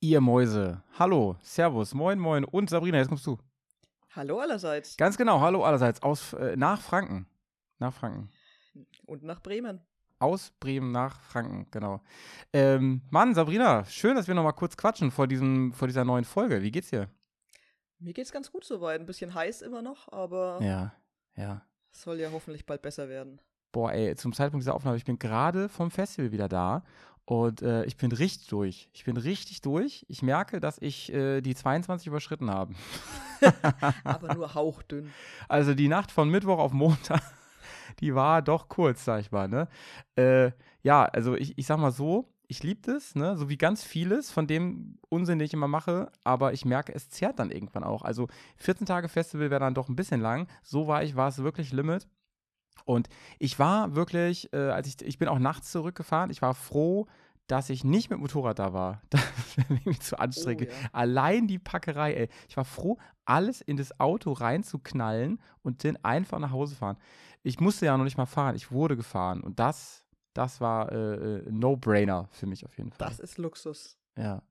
[0.00, 0.82] Ihr Mäuse.
[0.98, 3.38] Hallo, Servus, moin, moin und Sabrina, jetzt kommst du.
[4.14, 4.96] Hallo allerseits.
[4.96, 7.26] Ganz genau, hallo allerseits aus äh, nach Franken.
[7.78, 8.30] Nach Franken.
[9.06, 9.80] Und nach Bremen.
[10.18, 12.00] Aus Bremen nach Franken, genau.
[12.52, 16.24] Ähm, Mann, Sabrina, schön, dass wir noch mal kurz quatschen vor, diesem, vor dieser neuen
[16.24, 16.62] Folge.
[16.62, 17.08] Wie geht's dir?
[17.98, 19.00] Mir geht's ganz gut soweit.
[19.00, 20.94] Ein bisschen heiß immer noch, aber Ja,
[21.36, 21.62] ja.
[21.90, 23.40] soll ja hoffentlich bald besser werden.
[23.72, 26.82] Boah, ey, zum Zeitpunkt dieser Aufnahme, ich bin gerade vom Festival wieder da
[27.26, 28.88] und äh, ich bin richtig durch.
[28.92, 30.06] Ich bin richtig durch.
[30.08, 32.72] Ich merke, dass ich äh, die 22 überschritten habe.
[34.04, 35.12] Aber nur hauchdünn.
[35.48, 37.20] Also die Nacht von Mittwoch auf Montag,
[38.00, 39.66] die war doch kurz, sag ich mal, ne?
[40.14, 43.36] Äh, ja, also ich, ich sag mal so, ich liebe das, ne?
[43.36, 47.10] So wie ganz vieles von dem Unsinn, den ich immer mache, aber ich merke, es
[47.10, 48.02] zerrt dann irgendwann auch.
[48.02, 50.46] Also 14 Tage Festival wäre dann doch ein bisschen lang.
[50.62, 52.06] So war ich, war es wirklich Limit.
[52.84, 53.08] Und
[53.38, 57.06] ich war wirklich, äh, als ich, ich bin auch nachts zurückgefahren, ich war froh,
[57.46, 59.02] dass ich nicht mit Motorrad da war.
[59.10, 60.68] Das wäre irgendwie zu anstrengend.
[60.68, 60.88] Oh, ja.
[60.92, 62.28] Allein die Packerei, ey.
[62.48, 66.98] Ich war froh, alles in das Auto reinzuknallen und dann einfach nach Hause fahren.
[67.42, 69.40] Ich musste ja noch nicht mal fahren, ich wurde gefahren.
[69.40, 70.02] Und das,
[70.34, 73.08] das war äh, äh, No-Brainer für mich auf jeden Fall.
[73.08, 73.96] Das ist Luxus.
[74.16, 74.42] Ja.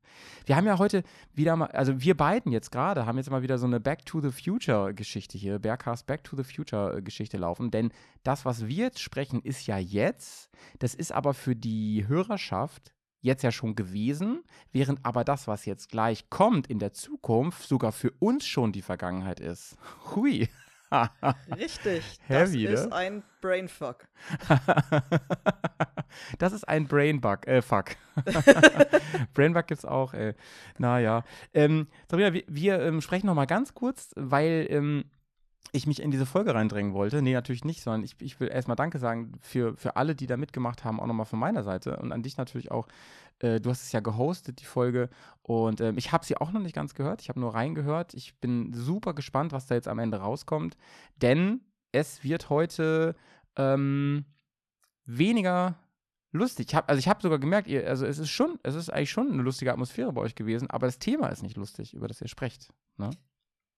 [0.45, 3.57] Wir haben ja heute wieder mal, also wir beiden jetzt gerade haben jetzt mal wieder
[3.57, 7.71] so eine Back to the Future Geschichte hier, Bearcast Back to the Future Geschichte laufen,
[7.71, 7.91] denn
[8.23, 10.49] das, was wir jetzt sprechen, ist ja jetzt,
[10.79, 15.89] das ist aber für die Hörerschaft jetzt ja schon gewesen, während aber das, was jetzt
[15.89, 19.77] gleich kommt in der Zukunft, sogar für uns schon die Vergangenheit ist.
[20.15, 20.47] Hui.
[21.55, 22.03] Richtig.
[22.27, 22.87] Heavy, das ne?
[22.87, 24.07] ist ein Brainfuck.
[26.39, 27.91] das ist ein Brainbug, äh, fuck.
[29.33, 30.33] Brainbug gibt's auch, ey.
[30.77, 31.23] Naja.
[31.53, 35.05] Ähm, Sabrina, wir, wir ähm, sprechen noch mal ganz kurz, weil ähm,
[35.71, 37.21] ich mich in diese Folge reindrängen wollte.
[37.21, 40.37] Nee, natürlich nicht, sondern ich, ich will erstmal Danke sagen für, für alle, die da
[40.37, 42.87] mitgemacht haben, auch nochmal von meiner Seite und an dich natürlich auch.
[43.39, 45.09] Äh, du hast es ja gehostet, die Folge,
[45.41, 47.21] und ähm, ich habe sie auch noch nicht ganz gehört.
[47.21, 48.13] Ich habe nur reingehört.
[48.13, 50.75] Ich bin super gespannt, was da jetzt am Ende rauskommt,
[51.17, 51.61] denn
[51.91, 53.15] es wird heute
[53.55, 54.25] ähm,
[55.05, 55.77] weniger
[56.31, 56.67] lustig.
[56.69, 59.11] Ich hab, also ich habe sogar gemerkt, ihr, also es ist schon, es ist eigentlich
[59.11, 62.21] schon eine lustige Atmosphäre bei euch gewesen, aber das Thema ist nicht lustig, über das
[62.21, 62.73] ihr sprecht.
[62.97, 63.11] Ne?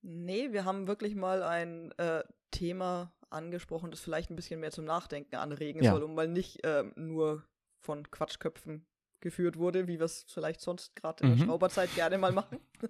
[0.02, 4.86] Nee, wir haben wirklich mal ein äh, Thema angesprochen, das vielleicht ein bisschen mehr zum
[4.86, 5.92] Nachdenken anregen Ja.
[5.92, 7.44] soll und mal nicht ähm, nur
[7.82, 8.86] von Quatschköpfen
[9.22, 11.44] geführt wurde, wie wir es vielleicht sonst gerade in der Mhm.
[11.50, 12.60] Schrauberzeit gerne mal machen.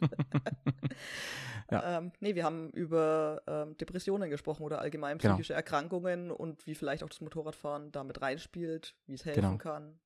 [1.70, 1.98] Ja.
[1.98, 5.34] ähm, nee, wir haben über ähm, Depressionen gesprochen oder allgemein Genau.
[5.34, 9.58] psychische Erkrankungen und wie vielleicht auch das Motorradfahren damit reinspielt, wie es helfen Genau.
[9.58, 10.00] kann.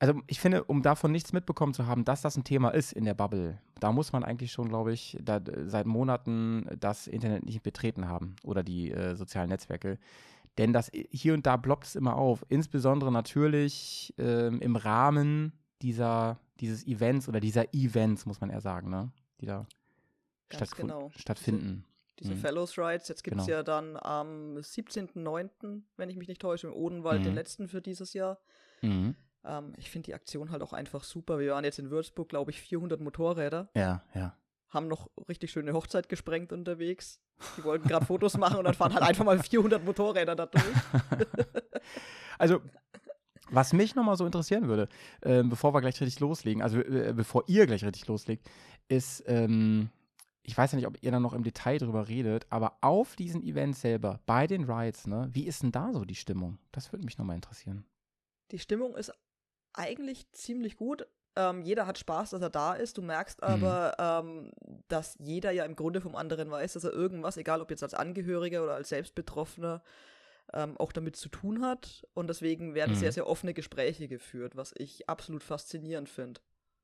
[0.00, 3.04] Also ich finde, um davon nichts mitbekommen zu haben, dass das ein Thema ist in
[3.04, 7.62] der Bubble, da muss man eigentlich schon, glaube ich, da, seit Monaten das Internet nicht
[7.62, 9.98] betreten haben oder die äh, sozialen Netzwerke.
[10.58, 12.44] Denn das hier und da bloppt es immer auf.
[12.48, 18.88] Insbesondere natürlich ähm, im Rahmen dieser, dieses Events oder dieser Events, muss man eher sagen,
[18.90, 19.10] ne?
[19.40, 19.66] Die da
[20.48, 21.10] Ganz stattfun- genau.
[21.16, 21.84] stattfinden.
[22.20, 22.38] Diese Mhm.
[22.38, 23.56] Fellows Rides, jetzt gibt es Genau.
[23.58, 27.36] ja dann am 17.09., wenn ich mich nicht täusche, im Odenwald den Mhm.
[27.38, 28.38] letzten für dieses Jahr.
[28.82, 29.16] Mhm.
[29.44, 31.38] Ähm, ich finde die Aktion halt auch einfach super.
[31.40, 34.36] Wir waren jetzt in Würzburg, glaube ich, 400 Motorräder, Ja, ja.
[34.70, 37.20] haben noch richtig schöne Hochzeit gesprengt unterwegs.
[37.56, 40.64] Die wollten gerade Fotos machen und dann fahren halt einfach mal 400 Motorräder da durch.
[42.36, 42.60] Also,
[43.50, 44.88] was mich nochmal so interessieren würde,
[45.22, 48.50] ähm, bevor wir gleich richtig loslegen, also äh, bevor ihr gleich richtig loslegt,
[48.88, 49.90] ist, ähm,
[50.42, 53.42] ich weiß ja nicht, ob ihr da noch im Detail drüber redet, aber auf diesen
[53.42, 56.58] Events selber, bei den Rides, ne, wie ist denn da so die Stimmung?
[56.72, 57.84] Das würde mich nochmal interessieren.
[58.50, 59.12] Die Stimmung ist
[59.72, 61.06] eigentlich ziemlich gut.
[61.36, 62.96] Ähm, jeder hat Spaß, dass er da ist.
[62.98, 63.46] Du merkst Mhm.
[63.48, 64.52] aber, ähm,
[64.88, 67.94] dass jeder ja im Grunde vom anderen weiß, dass er irgendwas, egal ob jetzt als
[67.94, 69.82] Angehöriger oder als Selbstbetroffener,
[70.52, 72.06] ähm, auch damit zu tun hat.
[72.14, 72.96] Und deswegen werden Mhm.
[72.96, 76.40] sehr, sehr offene Gespräche geführt, was ich absolut faszinierend finde.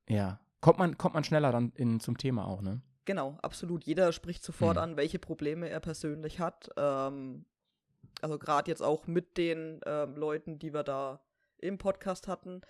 [0.08, 0.40] Ja.
[0.60, 2.82] Kommt man, kommt man schneller dann in, zum Thema auch, ne?
[3.06, 3.84] Genau, absolut.
[3.84, 4.82] Jeder spricht sofort Mhm.
[4.82, 6.70] an, welche Probleme er persönlich hat.
[6.76, 7.44] Ähm,
[8.20, 11.20] also gerade jetzt auch mit den ähm, Leuten, die wir da
[11.58, 12.60] im Podcast hatten,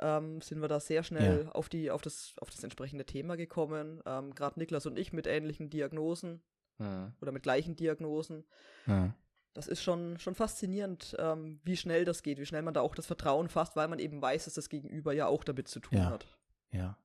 [0.00, 4.02] ähm, sind wir da sehr schnell auf, die, auf, das, auf das entsprechende Thema gekommen.
[4.06, 6.42] Ähm, gerade Niklas und ich mit ähnlichen Diagnosen
[6.78, 7.12] Ja.
[7.20, 8.44] oder mit gleichen Diagnosen.
[8.86, 9.14] Ja.
[9.54, 12.94] Das ist schon, schon faszinierend, ähm, wie schnell das geht, wie schnell man da auch
[12.94, 15.96] das Vertrauen fasst, weil man eben weiß, dass das Gegenüber ja auch damit zu tun
[15.98, 16.10] Ja.
[16.10, 16.26] hat.
[16.72, 16.98] Ja.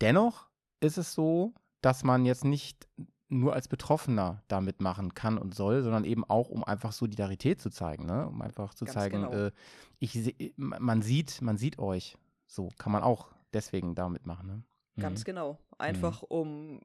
[0.00, 0.48] Dennoch
[0.80, 2.88] ist es so, dass man jetzt nicht
[3.32, 7.70] nur als Betroffener da mitmachen kann und soll, sondern eben auch, um einfach Solidarität zu
[7.70, 8.26] zeigen, ne?
[8.28, 9.32] Um einfach zu Ganz zeigen, genau.
[9.32, 9.50] äh,
[9.98, 12.16] ich seh- man sieht, man sieht euch.
[12.46, 14.62] So kann man auch deswegen da mitmachen, ne?
[15.00, 15.24] Ganz Mhm.
[15.24, 15.58] genau.
[15.78, 16.80] Einfach um,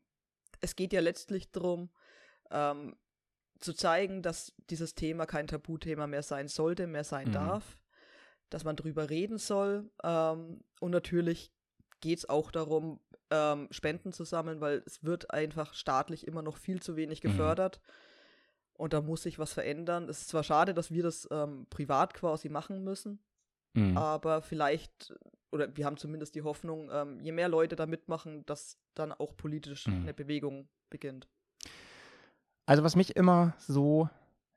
[0.61, 1.89] es geht ja letztlich darum,
[2.51, 2.95] ähm,
[3.59, 7.33] zu zeigen, dass dieses Thema kein Tabuthema mehr sein sollte, mehr sein Mhm.
[7.33, 7.77] darf,
[8.49, 9.91] dass man drüber reden soll.
[10.03, 11.51] Ähm, und natürlich
[12.01, 12.99] geht es auch darum,
[13.29, 17.29] ähm, Spenden zu sammeln, weil es wird einfach staatlich immer noch viel zu wenig Mhm.
[17.29, 17.81] gefördert.
[18.73, 20.07] Und da muss sich was verändern.
[20.07, 23.19] Es ist zwar schade, dass wir das ähm, privat quasi machen müssen,
[23.73, 23.97] Mhm.
[23.97, 25.13] aber vielleicht,
[25.51, 29.35] oder wir haben zumindest die Hoffnung, ähm, je mehr Leute da mitmachen, dass dann auch
[29.35, 30.03] politisch Mhm.
[30.03, 31.27] eine Bewegung beginnt.
[32.65, 34.09] Also was mich immer so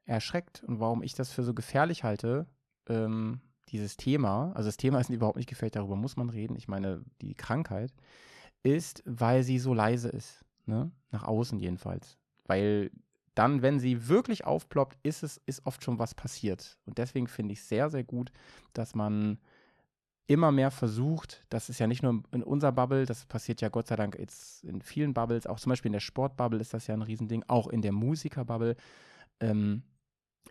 [0.04, 2.46] erschreckt und warum ich das für so gefährlich halte,
[2.88, 3.40] ähm,
[3.72, 7.04] dieses Thema, also das Thema ist überhaupt nicht gefährlich, darüber muss man reden, ich meine
[7.20, 7.92] die Krankheit,
[8.62, 10.90] ist, weil sie so leise ist, ne?
[11.10, 12.18] nach außen jedenfalls.
[12.46, 12.90] Weil
[13.34, 16.78] dann, wenn sie wirklich aufploppt, ist es ist oft schon was passiert.
[16.84, 18.32] Und deswegen finde ich sehr, sehr gut,
[18.72, 19.38] dass man
[20.26, 23.88] immer mehr versucht, das ist ja nicht nur in unserer Bubble, das passiert ja Gott
[23.88, 26.94] sei Dank jetzt in vielen Bubbles, auch zum Beispiel in der Sportbubble ist das ja
[26.94, 28.76] ein Riesending, auch in der Musikerbubble,
[29.40, 29.82] ähm,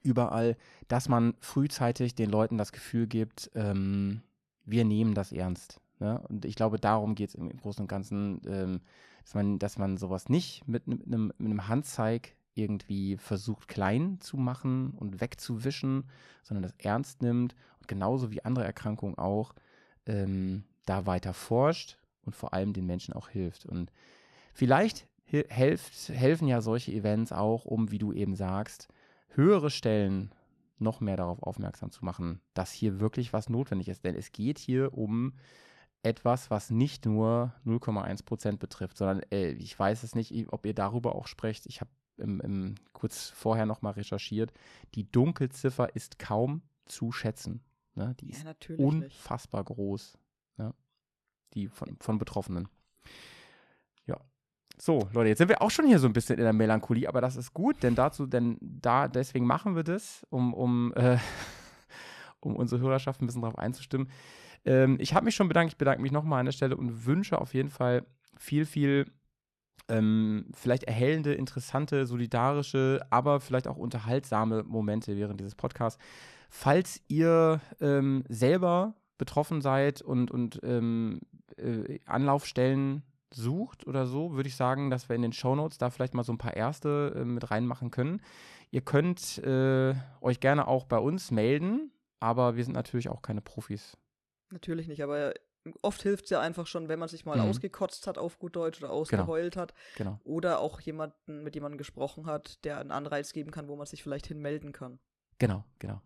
[0.04, 0.58] überall,
[0.88, 4.22] dass man frühzeitig den Leuten das Gefühl gibt, ähm,
[4.66, 5.80] wir nehmen das ernst.
[6.00, 6.20] Ne?
[6.30, 8.82] Und ich glaube, darum geht es im Großen und Ganzen, ähm,
[9.24, 14.38] dass, man, dass man sowas nicht mit, einem, mit einem Handzeig irgendwie versucht klein zu
[14.38, 16.10] machen und wegzuwischen,
[16.44, 19.54] sondern das ernst nimmt und genauso wie andere Erkrankungen auch
[20.06, 23.66] ähm, da weiter forscht und vor allem den Menschen auch hilft.
[23.66, 23.92] Und
[24.54, 28.88] vielleicht helft, helfen ja solche Events auch, um, wie du eben sagst,
[29.30, 30.34] höhere Stellen
[30.78, 34.06] noch mehr darauf aufmerksam zu machen, dass hier wirklich was notwendig ist.
[34.06, 35.34] Denn es geht hier um
[36.04, 40.74] etwas, was nicht nur 0,1 Prozent betrifft, sondern äh, ich weiß es nicht, ob ihr
[40.74, 41.66] darüber auch sprecht.
[41.66, 44.54] Ich habe im, im, kurz vorher nochmal recherchiert.
[44.96, 47.62] Die Dunkelziffer ist kaum zu schätzen.
[47.96, 48.16] Ne?
[48.22, 48.86] Die ist Ja, natürlich nicht.
[48.86, 50.18] unfassbar groß.
[50.58, 50.74] Ja?
[51.54, 52.70] Die von, von Betroffenen.
[54.82, 57.20] So, Leute, jetzt sind wir auch schon hier so ein bisschen in der Melancholie, aber
[57.20, 61.18] das ist gut, denn dazu, denn da, deswegen machen wir das, um, um, äh,
[62.40, 64.10] um unsere Hörerschaft ein bisschen darauf einzustimmen.
[64.64, 67.42] Ähm, ich habe mich schon bedankt, ich bedanke mich nochmal an der Stelle und wünsche
[67.42, 68.06] auf jeden Fall
[68.38, 69.12] viel, viel
[69.90, 76.02] ähm, vielleicht erhellende, interessante, solidarische, aber vielleicht auch unterhaltsame Momente während dieses Podcasts.
[76.50, 81.20] Falls ihr ähm, selber betroffen seid und, und ähm,
[81.58, 83.04] äh, Anlaufstellen
[83.34, 86.34] sucht oder so, würde ich sagen, dass wir in den Shownotes da vielleicht mal so
[86.34, 88.22] ein paar erste äh, mit reinmachen können.
[88.72, 93.42] Ihr könnt äh, euch gerne auch bei uns melden, aber wir sind natürlich auch keine
[93.42, 93.98] Profis.
[94.52, 95.34] Natürlich nicht, aber
[95.82, 97.44] oft hilft es ja einfach schon, wenn man sich mal Mhm.
[97.50, 100.20] ausgekotzt hat auf gut Deutsch oder ausgeheult hat Genau.
[100.24, 104.02] oder auch jemanden mit jemandem gesprochen hat, der einen Anreiz geben kann, wo man sich
[104.04, 105.00] vielleicht hinmelden kann.
[105.38, 106.02] Genau, genau.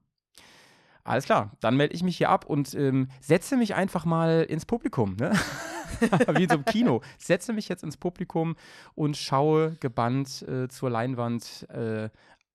[1.05, 4.65] Alles klar, dann melde ich mich hier ab und ähm, setze mich einfach mal ins
[4.65, 5.31] Publikum, ne?
[6.35, 7.01] wie in so einem Kino.
[7.17, 8.55] Setze mich jetzt ins Publikum
[8.95, 12.09] und schaue gebannt äh, zur Leinwand äh,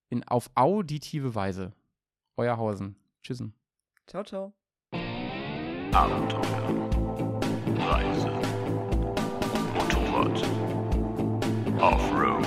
[0.08, 1.72] in, auf auditive Weise.
[2.36, 2.96] Euer Hausen.
[3.22, 3.54] Tschüssen.
[4.06, 4.52] Ciao, ciao.
[5.92, 6.90] Abenteuer,
[7.78, 8.30] Reise,
[9.74, 10.42] Motorrad,
[11.80, 12.44] Offroad,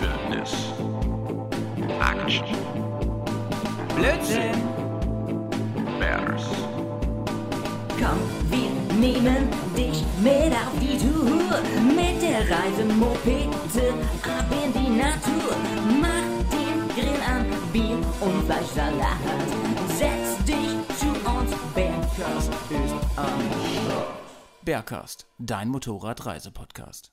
[0.00, 0.72] Wildnis,
[2.00, 2.46] Action,
[3.96, 4.62] Blödsinn!
[5.98, 6.48] Bears,
[7.98, 11.60] Komm, wir nehmen dich mit auf die Tour.
[11.94, 15.56] Mit der Reisemopete ab in die Natur.
[16.00, 19.18] Mach den Grill an, Bier und Fleischsalat.
[19.88, 23.40] Setz dich zu uns, Bergkast ist am
[23.84, 24.18] Start.
[24.62, 27.12] Bergcast, dein Motorradreisepodcast.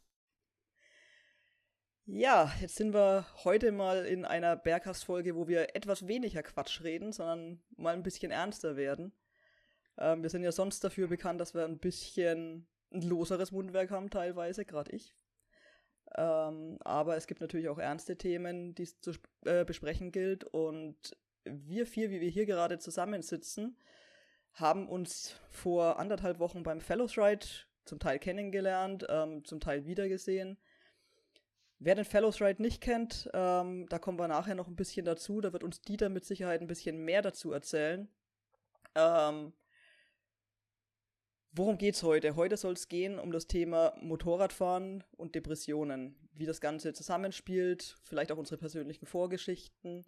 [2.07, 7.11] Ja, jetzt sind wir heute mal in einer Berghast-Folge, wo wir etwas weniger Quatsch reden,
[7.11, 9.11] sondern mal ein bisschen ernster werden.
[9.97, 14.09] Ähm, wir sind ja sonst dafür bekannt, dass wir ein bisschen ein loseres Mundwerk haben,
[14.09, 15.15] teilweise, gerade ich.
[16.17, 19.11] Ähm, aber es gibt natürlich auch ernste Themen, die es zu
[19.45, 20.43] äh, besprechen gilt.
[20.43, 23.77] Und wir vier, wie wir hier gerade zusammensitzen,
[24.53, 27.45] haben uns vor anderthalb Wochen beim Fellows Ride
[27.83, 30.57] zum Teil kennengelernt, ähm, zum Teil wiedergesehen.
[31.79, 35.41] Wer den Fellows Ride nicht kennt, ähm, da kommen wir nachher noch ein bisschen dazu.
[35.41, 38.07] Da wird uns Dieter mit Sicherheit ein bisschen mehr dazu erzählen.
[38.95, 39.53] Ähm,
[41.55, 42.35] worum geht's heute?
[42.35, 46.15] Heute soll es gehen um das Thema Motorradfahren und Depressionen.
[46.33, 50.05] Wie das Ganze zusammenspielt, vielleicht auch unsere persönlichen Vorgeschichten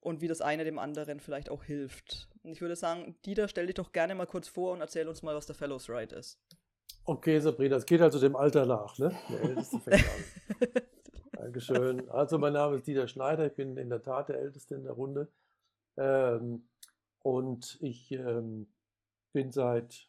[0.00, 2.28] und wie das eine dem anderen vielleicht auch hilft.
[2.42, 5.22] Und ich würde sagen, Dieter, stell dich doch gerne mal kurz vor und erzähl uns
[5.22, 6.40] mal, was der Fellows Ride ist.
[7.04, 9.14] Okay, Sabrina, es geht also dem Alter nach, ne?
[9.28, 10.68] Der Älteste fängt an.
[11.32, 12.08] Dankeschön.
[12.10, 14.92] Also, mein Name ist Dieter Schneider, ich bin in der Tat der Älteste in der
[14.92, 15.28] Runde.
[15.96, 16.68] Ähm,
[17.18, 18.68] und ich ähm,
[19.32, 20.08] bin seit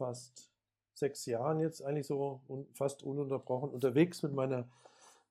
[0.00, 0.50] fast
[0.94, 2.40] sechs Jahren jetzt eigentlich so
[2.72, 4.66] fast ununterbrochen unterwegs mit meiner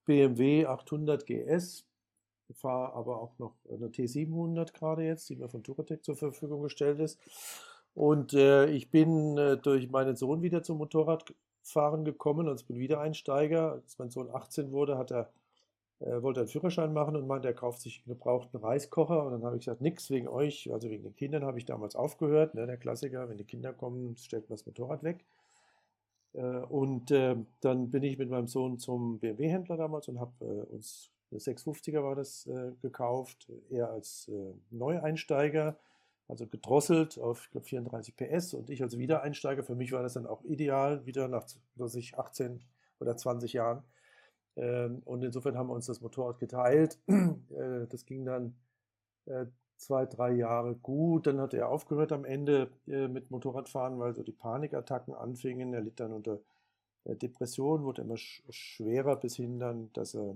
[0.06, 1.86] BMW 800 GS.
[2.48, 6.64] Ich fahre aber auch noch eine T700 gerade jetzt, die mir von Touratec zur Verfügung
[6.64, 7.20] gestellt ist.
[7.94, 12.54] Und äh, ich bin äh, durch meinen Sohn wieder zum Motorradfahren gekommen.
[12.56, 13.74] Ich bin Wiedereinsteiger.
[13.74, 15.32] Als mein Sohn 18 wurde, hat er,
[16.00, 19.26] äh, wollte einen Führerschein machen und meinte, er kauft sich einen gebrauchten Reiskocher.
[19.26, 21.96] Und dann habe ich gesagt, nix wegen euch, also wegen den Kindern habe ich damals
[21.96, 22.56] aufgehört.
[22.56, 25.26] Ne, der Klassiker, wenn die Kinder kommen, stellt man das Motorrad weg.
[26.34, 30.74] Äh, und äh, dann bin ich mit meinem Sohn zum BMW-Händler damals und habe äh,
[30.74, 35.78] uns eine 650er war das äh, gekauft, er als äh, Neueinsteiger
[36.30, 40.14] also gedrosselt auf ich glaub, 34 PS und ich als Wiedereinsteiger, für mich war das
[40.14, 42.62] dann auch ideal, wieder nach dass ich 18
[43.00, 43.84] oder 20 Jahren.
[44.60, 47.00] Ähm, und insofern haben wir uns das Motorrad geteilt.
[47.10, 48.56] Äh, das ging dann
[49.26, 49.46] äh,
[49.78, 51.28] zwei, drei Jahre gut.
[51.28, 55.74] Dann hat er aufgehört am Ende äh, mit Motorradfahren, weil so die Panikattacken anfingen.
[55.74, 56.40] Er litt dann unter
[57.06, 60.36] Depressionen, wurde immer schwerer bis hin dann, dass er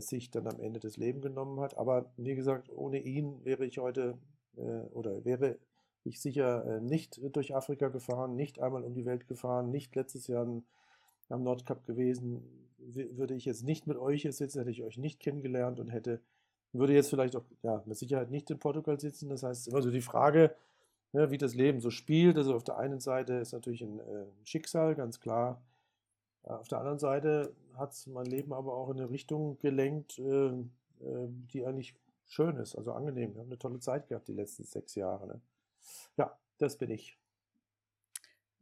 [0.00, 1.76] sich dann am Ende das Leben genommen hat.
[1.76, 4.18] Aber wie gesagt, ohne ihn wäre ich heute
[4.92, 5.58] oder wäre
[6.02, 10.46] ich sicher nicht durch Afrika gefahren, nicht einmal um die Welt gefahren, nicht letztes Jahr
[11.28, 12.42] am Nordkap gewesen,
[12.78, 16.20] würde ich jetzt nicht mit euch hier sitzen, hätte ich euch nicht kennengelernt und hätte,
[16.72, 19.28] würde jetzt vielleicht auch ja, mit Sicherheit nicht in Portugal sitzen.
[19.28, 20.54] Das heißt, immer so die Frage,
[21.12, 22.36] ja, wie das Leben so spielt.
[22.36, 25.62] Also auf der einen Seite ist natürlich ein, äh, Schicksal, ganz klar.
[26.42, 31.28] Auf der anderen Seite hat mein Leben aber auch in eine Richtung gelenkt, äh, äh,
[31.52, 31.94] die eigentlich
[32.26, 33.34] schön ist, also angenehm.
[33.34, 35.26] Wir haben eine tolle Zeit gehabt die letzten sechs Jahre.
[35.26, 35.40] Ne?
[36.16, 37.18] Ja, das bin ich.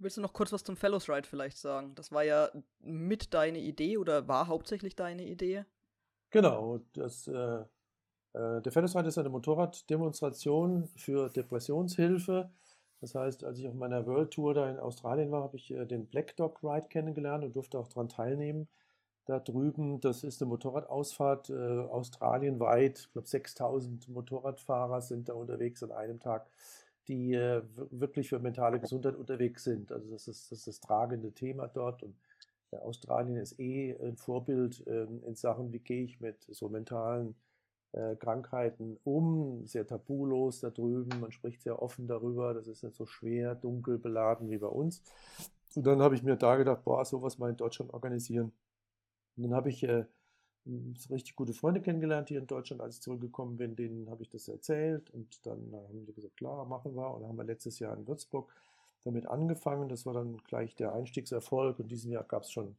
[0.02, 1.94] Willst du noch kurz was zum Fellows Ride vielleicht sagen?
[1.94, 5.64] Das war ja mit deine Idee oder war hauptsächlich deine Idee?
[6.30, 7.60] Genau, das, äh,
[8.32, 12.50] äh, der Fellows Ride ist eine Motorraddemonstration für Depressionshilfe.
[13.00, 15.86] Das heißt, als ich auf meiner World Tour da in Australien war, habe ich äh,
[15.86, 18.68] den Black Dog Ride kennengelernt und durfte auch daran teilnehmen
[19.26, 20.00] da drüben.
[20.00, 22.98] Das ist eine Motorradausfahrt äh, australienweit.
[22.98, 26.48] Ich glaube, 6000 Motorradfahrer sind da unterwegs an einem Tag,
[27.08, 29.92] die äh, wirklich für mentale Gesundheit unterwegs sind.
[29.92, 32.02] Also das ist das, ist das tragende Thema dort.
[32.02, 32.16] Und
[32.70, 37.34] Australien ist eh ein Vorbild äh, in Sachen, wie gehe ich mit so mentalen
[37.92, 39.66] äh, Krankheiten um.
[39.66, 41.20] Sehr tabulos da drüben.
[41.20, 42.54] Man spricht sehr offen darüber.
[42.54, 45.02] Das ist nicht so schwer, dunkel beladen wie bei uns.
[45.74, 48.52] Und dann habe ich mir da gedacht, boah, sowas mal in Deutschland organisieren
[49.36, 50.04] und dann habe ich äh,
[51.10, 53.76] richtig gute Freunde kennengelernt hier in Deutschland, als ich zurückgekommen bin.
[53.76, 57.14] Denen habe ich das erzählt und dann äh, haben die gesagt, klar, machen wir.
[57.14, 58.52] Und dann haben wir letztes Jahr in Würzburg
[59.04, 59.88] damit angefangen.
[59.88, 61.78] Das war dann gleich der Einstiegserfolg.
[61.78, 62.76] Und diesem Jahr gab es schon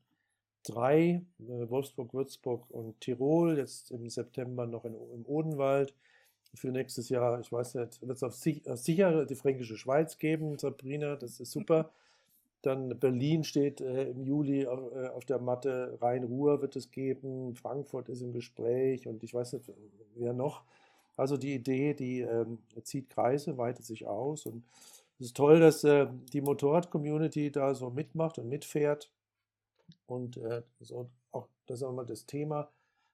[0.63, 5.93] drei, äh, Wolfsburg, Würzburg und Tirol, jetzt im September noch in, im Odenwald.
[6.55, 10.59] Für nächstes Jahr, ich weiß nicht, wird es auf sich, sicher die Fränkische Schweiz geben,
[10.59, 11.89] Sabrina, das ist super.
[12.63, 17.55] Dann Berlin steht äh, im Juli auf, äh, auf der Matte, Rhein-Ruhr wird es geben,
[17.55, 19.71] Frankfurt ist im Gespräch und ich weiß nicht,
[20.15, 20.63] wer noch.
[21.17, 24.63] Also die Idee, die ähm, zieht Kreise, weitet sich aus und
[25.19, 29.11] es ist toll, dass äh, die Motorrad-Community da so mitmacht und mitfährt
[30.07, 32.69] und äh, so auch das auch mal das Thema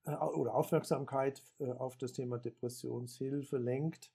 [0.06, 4.12] äh, oder Aufmerksamkeit äh, auf das Thema Depressionshilfe lenkt.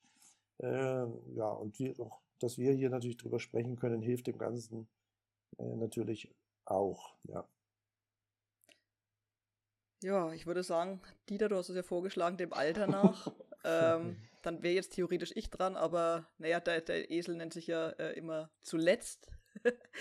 [0.61, 4.87] ja, und wir, auch, dass wir hier natürlich drüber sprechen können, hilft dem Ganzen
[5.59, 6.35] äh, natürlich
[6.65, 7.49] auch, ja.
[10.03, 13.33] Ja, ich würde sagen, Dieter, du hast es ja vorgeschlagen, dem Alter nach.
[13.65, 17.89] ähm, dann wäre jetzt theoretisch ich dran, aber naja, der, der Esel nennt sich ja
[17.91, 19.31] äh, immer zuletzt.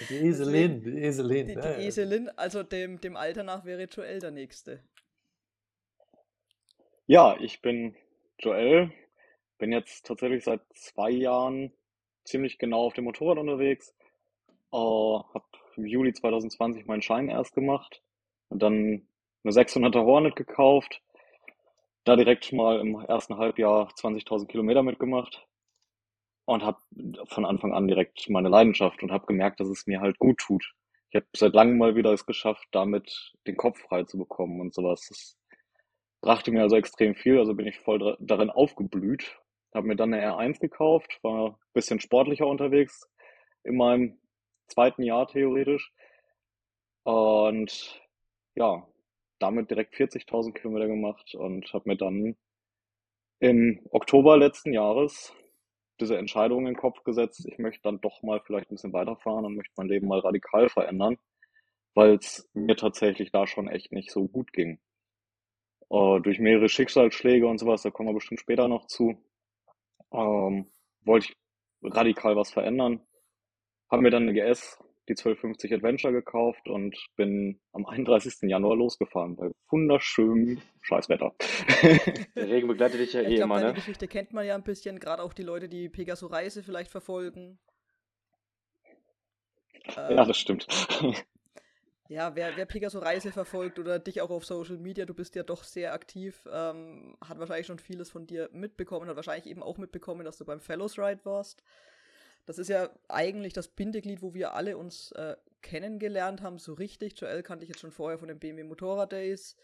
[0.10, 1.48] Die Eselin, die Eselin.
[1.48, 4.84] Die, die ja, Eselin, also dem, dem Alter nach wäre Joel der Nächste.
[7.06, 7.96] Ja, ich bin
[8.40, 8.92] Joel,
[9.58, 11.72] bin jetzt tatsächlich seit zwei Jahren
[12.26, 13.94] ziemlich genau auf dem Motorrad unterwegs.
[14.74, 18.02] Äh, habe im Juli 2020 meinen Schein erst gemacht
[18.50, 19.08] und dann
[19.44, 21.02] eine 600er Hornet gekauft.
[22.06, 25.48] Da direkt mal im ersten Halbjahr 20.000 Kilometer mitgemacht
[26.46, 26.80] und habe
[27.28, 30.74] von Anfang an direkt meine Leidenschaft und habe gemerkt, dass es mir halt gut tut.
[31.12, 34.74] Ich habe seit langem mal wieder es geschafft, damit den Kopf frei zu bekommen und
[34.74, 35.06] sowas.
[35.08, 35.38] Das
[36.22, 39.40] brachte mir also extrem viel, also bin ich voll darin aufgeblüht.
[39.74, 43.08] Habe mir dann eine R1 gekauft, war ein bisschen sportlicher unterwegs
[43.64, 44.20] in meinem
[44.68, 45.92] zweiten Jahr theoretisch.
[47.04, 48.02] Und
[48.56, 48.88] ja,
[49.40, 52.36] damit direkt 40.000 Kilometer gemacht und habe mir dann
[53.40, 55.34] im Oktober letzten Jahres
[56.00, 59.46] diese Entscheidung in den Kopf gesetzt, ich möchte dann doch mal vielleicht ein bisschen weiterfahren
[59.46, 61.18] und möchte mein Leben mal radikal verändern,
[61.94, 64.80] weil es mir tatsächlich da schon echt nicht so gut ging.
[65.90, 69.16] Äh, durch mehrere Schicksalsschläge und sowas, da kommen wir bestimmt später noch zu,
[70.12, 71.38] ähm, wollte ich
[71.84, 73.02] radikal was verändern,
[73.94, 78.50] habe mir dann eine GS, die 1250 Adventure gekauft und bin am 31.
[78.50, 81.36] Januar losgefahren bei wunderschönem Scheißwetter.
[82.36, 83.74] Der Regen begleitet dich ja ich eh glaub, immer, deine ne?
[83.76, 87.60] Geschichte kennt man ja ein bisschen, gerade auch die Leute, die Pegaso Reise vielleicht verfolgen.
[89.96, 90.68] Ähm, Ja, das stimmt.
[92.10, 95.44] Ja, wer, wer Pegaso Reise verfolgt oder dich auch auf Social Media, du bist ja
[95.44, 99.78] doch sehr aktiv, ähm, hat wahrscheinlich schon vieles von dir mitbekommen, hat wahrscheinlich eben auch
[99.78, 101.64] mitbekommen, dass du beim Fellows Ride warst.
[102.46, 107.20] Das ist ja eigentlich das Bindeglied, wo wir alle uns äh, kennengelernt haben, so richtig.
[107.20, 109.56] Joel kannte ich jetzt schon vorher von den BMW Motorrad Days.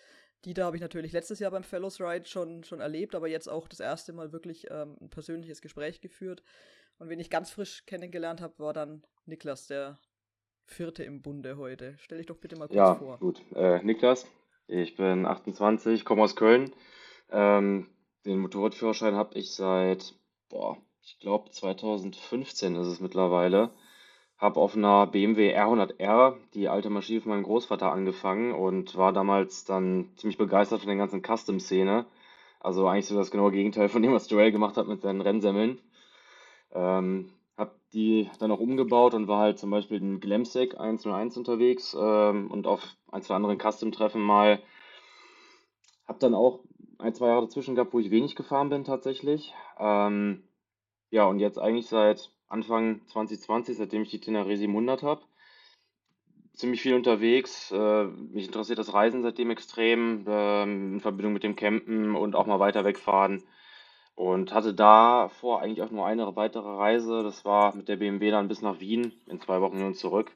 [0.46, 3.50] Die da habe ich natürlich letztes Jahr beim Fellows Ride schon, schon erlebt, aber jetzt
[3.50, 6.44] auch das erste Mal wirklich ähm, ein persönliches Gespräch geführt.
[6.98, 10.00] Und wen ich ganz frisch kennengelernt habe, war dann Niklas, der
[10.66, 11.96] Vierte im Bunde heute.
[12.00, 13.20] Stell dich doch bitte mal kurz Ja, vor.
[13.20, 13.42] gut.
[13.54, 14.26] Äh, Niklas,
[14.68, 16.74] ich bin 28, komme aus Köln.
[17.32, 17.90] Ähm,
[18.26, 20.14] den Motorradführerschein habe ich seit,
[20.48, 20.78] boah,
[21.10, 23.72] ich glaube 2015 ist es mittlerweile.
[24.38, 29.66] Habe auf einer BMW R100R, die alte Maschine von meinem Großvater, angefangen und war damals
[29.66, 32.06] dann ziemlich begeistert von der ganzen Custom-Szene.
[32.60, 35.82] Also eigentlich so das genaue Gegenteil von dem, was Joel gemacht hat mit seinen Rennsemmeln.
[36.74, 41.98] Ähm, hab die dann auch umgebaut und war halt zum Beispiel in Glemsec 101 unterwegs
[42.00, 44.62] ähm, und auf ein, zwei anderen Custom-Treffen mal.
[46.08, 46.60] Hab dann auch
[47.00, 49.56] ein, zwei Jahre dazwischen gehabt, wo ich wenig gefahren bin tatsächlich.
[49.80, 50.44] Ähm,
[51.12, 55.22] ja, und jetzt eigentlich seit Anfang 2020, seitdem ich die Tenere 700 habe,
[56.54, 57.72] ziemlich viel unterwegs.
[57.72, 62.46] Äh, mich interessiert das Reisen seitdem extrem, ähm, in Verbindung mit dem Campen und auch
[62.46, 63.44] mal weiter wegfahren.
[64.16, 67.24] Und hatte davor eigentlich auch nur eine weitere Reise.
[67.24, 70.36] Das war mit der BMW dann bis nach Wien in zwei Wochen und zurück.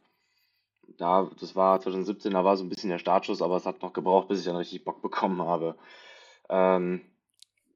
[0.97, 3.93] Da, das war 2017, da war so ein bisschen der Startschuss, aber es hat noch
[3.93, 5.75] gebraucht, bis ich dann richtig Bock bekommen habe.
[6.49, 7.01] Ähm,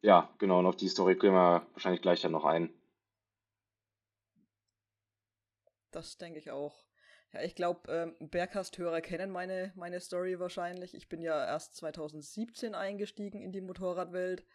[0.02, 2.70] ja, genau, und auf die Story gehen wir wahrscheinlich gleich dann noch ein.
[5.98, 6.76] Das denke ich auch.
[7.34, 10.94] Ja, ich glaube, ähm, Berghast-Hörer kennen meine, meine Story wahrscheinlich.
[10.94, 14.46] Ich bin ja erst 2017 eingestiegen in die Motorradwelt,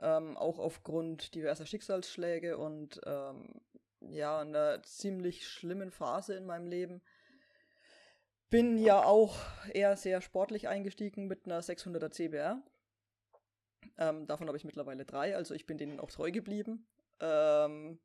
[0.00, 3.60] ähm, auch aufgrund diverser Schicksalsschläge und ähm,
[4.02, 7.02] ja, einer ziemlich schlimmen Phase in meinem Leben.
[8.50, 9.36] Bin ja auch
[9.74, 12.62] eher sehr sportlich eingestiegen mit einer 600er CBR.
[13.96, 16.86] Ähm, davon habe ich mittlerweile drei, also ich bin denen auch treu geblieben.
[17.18, 17.98] Ähm,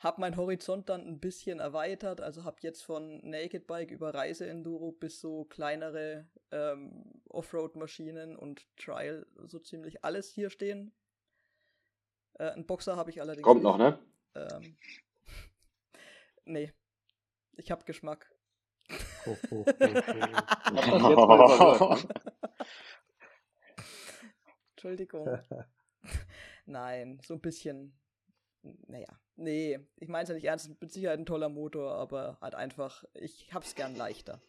[0.00, 4.92] habe meinen Horizont dann ein bisschen erweitert, also habe jetzt von Naked Bike über Reiseenduro
[4.92, 10.92] bis so kleinere ähm, Offroad-Maschinen und Trial so ziemlich alles hier stehen.
[12.38, 13.70] Äh, einen Boxer habe ich allerdings Kommt nicht.
[13.70, 13.98] noch, ne?
[14.34, 14.76] Ähm,
[16.46, 16.72] nee,
[17.56, 18.34] ich habe Geschmack.
[19.50, 22.14] Mal überhört, ne?
[24.70, 25.28] Entschuldigung.
[26.64, 28.00] Nein, so ein bisschen.
[28.62, 32.54] Naja, nee, ich meine es ja nicht ernst, mit Sicherheit ein toller Motor, aber halt
[32.54, 34.40] einfach, ich hab's gern leichter.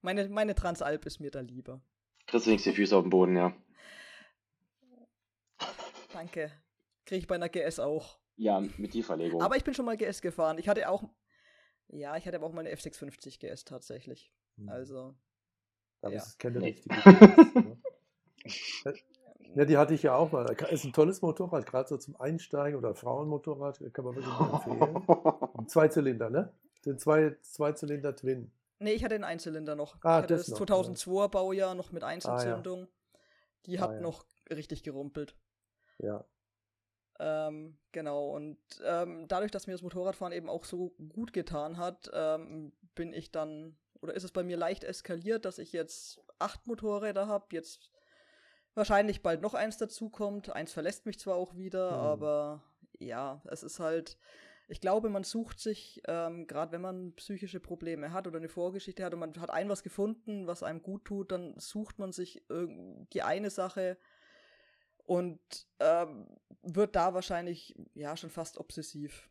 [0.00, 1.80] Meine, meine Transalp ist mir da lieber.
[2.26, 3.54] Kriegst du wenigstens die Füße auf den Boden, ja.
[6.12, 6.50] Danke.
[7.06, 8.18] Kriege ich bei einer GS auch.
[8.36, 9.42] Ja, mit die Verlegung.
[9.42, 10.58] Aber ich bin schon mal GS gefahren.
[10.58, 11.04] Ich hatte auch.
[11.88, 14.32] Ja, ich hatte aber auch mal eine F650 GS tatsächlich.
[14.56, 14.68] Hm.
[14.68, 15.14] Also.
[16.00, 16.20] Aber Ja.
[16.20, 17.04] es ist keine richtige GS,
[17.54, 17.78] ne?
[19.54, 20.46] Ja, die hatte ich ja auch mal.
[20.70, 25.48] Ist ein tolles Motorrad, gerade so zum Einsteigen oder Frauenmotorrad, kann man wirklich nur empfehlen.
[25.58, 26.52] Ein Zweizylinder, ne?
[26.86, 28.50] Den zwei, Zweizylinder Twin.
[28.78, 29.94] Nee, ich hatte einen Einzylinder noch.
[30.02, 32.88] Ah, ich hatte das das noch, 2002er Baujahr noch mit Einzelzündung.
[33.66, 34.00] Die Ah, hat ja.
[34.00, 35.36] noch richtig gerumpelt.
[35.98, 36.24] Ja.
[37.20, 42.10] Ähm, genau, und ähm, dadurch, dass mir das Motorradfahren eben auch so gut getan hat,
[42.12, 46.66] ähm, bin ich dann, oder ist es bei mir leicht eskaliert, dass ich jetzt acht
[46.66, 47.90] Motorräder habe, jetzt
[48.74, 50.50] wahrscheinlich bald noch eins dazukommt.
[50.54, 51.98] Eins verlässt mich zwar auch wieder, Mhm.
[51.98, 52.62] aber
[52.98, 54.16] ja, es ist halt,
[54.68, 59.04] ich glaube, man sucht sich, ähm, gerade wenn man psychische Probleme hat oder eine Vorgeschichte
[59.04, 62.44] hat und man hat ein was gefunden, was einem gut tut, dann sucht man sich
[62.48, 63.98] die eine Sache
[65.04, 65.40] und
[65.80, 66.28] ähm,
[66.62, 69.28] wird da wahrscheinlich ja schon fast obsessiv.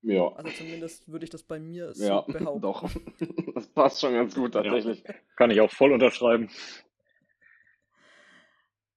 [0.00, 0.32] Ja.
[0.32, 2.60] Also zumindest würde ich das bei mir so Ja, behaupten.
[2.62, 2.90] doch.
[3.54, 5.04] Das passt schon ganz gut tatsächlich.
[5.36, 6.48] Kann ich auch voll unterschreiben.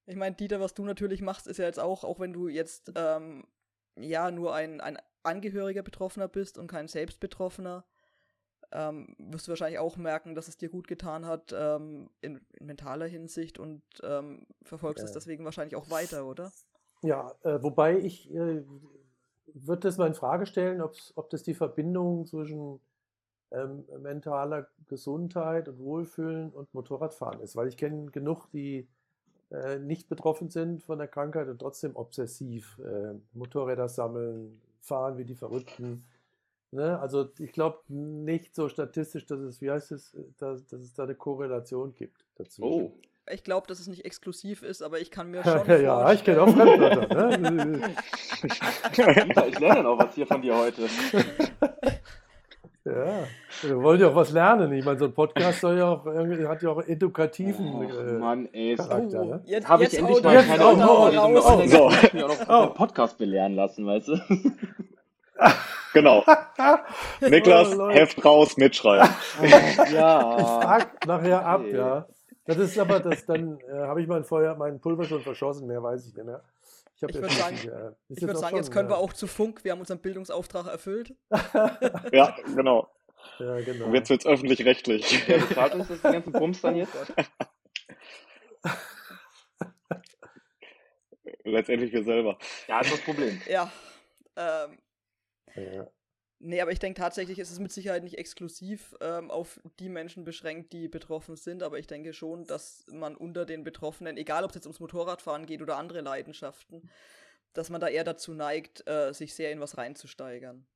[0.06, 2.92] Ich meine, Dieter, was du natürlich machst, ist ja jetzt auch, auch wenn du jetzt
[2.94, 3.44] ähm,
[3.96, 7.84] ja nur ein, ein angehöriger Betroffener bist und kein Selbstbetroffener,
[8.72, 12.66] ähm, wirst du wahrscheinlich auch merken, dass es dir gut getan hat ähm, in, in
[12.66, 15.14] mentaler Hinsicht und ähm, verfolgst es Ja.
[15.14, 16.52] deswegen wahrscheinlich auch weiter, oder?
[17.02, 18.62] Ja, äh, wobei ich äh,
[19.54, 22.80] würde das mal in Frage stellen, ob das die Verbindung zwischen
[23.52, 28.88] ähm, mentaler Gesundheit und Wohlfühlen und Motorradfahren ist, weil ich kenne genug, die
[29.50, 35.24] äh, nicht betroffen sind von der Krankheit und trotzdem obsessiv äh, Motorräder sammeln, fahren wie
[35.24, 36.04] die Verrückten.
[36.72, 36.98] Ne?
[36.98, 40.94] Also ich glaube nicht so statistisch, dass es, wie heißt es, äh, dass, dass es
[40.94, 42.62] da eine Korrelation gibt dazu.
[42.62, 42.92] Oh.
[43.28, 46.42] Ich glaube, dass es nicht exklusiv ist, aber ich kann mir schon ja, ich kenne
[46.42, 47.38] auch Fremdwörter.
[47.38, 47.94] Ne?
[49.48, 50.88] Ich lerne noch was hier von dir heute.
[52.86, 53.24] Ja,
[53.62, 54.72] wir wollen ja auch was lernen.
[54.72, 58.12] Ich meine, so ein Podcast soll ja auch, irgendwie- hat ja auch edukativen Oh, äh,
[58.12, 58.76] Mann, ey.
[58.76, 59.22] Charakter.
[59.22, 59.42] Oh, Ne?
[59.44, 61.44] jetzt, Habe ich jetzt endlich mal keine oh, oh, Augen raus.
[61.48, 61.88] oh, Ich So.
[62.12, 62.74] mich auch noch Oh.
[62.74, 64.18] Podcast belehren lassen, weißt du?
[65.92, 66.22] Genau.
[67.20, 67.88] Niklas, Oh.
[67.90, 69.08] Heft raus, mitschreiben.
[69.92, 70.38] ja.
[70.38, 71.76] Fuck, nachher ab, Nee.
[71.76, 72.06] ja.
[72.44, 75.82] Das ist aber, das, dann äh, habe ich mein Feuer, mein Pulver schon verschossen, mehr
[75.82, 76.42] weiß ich nicht mehr.
[76.96, 77.60] Ich, Ich würd ein sagen- äh,
[78.08, 79.64] ist Ich würde auch sagen, schon, jetzt können wir äh, auch zu Funk.
[79.64, 81.14] Wir haben unseren Bildungsauftrag erfüllt.
[82.12, 82.90] Ja, genau.
[83.38, 83.86] Ja, genau.
[83.86, 85.28] Und jetzt wird's öffentlich-rechtlich.
[85.28, 86.94] Wer bezahlt uns das den ganzen Bums dann jetzt?
[91.44, 92.38] Letztendlich wir selber.
[92.68, 93.40] Ja, ist das Problem.
[93.48, 93.70] Ja.
[94.36, 94.78] Ähm,
[95.54, 95.86] ja.
[96.38, 100.24] Nee, aber ich denke tatsächlich, ist es mit Sicherheit nicht exklusiv ähm, auf die Menschen
[100.24, 101.62] beschränkt, die betroffen sind.
[101.62, 105.46] Aber ich denke schon, dass man unter den Betroffenen, egal ob es jetzt ums Motorradfahren
[105.46, 106.90] geht oder andere Leidenschaften,
[107.52, 110.66] dass man da eher dazu neigt, äh, sich sehr in was reinzusteigern.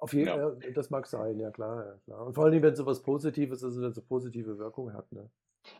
[0.00, 0.28] Auf jeden.
[0.28, 2.26] Fall, ja, das mag sein, ja klar, ja klar.
[2.26, 5.10] Und vor allem, wenn es so was Positives ist, wenn es eine positive Wirkung hat.
[5.12, 5.28] Ne?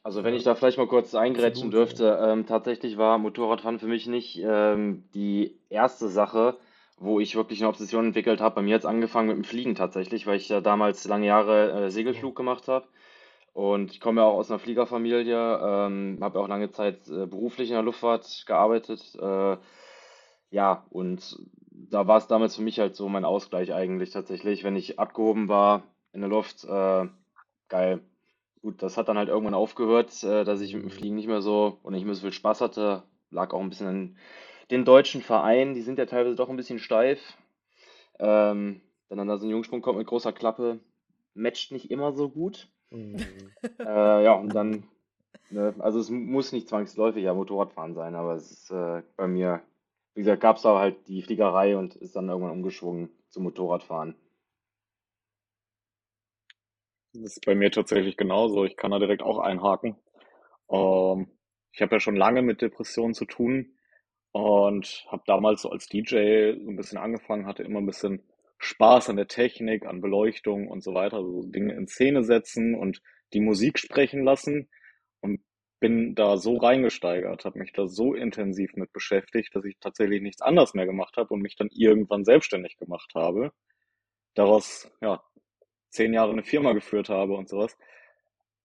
[0.02, 4.06] Also wenn ich da vielleicht mal kurz eingrätschen dürfte, ähm, tatsächlich war Motorradfahren für mich
[4.06, 6.56] nicht ähm, die erste Sache,
[7.02, 8.54] wo ich wirklich eine Obsession entwickelt habe.
[8.56, 11.86] Bei mir hat es angefangen mit dem Fliegen tatsächlich, weil ich ja damals lange Jahre
[11.86, 12.86] äh, Segelflug gemacht habe.
[13.52, 17.68] Und ich komme ja auch aus einer Fliegerfamilie, ähm, habe auch lange Zeit äh, beruflich
[17.68, 19.14] in der Luftfahrt gearbeitet.
[19.20, 19.56] Äh,
[20.50, 21.38] ja, und
[21.70, 25.48] da war es damals für mich halt so mein Ausgleich eigentlich tatsächlich, wenn ich abgehoben
[25.48, 27.08] war in der Luft, äh,
[27.68, 28.00] geil.
[28.62, 31.42] Gut, das hat dann halt irgendwann aufgehört, äh, dass ich mit dem Fliegen nicht mehr
[31.42, 33.02] so und nicht mehr so viel Spaß hatte.
[33.30, 34.16] Lag auch ein bisschen an
[34.72, 37.20] den deutschen Vereinen, die sind ja teilweise doch ein bisschen steif.
[38.18, 40.80] Ähm, wenn dann da so ein Jungsprung kommt mit großer Klappe,
[41.34, 42.68] matcht nicht immer so gut.
[42.90, 43.16] Mhm.
[43.78, 44.84] Äh, ja, und dann,
[45.50, 49.62] ne, also es muss nicht zwangsläufig ja Motorradfahren sein, aber es ist äh, bei mir,
[50.14, 54.14] wie gesagt, gab es da halt die Fliegerei und ist dann irgendwann umgeschwungen zum Motorradfahren.
[57.12, 58.64] Das ist bei mir tatsächlich genauso.
[58.64, 59.96] Ich kann da direkt auch einhaken.
[60.70, 61.28] Ähm,
[61.72, 63.71] ich habe ja schon lange mit Depressionen zu tun
[64.32, 68.22] und habe damals so als DJ so ein bisschen angefangen, hatte immer ein bisschen
[68.58, 73.02] Spaß an der Technik, an Beleuchtung und so weiter, so Dinge in Szene setzen und
[73.34, 74.68] die Musik sprechen lassen
[75.20, 75.40] und
[75.80, 80.40] bin da so reingesteigert, habe mich da so intensiv mit beschäftigt, dass ich tatsächlich nichts
[80.40, 83.52] anderes mehr gemacht habe und mich dann irgendwann selbstständig gemacht habe.
[84.34, 85.22] Daraus, ja,
[85.90, 87.76] zehn Jahre eine Firma geführt habe und sowas,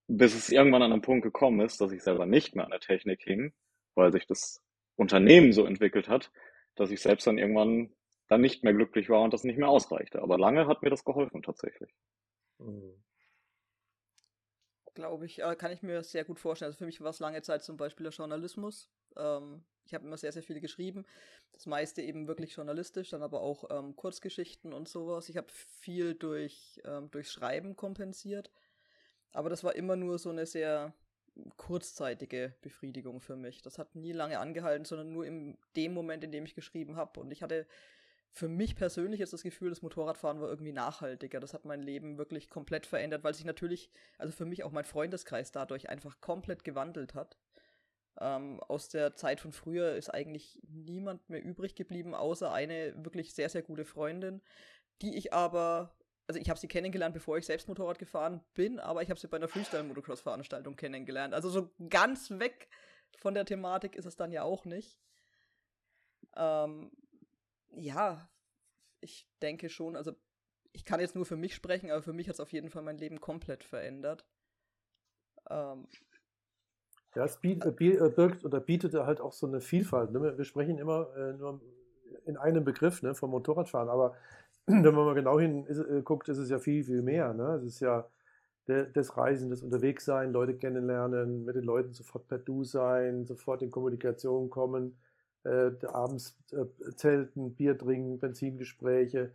[0.07, 2.79] bis es irgendwann an einen Punkt gekommen ist, dass ich selber nicht mehr an der
[2.79, 3.51] Technik hing,
[3.95, 4.63] weil sich das
[4.97, 6.31] Unternehmen so entwickelt hat,
[6.75, 7.93] dass ich selbst dann irgendwann
[8.27, 10.21] dann nicht mehr glücklich war und das nicht mehr ausreichte.
[10.21, 11.95] Aber lange hat mir das geholfen tatsächlich.
[12.59, 13.01] Mhm.
[14.93, 16.69] Glaube ich, äh, kann ich mir sehr gut vorstellen.
[16.69, 18.89] Also für mich war es lange Zeit zum Beispiel der Journalismus.
[19.15, 21.05] Ähm, ich habe immer sehr, sehr viel geschrieben.
[21.53, 25.29] Das meiste eben wirklich journalistisch, dann aber auch ähm, Kurzgeschichten und sowas.
[25.29, 28.51] Ich habe viel durch, ähm, durch Schreiben kompensiert.
[29.31, 30.93] Aber das war immer nur so eine sehr
[31.57, 33.61] kurzzeitige Befriedigung für mich.
[33.61, 37.19] Das hat nie lange angehalten, sondern nur in dem Moment, in dem ich geschrieben habe.
[37.19, 37.67] Und ich hatte
[38.31, 41.39] für mich persönlich jetzt das Gefühl, das Motorradfahren war irgendwie nachhaltiger.
[41.39, 44.85] Das hat mein Leben wirklich komplett verändert, weil sich natürlich, also für mich auch mein
[44.85, 47.37] Freundeskreis dadurch einfach komplett gewandelt hat.
[48.19, 53.33] Ähm, aus der Zeit von früher ist eigentlich niemand mehr übrig geblieben, außer eine wirklich
[53.33, 54.41] sehr, sehr gute Freundin,
[55.01, 55.95] die ich aber,
[56.27, 59.27] also ich habe sie kennengelernt, bevor ich selbst Motorrad gefahren bin, aber ich habe sie
[59.27, 61.33] bei einer Freestyle-Motocross-Veranstaltung kennengelernt.
[61.33, 62.67] Also so ganz weg
[63.17, 64.99] von der Thematik ist es dann ja auch nicht.
[66.35, 66.91] Ähm,
[67.71, 68.29] ja,
[68.99, 70.13] ich denke schon, also
[70.73, 72.83] ich kann jetzt nur für mich sprechen, aber für mich hat es auf jeden Fall
[72.83, 74.25] mein Leben komplett verändert.
[75.49, 75.87] Ähm,
[77.15, 80.11] Ja, es äh, äh, birgt oder bietet halt auch so eine Vielfalt.
[80.11, 80.21] Ne?
[80.21, 81.61] Wir- Wir sprechen immer äh, nur
[82.25, 84.15] in einem Begriff ne, vom Motorradfahren, aber
[84.83, 87.33] wenn man mal genau hinguckt, ist es ja viel, viel mehr.
[87.33, 87.55] Ne?
[87.55, 88.05] Es ist ja
[88.65, 93.71] das Reisen, das Unterwegssein, Leute kennenlernen, mit den Leuten sofort per Du sein, sofort in
[93.71, 94.97] Kommunikation kommen,
[95.45, 99.31] äh, abends äh, zelten, Bier trinken, Benzingespräche,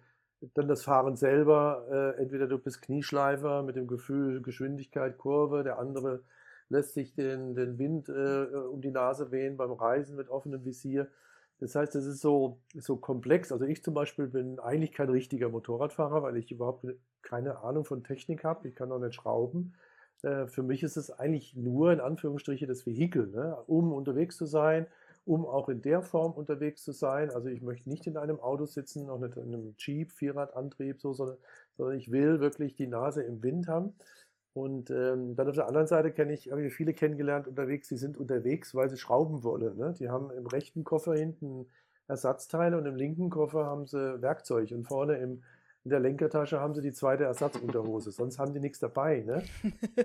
[0.52, 1.86] dann das Fahren selber.
[1.90, 6.22] Äh, entweder du bist Knieschleifer mit dem Gefühl Geschwindigkeit, Kurve, der andere
[6.68, 11.08] lässt sich den, den Wind äh, um die Nase wehen beim Reisen mit offenem Visier.
[11.62, 13.52] Das heißt, es ist so, so komplex.
[13.52, 16.84] Also ich zum Beispiel bin eigentlich kein richtiger Motorradfahrer, weil ich überhaupt
[17.22, 18.66] keine Ahnung von Technik habe.
[18.66, 19.72] Ich kann auch nicht schrauben.
[20.22, 23.56] Äh, für mich ist es eigentlich nur in Anführungsstriche das Vehikel, ne?
[23.68, 24.88] um unterwegs zu sein,
[25.24, 27.30] um auch in der Form unterwegs zu sein.
[27.30, 31.12] Also ich möchte nicht in einem Auto sitzen, auch nicht in einem Jeep, Vierradantrieb, so,
[31.12, 31.36] sondern,
[31.76, 33.94] sondern ich will wirklich die Nase im Wind haben.
[34.54, 37.96] Und ähm, dann auf der anderen Seite kenne ich, habe ich viele kennengelernt unterwegs, die
[37.96, 39.78] sind unterwegs, weil sie schrauben wollen.
[39.78, 39.94] Ne?
[39.98, 41.66] Die haben im rechten Koffer hinten
[42.06, 44.70] Ersatzteile und im linken Koffer haben sie Werkzeug.
[44.72, 45.42] Und vorne im,
[45.84, 49.20] in der Lenkertasche haben sie die zweite Ersatzunterhose, sonst haben die nichts dabei.
[49.20, 49.42] Ne?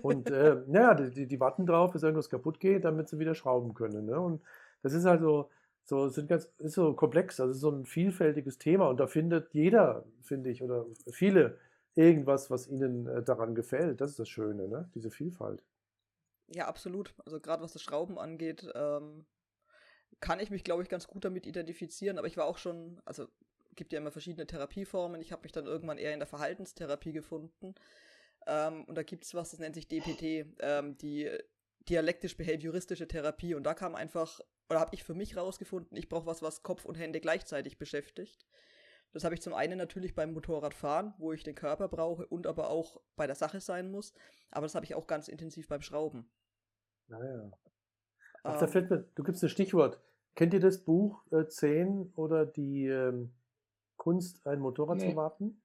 [0.01, 3.73] Und äh, naja, die, die warten drauf, bis irgendwas kaputt geht, damit sie wieder schrauben
[3.73, 4.05] können.
[4.05, 4.19] Ne?
[4.19, 4.41] Und
[4.81, 5.49] das ist also
[5.83, 10.05] so, sind ganz, ist so komplex, ist so ein vielfältiges Thema und da findet jeder,
[10.21, 11.57] finde ich, oder viele
[11.97, 14.01] irgendwas, was ihnen äh, daran gefällt.
[14.01, 14.89] Das ist das Schöne, ne?
[14.93, 15.63] diese Vielfalt.
[16.47, 17.13] Ja, absolut.
[17.25, 19.25] Also gerade was das Schrauben angeht, ähm,
[20.19, 22.17] kann ich mich, glaube ich, ganz gut damit identifizieren.
[22.17, 23.27] Aber ich war auch schon, also
[23.75, 25.21] gibt ja immer verschiedene Therapieformen.
[25.21, 27.75] Ich habe mich dann irgendwann eher in der Verhaltenstherapie gefunden.
[28.45, 31.29] Ähm, und da gibt es was, das nennt sich DPT, ähm, die
[31.89, 33.55] dialektisch-behavioristische Therapie.
[33.55, 36.85] Und da kam einfach, oder habe ich für mich rausgefunden, ich brauche was, was Kopf
[36.85, 38.45] und Hände gleichzeitig beschäftigt.
[39.13, 42.69] Das habe ich zum einen natürlich beim Motorradfahren, wo ich den Körper brauche und aber
[42.69, 44.13] auch bei der Sache sein muss.
[44.51, 46.29] Aber das habe ich auch ganz intensiv beim Schrauben.
[47.07, 47.51] Naja.
[48.43, 49.99] Ach, da fällt mir, du gibst ein Stichwort.
[50.35, 53.33] Kennt ihr das Buch äh, 10 oder die ähm,
[53.95, 55.09] Kunst, ein Motorrad Nee.
[55.11, 55.61] zu warten?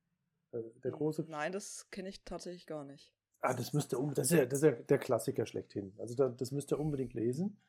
[0.52, 1.26] Äh, der große.
[1.28, 3.12] Nein, das kenne ich tatsächlich gar nicht.
[3.40, 5.94] Ah, das müsste das ist ja, das ist ja der Klassiker schlechthin.
[5.98, 7.60] Also da, das müsst ihr unbedingt lesen.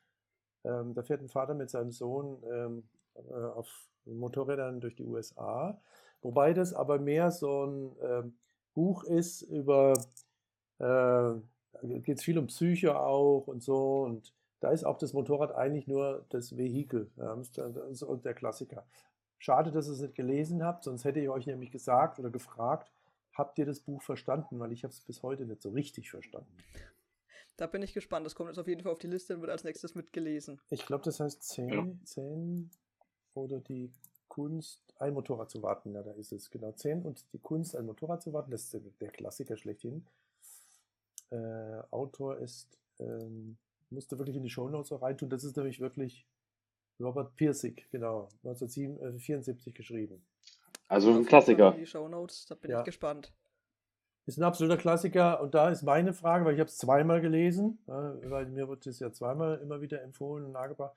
[0.64, 5.80] Ähm, da fährt ein Vater mit seinem Sohn ähm, äh, auf Motorrädern durch die USA.
[6.22, 8.34] Wobei das aber mehr so ein ähm,
[8.74, 9.94] Buch ist über,
[10.80, 11.34] äh,
[12.00, 14.04] geht es viel um Psyche auch und so.
[14.04, 17.12] Und da ist auch das Motorrad eigentlich nur das Vehikel.
[17.18, 18.86] Ja, das ist der Klassiker.
[19.38, 22.90] Schade, dass ihr es nicht gelesen habt, sonst hätte ich euch nämlich gesagt oder gefragt,
[23.34, 24.58] habt ihr das Buch verstanden?
[24.60, 26.56] Weil ich habe es bis heute nicht so richtig verstanden.
[27.58, 28.26] Da bin ich gespannt.
[28.26, 30.62] Das kommt jetzt auf jeden Fall auf die Liste und wird als nächstes mitgelesen.
[30.70, 32.72] Ich glaube, das heißt 10, 10
[33.36, 33.92] oder die
[34.28, 35.94] Kunst, ein Motorrad zu warten.
[35.94, 38.52] Ja, da ist es genau 10 und die Kunst, ein Motorrad zu warten.
[38.52, 40.06] Das ist der, Klassiker schlechthin.
[41.30, 42.68] Äh, Autor ist,
[43.00, 43.58] ähm,
[43.90, 45.30] musste wirklich in die Shownotes auch reintun.
[45.30, 46.26] Das ist nämlich wirklich
[47.00, 50.24] Robert Pirsig, genau, 1974 geschrieben.
[50.88, 51.74] Also ein Klassiker.
[51.74, 52.80] in Die Shownotes, da bin Ja.
[52.80, 53.34] ich gespannt.
[54.26, 57.78] Ist ein absoluter Klassiker und da ist meine Frage, weil ich habe es zweimal gelesen,
[57.88, 60.96] äh, weil mir wird es ja zweimal immer wieder empfohlen und nahegebracht.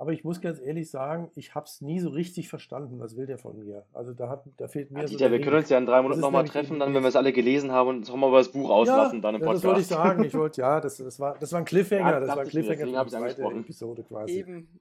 [0.00, 3.26] Aber ich muss ganz ehrlich sagen, ich habe es nie so richtig verstanden, was will
[3.26, 3.84] der von mir.
[3.92, 6.00] Also da, hat, da fehlt mir Ja, so Dieter, wir können uns ja in drei
[6.00, 8.50] Monaten nochmal treffen, dann, wenn wir es alle gelesen haben und uns nochmal über das
[8.50, 9.62] Buch auslassen, dann im ja, Podcast.
[9.64, 10.24] das wollte ich sagen.
[10.24, 12.12] Ich wollte, ja, das, das, war, das war ein Cliffhanger.
[12.12, 13.58] Ja, das war ein ich mir, Cliffhanger deswegen für die zweite.
[13.58, 14.38] Episode quasi.
[14.38, 14.80] Eben.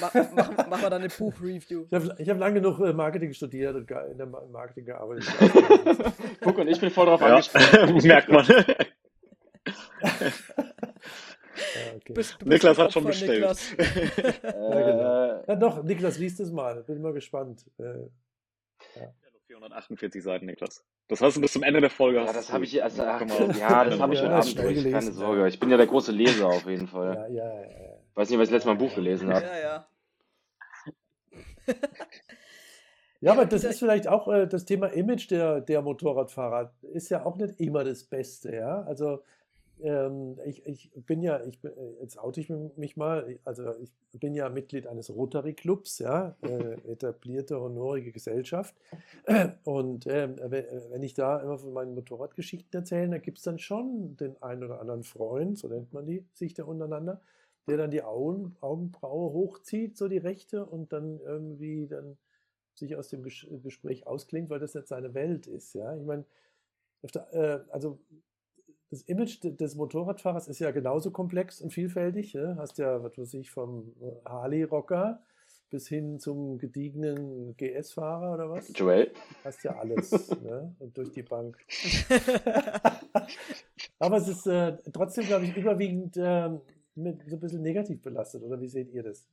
[0.00, 1.84] Mach, mach, machen wir dann eine Buch-Review.
[1.90, 5.26] Ich habe hab lange genug äh, Marketing studiert und in der Ma- Marketing gearbeitet.
[6.40, 7.98] Guck, und ich bin voll drauf Ja, angesprochen.
[8.02, 8.46] merkt man.
[11.74, 12.01] Ja, okay.
[12.14, 13.40] Bist, du bist Niklas hat schon bestellt.
[13.40, 13.72] Niklas.
[14.42, 16.82] Äh, Ja, doch, Niklas liest es mal.
[16.84, 17.64] Bin mal gespannt.
[17.78, 20.84] Äh, Ja, nur 448 Seiten, Niklas.
[21.08, 22.18] Das hast du bis zum Ende der Folge.
[22.18, 24.90] ja, das habe ich, also, ach, ja, das habe ich Ja, heute das Abend durch,
[24.92, 25.40] keine Sorge.
[25.42, 25.46] ja.
[25.48, 27.14] Ich bin ja der große Leser auf jeden Fall.
[27.14, 27.98] ja, ja, ja, ja.
[28.14, 29.44] Weiß nicht, was ich letztes Mal ein Buch gelesen habe.
[29.44, 29.86] Ja, ja.
[33.20, 36.72] Ja, aber das ist vielleicht auch äh, das Thema Image der, der Motorradfahrer.
[36.92, 38.82] Ist ja auch nicht immer das Beste, ja.
[38.82, 39.22] Also
[39.80, 44.34] ähm, ich, ich bin ja, ich äh, jetzt oute ich mich mal, also ich bin
[44.34, 48.74] ja Mitglied eines Rotary Clubs, ja, äh, etablierte, honorige Gesellschaft.
[49.64, 50.50] Und ähm, äh,
[50.90, 54.64] wenn ich da immer von meinen Motorradgeschichten erzähle, da gibt es dann schon den einen
[54.64, 57.20] oder anderen Freund, so nennt man die, sich da untereinander,
[57.68, 62.18] der dann die Augen, Augenbraue hochzieht, so die rechte, und dann irgendwie dann
[62.74, 65.74] sich aus dem Ges Gespräch ausklingt, weil das nicht seine Welt ist.
[65.74, 66.24] Ja, ich meine,
[67.32, 67.98] äh, also
[68.92, 72.34] das Image de- des Motorradfahrers ist ja genauso komplex und vielfältig.
[72.34, 72.56] Ja?
[72.58, 75.20] Hast ja, was weiß ich, vom äh, Harley-Rocker
[75.70, 78.70] bis hin zum gediegenen GS-Fahrer oder was?
[78.74, 79.10] Joel?
[79.42, 80.10] Hast ja alles
[80.42, 80.74] ne?
[80.78, 81.56] und durch die Bank.
[83.98, 86.60] Aber es ist äh, trotzdem, glaube ich, überwiegend ähm,
[86.94, 88.42] mit so ein bisschen negativ belastet.
[88.42, 89.26] Oder wie seht ihr das?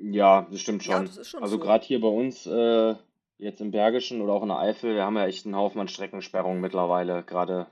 [0.00, 1.06] Ja, das stimmt Ja, schon.
[1.06, 1.62] das ist schon Also so.
[1.62, 2.94] gerade hier bei uns, äh,
[3.38, 5.88] jetzt im Bergischen oder auch in der Eifel, wir haben ja echt einen Haufen an
[5.88, 7.66] Streckensperrungen mittlerweile, gerade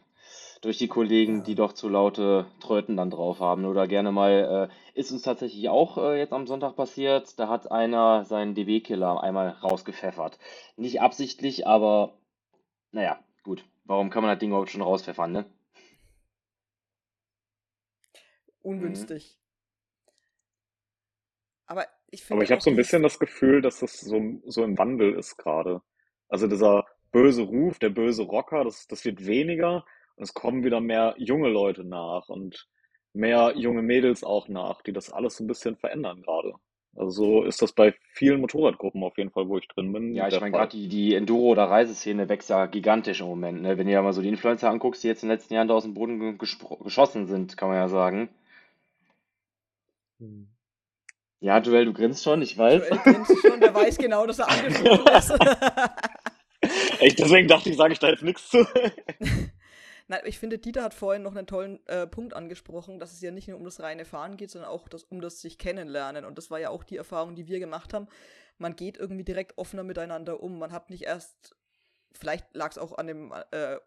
[0.65, 1.43] durch die Kollegen, Ja.
[1.43, 3.65] die doch zu laute Tröten dann drauf haben.
[3.67, 7.71] Oder gerne mal, äh, ist uns tatsächlich auch äh, jetzt am Sonntag passiert, da hat
[7.71, 10.39] einer seinen DB-Killer einmal rausgepfeffert.
[10.77, 12.19] Nicht absichtlich, aber
[12.93, 13.65] naja, gut.
[13.85, 15.45] Warum kann man das Ding überhaupt schon rauspfeffern, ne?
[18.63, 19.39] Ungünstig.
[21.67, 22.39] Aber ich finde.
[22.39, 25.37] Aber ich habe so ein bisschen das Gefühl, dass das so, so im Wandel ist
[25.37, 25.83] gerade.
[26.29, 29.85] Also dieser böse Ruf, der böse Rocker, das, das wird weniger
[30.17, 32.69] und es kommen wieder mehr junge Leute nach und
[33.13, 36.55] mehr junge Mädels auch nach, die das alles so ein bisschen verändern gerade.
[36.97, 40.15] Also so ist das bei vielen Motorradgruppen auf jeden Fall, wo ich drin bin.
[40.15, 43.63] Ja, ich meine, gerade die, die Enduro- oder Reiseszene wächst ja gigantisch im Moment.
[43.63, 43.77] Ne?
[43.79, 45.75] Wenn du ja mal so die Influencer anguckst, die jetzt in den letzten Jahren da
[45.75, 48.29] aus dem Boden geschossen sind, kann man ja sagen.
[50.21, 50.49] Hm.
[51.41, 52.89] Ja, Joel, du grinst schon, ich weiß.
[52.89, 55.31] Joel grinst schon, der weiß genau, dass er angesprochen ist.
[57.01, 58.65] Echt, deswegen dachte ich, sage ich da jetzt nichts zu.
[60.07, 63.31] Nein, ich finde, Dieter hat vorhin noch einen tollen äh, Punkt angesprochen, dass es ja
[63.31, 66.25] nicht nur um das reine Fahren geht, sondern auch das, um das sich kennenlernen.
[66.25, 68.09] Und das war ja auch die Erfahrung, die wir gemacht haben.
[68.59, 70.59] Man geht irgendwie direkt offener miteinander um.
[70.59, 71.57] Man hat nicht erst,
[72.13, 73.79] vielleicht lag es auch an dem äh,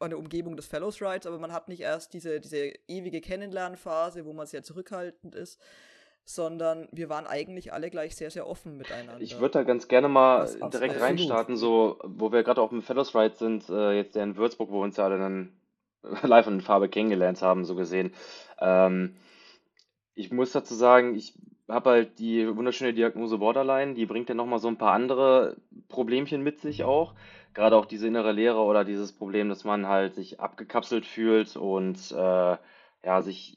[0.00, 4.24] an der Umgebung des Fellows Rides, aber man hat nicht erst diese, diese ewige Kennenlernphase,
[4.24, 5.60] wo man sehr zurückhaltend ist,
[6.24, 9.20] sondern wir waren eigentlich alle gleich sehr, sehr offen miteinander.
[9.20, 11.00] Ich würde da ganz gerne mal direkt absolut.
[11.00, 14.70] reinstarten, so, wo wir gerade auf dem Fellows Ride sind, äh, jetzt der in Würzburg,
[14.70, 15.59] wo wir uns ja alle dann
[16.22, 18.12] live in Farbe kennengelernt haben, so gesehen.
[18.60, 19.16] Ähm,
[20.14, 21.34] ich muss dazu sagen, ich
[21.68, 25.56] habe halt die wunderschöne Diagnose Borderline, die bringt ja nochmal so ein paar andere
[25.88, 27.14] Problemchen mit sich auch.
[27.54, 32.12] Gerade auch diese innere Leere oder dieses Problem, dass man halt sich abgekapselt fühlt und
[32.12, 32.56] äh,
[33.04, 33.56] ja, sich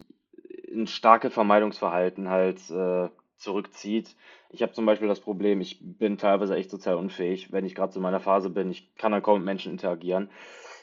[0.68, 4.16] in starke Vermeidungsverhalten halt äh, zurückzieht.
[4.50, 7.92] Ich habe zum Beispiel das Problem, ich bin teilweise echt sozial unfähig, wenn ich gerade
[7.92, 8.72] so in meiner Phase bin.
[8.72, 10.30] Ich kann dann kaum mit Menschen interagieren.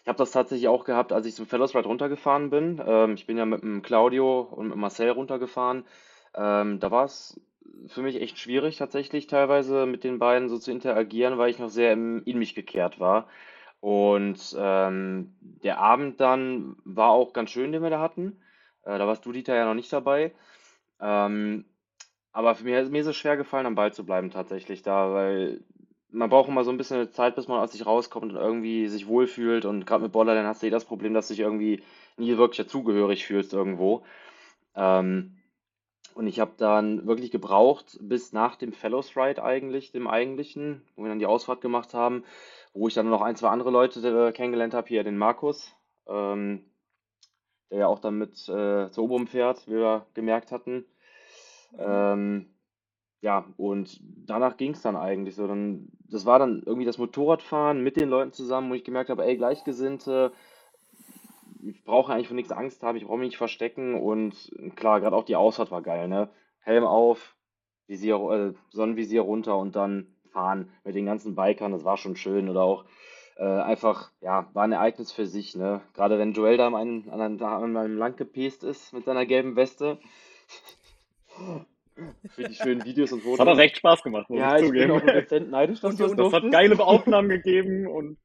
[0.03, 2.83] Ich habe das tatsächlich auch gehabt, als ich zum Fellows Ride runtergefahren bin.
[2.85, 5.85] Ähm, ich bin ja mit dem Claudio und mit Marcel runtergefahren.
[6.35, 7.41] Ähm, da war es
[7.87, 11.69] für mich echt schwierig, tatsächlich teilweise mit den beiden so zu interagieren, weil ich noch
[11.69, 13.29] sehr im, in mich gekehrt war.
[13.81, 18.41] Und ähm, der Abend dann war auch ganz schön, den wir da hatten.
[18.85, 20.33] Äh, da warst du, Dieter, ja noch nicht dabei.
[21.01, 21.65] Ähm,
[22.33, 25.65] aber für mich, mir ist es schwer gefallen, am Ball zu bleiben tatsächlich da, weil
[26.13, 29.07] man braucht immer so ein bisschen Zeit, bis man aus sich rauskommt und irgendwie sich
[29.07, 29.65] wohlfühlt.
[29.65, 31.83] Und gerade mit Borderline hast du eh das Problem, dass du dich irgendwie
[32.17, 34.03] nie wirklich dazugehörig fühlst irgendwo.
[34.75, 35.37] Ähm,
[36.15, 41.03] und ich habe dann wirklich gebraucht, bis nach dem Fellows Ride eigentlich, dem eigentlichen, wo
[41.03, 42.25] wir dann die Ausfahrt gemacht haben,
[42.75, 45.75] wo ich dann noch ein, zwei andere Leute äh, kennengelernt habe, hier den Markus,
[46.09, 46.65] ähm,
[47.71, 50.85] der ja auch dann mit äh, zur Oberum fährt, wie wir gemerkt hatten.
[51.79, 52.51] Ähm,
[53.21, 55.47] ja, und danach ging es dann eigentlich so.
[55.47, 59.25] Dann, das war dann irgendwie das Motorradfahren mit den Leuten zusammen, wo ich gemerkt habe,
[59.25, 60.33] ey, Gleichgesinnte,
[61.63, 65.15] ich brauche eigentlich vor nichts Angst haben, ich brauche mich nicht verstecken und klar, gerade
[65.15, 66.31] auch die Ausfahrt war geil, ne?
[66.61, 67.37] Helm auf,
[67.87, 72.49] Visier, äh, Sonnenvisier runter und dann fahren mit den ganzen Bikern, das war schon schön
[72.49, 72.85] oder auch
[73.37, 75.83] äh, einfach, ja, war ein Ereignis für sich, ne?
[75.93, 79.57] Gerade wenn Joel da an einem, an an einem lang gepest ist mit seiner gelben
[79.57, 79.99] Weste.
[82.29, 83.39] Für die schönen Videos und Fotos.
[83.39, 84.93] Das hat auch recht Spaß gemacht, muss Ja, ich ich bin zugeben.
[84.93, 88.19] auch dezent neidisch, dass Und das Das hat geile Aufnahmen gegeben und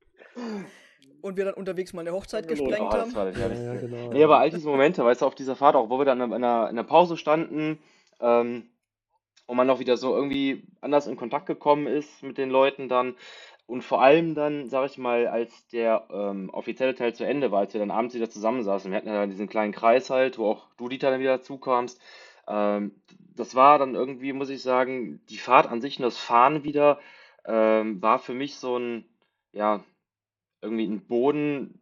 [1.22, 3.12] Und wir dann unterwegs mal eine Hochzeit gesprengt Oh, haben.
[3.16, 4.14] Ja, ja, genau.
[4.14, 6.34] Nee, aber all diese Momente, weißt du, auf dieser Fahrt, auch wo wir dann in
[6.34, 7.80] einer, in einer Pause standen,
[8.20, 8.70] ähm,
[9.48, 13.16] und man noch wieder so irgendwie anders in Kontakt gekommen ist mit den Leuten dann.
[13.68, 17.60] Und vor allem dann, sag ich mal, als der ähm, offizielle Teil zu Ende war,
[17.62, 20.68] als wir dann abends wieder zusammensaßen, wir hatten ja diesen kleinen Kreis halt, wo auch
[20.78, 22.00] du, Dieter, dann wieder dazu kamst.
[22.48, 22.92] Ähm,
[23.36, 27.00] das war dann irgendwie, muss ich sagen, die Fahrt an sich und das Fahren wieder
[27.46, 29.06] ähm, war für mich so ein,
[29.52, 29.84] ja,
[30.62, 31.82] irgendwie ein Boden,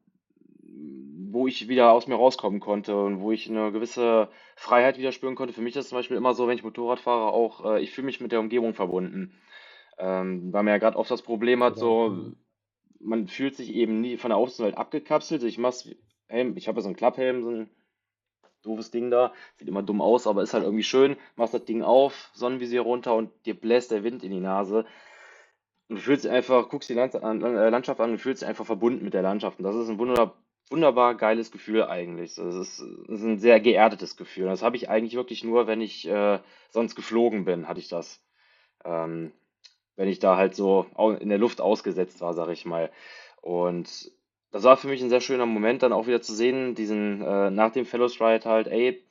[1.31, 5.35] wo ich wieder aus mir rauskommen konnte und wo ich eine gewisse Freiheit wieder spüren
[5.35, 5.53] konnte.
[5.53, 7.91] Für mich ist es zum Beispiel immer so, wenn ich Motorrad fahre, auch, äh, ich
[7.91, 9.33] fühle mich mit der Umgebung verbunden.
[9.97, 12.09] Ähm, weil man ja gerade oft das Problem hat, Genau.
[12.09, 12.31] so,
[12.99, 15.43] man fühlt sich eben nie von der Außenwelt abgekapselt.
[15.43, 15.89] Ich mach's,
[16.27, 17.69] Helm, ich habe ja so einen Klapphelm, so ein
[18.63, 21.17] doofes Ding da, sieht immer dumm aus, aber ist halt irgendwie schön.
[21.35, 24.85] Machst das Ding auf, Sonnenvisier runter und dir bläst der Wind in die Nase.
[25.89, 29.03] Und du fühlst dich einfach, guckst die äh, Landschaft an und fühlst dich einfach verbunden
[29.03, 29.59] mit der Landschaft.
[29.59, 30.35] Und das ist ein wunderbar,
[30.69, 32.35] wunderbar geiles Gefühl eigentlich.
[32.35, 34.45] Das ist, das ist ein sehr geerdetes Gefühl.
[34.45, 38.23] Das habe ich eigentlich wirklich nur, wenn ich äh, sonst geflogen bin, hatte ich das.
[38.85, 39.31] Ähm,
[39.95, 40.87] wenn ich da halt so
[41.19, 42.91] in der Luft ausgesetzt war, sag ich mal.
[43.41, 44.11] Und
[44.53, 47.51] das war für mich ein sehr schöner Moment, dann auch wieder zu sehen, diesen, äh,
[47.51, 49.03] nach dem Fellows Ride halt, ey,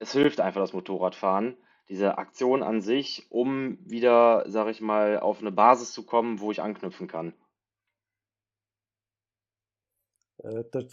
[0.00, 1.56] es hilft einfach das Motorradfahren,
[1.90, 6.52] diese Aktion an sich, um wieder, sag ich mal, auf eine Basis zu kommen, wo
[6.52, 7.34] ich anknüpfen kann.
[10.42, 10.86] Äh, Das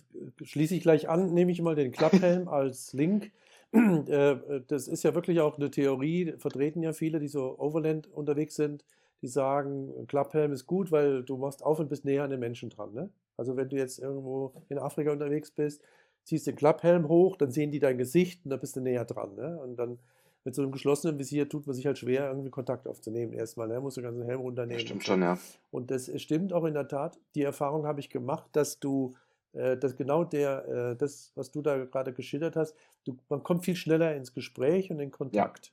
[0.43, 3.31] schließe ich gleich an, nehme ich mal den Klapphelm als Link.
[3.73, 8.55] Äh, Das ist ja wirklich auch eine Theorie, vertreten ja viele, die so Overland unterwegs
[8.55, 8.85] sind,
[9.21, 12.39] die sagen, ein Klapphelm ist gut, weil du machst auf und bist näher an den
[12.39, 12.93] Menschen dran.
[12.93, 13.09] Ne?
[13.37, 15.81] Also wenn du jetzt irgendwo in Afrika unterwegs bist,
[16.23, 19.35] ziehst den Klapphelm hoch, dann sehen die dein Gesicht und da bist du näher dran.
[19.35, 19.59] Ne?
[19.59, 19.99] Und dann
[20.43, 23.33] mit so einem geschlossenen Visier tut man sich halt schwer, irgendwie Kontakt aufzunehmen.
[23.33, 23.79] Erstmal, ne?
[23.79, 24.79] musst du den ganzen Helm Das runternehmen.
[24.81, 25.37] und stimmt schon, ja.
[25.71, 27.19] Und das stimmt auch in der Tat.
[27.33, 29.15] Die Erfahrung habe ich gemacht, dass du,
[29.53, 32.75] äh, dass genau der, äh, das, was du da gerade geschildert hast,
[33.05, 35.71] du, man kommt viel schneller ins Gespräch und in Kontakt.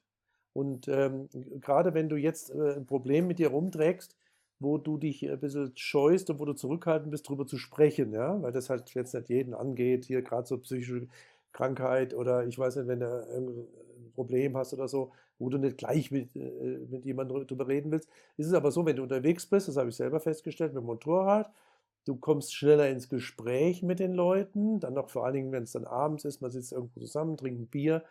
[0.55, 1.29] Und ähm,
[1.61, 4.17] gerade wenn du jetzt äh, ein Problem mit dir rumträgst,
[4.63, 8.41] wo du dich ein bisschen scheust und wo du zurückhaltend bist, darüber zu sprechen, ja,
[8.43, 11.09] weil das halt jetzt nicht jeden angeht, hier gerade so psychische
[11.53, 13.67] Krankheit oder ich weiß nicht, wenn du irgendein
[14.15, 18.09] Problem hast oder so, wo du nicht gleich mit, äh, mit jemandem drüber reden willst.
[18.37, 20.87] Ist es aber so, wenn du unterwegs bist, das habe ich selber festgestellt mit dem
[20.87, 21.51] Motorrad,
[22.05, 25.73] du kommst schneller ins Gespräch mit den Leuten, dann noch vor allen Dingen, wenn es
[25.73, 28.03] dann abends ist, man sitzt irgendwo zusammen, trinkt ein Bier.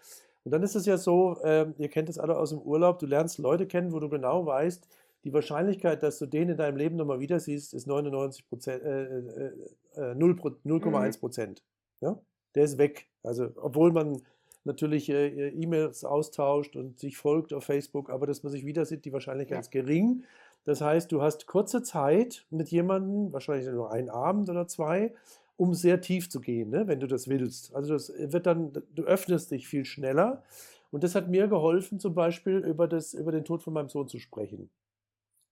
[0.43, 3.05] Und dann ist es ja so, äh, ihr kennt es alle aus dem Urlaub, du
[3.05, 4.87] lernst Leute kennen, wo du genau weißt,
[5.23, 9.17] die Wahrscheinlichkeit, dass du den in deinem Leben nochmal wieder siehst, ist 99 Prozent, äh,
[9.17, 9.51] äh,
[9.95, 11.63] äh, 0,1 Prozent.
[12.01, 12.19] Ja?
[12.55, 13.07] Der ist weg.
[13.23, 14.21] Also, obwohl man
[14.63, 19.05] natürlich äh, E-Mails austauscht und sich folgt auf Facebook, aber dass man sich wieder sieht,
[19.05, 19.61] die Wahrscheinlichkeit Ja.
[19.61, 20.23] ist gering.
[20.63, 25.13] Das heißt, du hast kurze Zeit mit jemandem, wahrscheinlich nur einen Abend oder zwei,
[25.57, 27.73] um sehr tief zu gehen, ne, wenn du das willst.
[27.75, 30.43] Also das wird dann, du öffnest dich viel schneller.
[30.91, 34.07] Und das hat mir geholfen, zum Beispiel über, das, über den Tod von meinem Sohn
[34.07, 34.69] zu sprechen.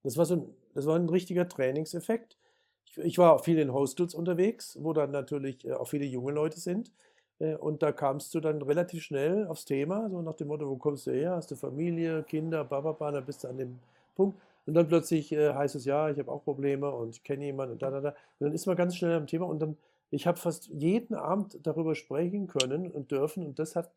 [0.03, 2.37] Das war, so ein, das war ein richtiger Trainingseffekt.
[2.85, 6.31] Ich, ich war auch viel in Hostels unterwegs, wo dann natürlich äh, auch viele junge
[6.31, 6.91] Leute sind.
[7.39, 10.77] Äh, Und da kamst du dann relativ schnell aufs Thema, so nach dem Motto, wo
[10.77, 11.31] kommst du her?
[11.35, 13.79] Hast du Familie, Kinder, bababa, dann bist du an dem
[14.15, 14.39] Punkt.
[14.65, 17.73] Und dann plötzlich äh, heißt es, ja, ich habe auch Probleme und ich kenne jemanden
[17.73, 18.09] und da, da, da.
[18.09, 19.77] Und dann ist man ganz schnell am Thema und dann,
[20.11, 23.91] ich habe fast jeden Abend darüber sprechen können und dürfen und das hat,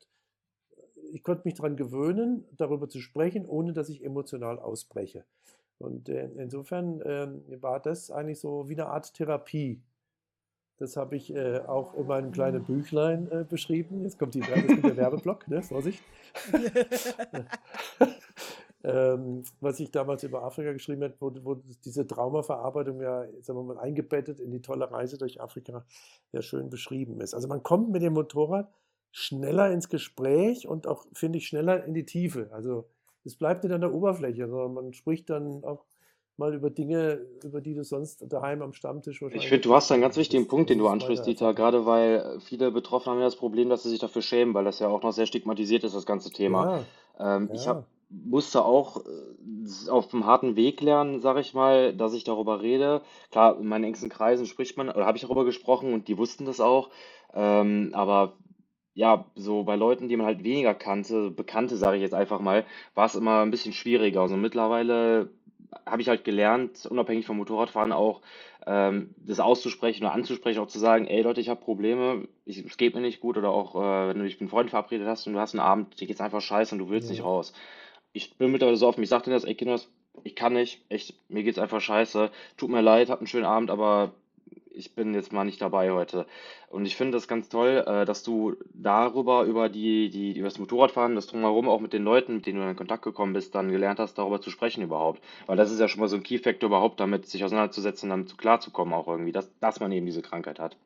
[1.12, 5.24] ich konnte mich daran gewöhnen, darüber zu sprechen, ohne dass ich emotional ausbreche.
[5.83, 9.83] Und äh, insofern ähm, war das eigentlich so wie eine Art Therapie.
[10.78, 14.03] Das habe ich äh, auch in meinem kleinen Büchlein äh, beschrieben.
[14.03, 15.62] Jetzt kommt, die, jetzt kommt der Werbeblock, ne?
[15.62, 16.03] Vorsicht.
[18.85, 21.55] ähm, was ich damals über Afrika geschrieben habe, wo, wo
[21.85, 25.85] diese Traumaverarbeitung ja sagen wir mal, eingebettet in die tolle Reise durch Afrika
[26.33, 27.35] ja schön beschrieben ist.
[27.35, 28.72] Also man kommt mit dem Motorrad
[29.12, 32.49] schneller ins Gespräch und auch, finde ich, schneller in die Tiefe.
[32.53, 32.89] Also
[33.25, 35.85] es bleibt nicht an der Oberfläche, sondern man spricht dann auch
[36.37, 39.45] mal über Dinge, über die du sonst daheim am Stammtisch wahrscheinlich.
[39.45, 42.70] Ich finde, du hast einen ganz wichtigen Punkt, den du ansprichst, Dieter, gerade weil viele
[42.70, 45.12] Betroffene haben ja das Problem, dass sie sich dafür schämen, weil das ja auch noch
[45.12, 46.85] sehr stigmatisiert ist, das ganze Thema.
[47.18, 47.73] Ja, Ähm, ich ja.
[47.73, 52.62] hab, musste auch äh, auf einem harten Weg lernen, sage ich mal, dass ich darüber
[52.62, 53.03] rede.
[53.31, 56.47] Klar, in meinen engsten Kreisen spricht man, oder habe ich darüber gesprochen und die wussten
[56.47, 56.89] das auch.
[57.35, 58.35] Ähm, aber
[58.95, 62.64] ja, so bei Leuten, die man halt weniger kannte, Bekannte, sage ich jetzt einfach mal,
[62.95, 64.20] war es immer ein bisschen schwieriger.
[64.22, 65.30] Also mittlerweile
[65.86, 68.20] habe ich halt gelernt, unabhängig vom Motorradfahren auch,
[68.66, 72.76] ähm, das auszusprechen oder anzusprechen, auch zu sagen, ey Leute, ich habe Probleme, ich, es
[72.76, 75.26] geht mir nicht gut oder auch, äh, wenn du dich mit einem Freund verabredet hast
[75.26, 77.24] und du hast einen Abend, dir geht's einfach scheiße und du willst nicht Ja.
[77.24, 77.53] raus.
[78.12, 79.88] Ich bin mittlerweile so offen, ich sag denen das, ey Kinders,
[80.24, 83.70] ich kann nicht, echt, mir geht's einfach scheiße, tut mir leid, habt einen schönen Abend,
[83.70, 84.12] aber
[84.75, 86.27] ich bin jetzt mal nicht dabei heute.
[86.70, 90.59] Und ich finde das ganz toll, äh, dass du darüber, über die, die, über das
[90.59, 93.70] Motorradfahren, das Drumherum, auch mit den Leuten, mit denen du in Kontakt gekommen bist, dann
[93.70, 95.23] gelernt hast, darüber zu sprechen überhaupt.
[95.47, 98.37] Weil das ist ja schon mal so ein Key-Factor überhaupt, damit sich auseinanderzusetzen, damit zu
[98.37, 100.77] klarzukommen auch irgendwie, dass, dass man eben diese Krankheit hat.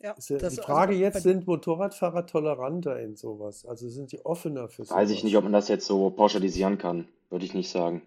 [0.00, 3.66] Ja, Ist ja das- die also Frage bei- jetzt, sind Motorradfahrer toleranter in sowas?
[3.66, 4.96] Also sind die offener für sowas?
[5.02, 7.08] Weiß ich nicht, ob man das jetzt so pauschalisieren kann.
[7.30, 8.02] Würde ich nicht sagen.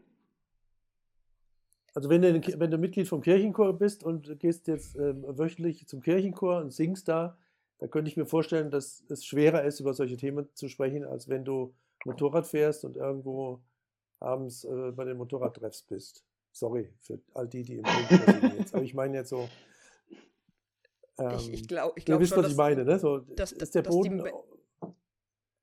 [1.93, 5.85] Also wenn du, wenn du Mitglied vom Kirchenchor bist und du gehst jetzt ähm, wöchentlich
[5.87, 7.37] zum Kirchenchor und singst da,
[7.79, 11.27] da könnte ich mir vorstellen, dass es schwerer ist, über solche Themen zu sprechen, als
[11.27, 11.73] wenn du
[12.05, 13.59] Motorrad fährst und irgendwo
[14.19, 16.23] abends äh, bei den Motorradtreffs bist.
[16.53, 18.73] Sorry für all die, die im Kirchenchor singen jetzt.
[18.75, 19.49] Aber ich meine jetzt so.
[21.17, 22.99] Ähm, ich ich glaube ich glaub wisst, schon, was ich meine, ne?
[22.99, 24.23] So, dass- ist der Boden.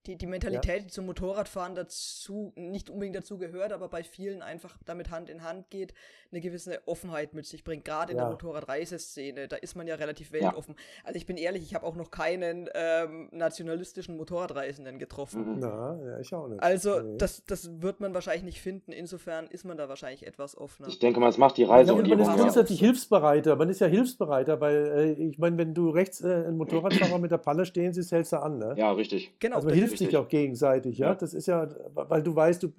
[0.09, 4.77] Die, die Mentalität, die zum Motorradfahren dazu, nicht unbedingt dazu gehört, aber bei vielen einfach
[4.87, 5.93] damit Hand in Hand geht,
[6.33, 7.85] eine gewisse Offenheit mit sich bringt.
[7.85, 8.31] Gerade in der Ja.
[8.31, 10.41] Motorradreiseszene, da ist man ja relativ Ja.
[10.45, 10.75] weltoffen.
[11.05, 15.55] Also ich bin ehrlich, ich habe auch noch keinen ähm, nationalistischen Motorradreisenden getroffen.
[15.55, 15.59] Mhm.
[15.61, 16.63] Na, ja, ich auch nicht.
[16.63, 17.17] Also Nee.
[17.19, 18.93] das, das wird man wahrscheinlich nicht finden.
[18.93, 20.89] Insofern ist man da wahrscheinlich etwas offener.
[20.89, 22.35] Ich denke mal, es macht die Ja, und man ist ja.
[22.35, 22.41] ja.
[22.43, 23.57] grundsätzlich hilfsbereiter.
[23.57, 27.31] Man ist ja hilfsbereiter, weil äh, ich meine, wenn du rechts äh, einen Motorradfahrer mit
[27.31, 28.59] der Palle stehen siehst, hältst du an.
[28.59, 28.75] Ne?
[28.77, 29.33] Ja, richtig.
[29.39, 30.19] Genau, Also man hilft sich richtig.
[30.19, 31.09] auch gegenseitig, ja?
[31.09, 31.15] Ja.
[31.15, 32.71] Das ist ja, weil du weißt, du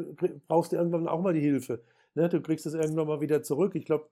[0.48, 1.82] brauchst irgendwann auch mal die Hilfe.
[2.16, 2.28] Ne?
[2.30, 3.76] Du kriegst es irgendwann mal wieder zurück.
[3.76, 4.08] Ich glaube,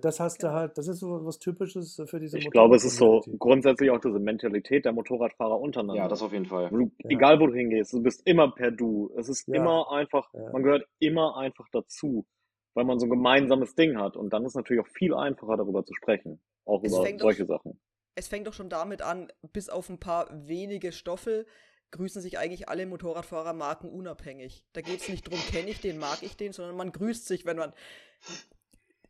[0.00, 0.58] das hast du Genau.
[0.58, 4.00] halt, das ist so was Typisches für diese Ich glaube, es ist so grundsätzlich auch
[4.00, 6.02] diese Mentalität der Motorradfahrer untereinander.
[6.02, 6.68] Ja, das auf jeden Fall.
[6.70, 7.10] Du, Ja.
[7.10, 9.12] Egal, wo du hingehst, du bist immer per Du.
[9.16, 9.54] Es ist Ja.
[9.56, 10.50] immer einfach, Ja.
[10.52, 12.26] man gehört immer einfach dazu,
[12.74, 14.16] weil man so ein gemeinsames Ding hat.
[14.16, 16.40] Und dann ist es natürlich auch viel einfacher, darüber zu sprechen.
[16.64, 17.80] Auch Es über solche doch- Sachen.
[18.16, 21.46] es fängt doch schon damit an, bis auf ein paar wenige Stoffel
[21.90, 24.64] grüßen sich eigentlich alle Motorradfahrer markenunabhängig.
[24.72, 27.44] Da geht es nicht darum, kenne ich den, mag ich den, sondern man grüßt sich,
[27.46, 27.72] wenn man.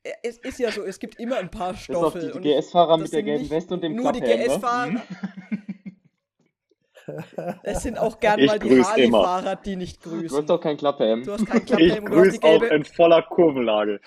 [0.05, 2.33] Äh, Es ist ja so, es gibt immer ein paar Bis auf Stoffel.
[2.33, 4.41] die GS-Fahrer mit der gelben Weste und dem Nur die Klapphelm,
[4.95, 5.03] ne?
[5.03, 5.03] GS-Fahrer.
[7.63, 8.83] Es sind auch gern Ich mal die.
[8.83, 10.47] Harley-Fahrer, die nicht Du hast grüßen.
[10.47, 11.25] doch kein Klapphelm.
[11.25, 14.01] Du hast keinen Ich Klapphelm und du hast die grüße auch in voller Kurvenlage.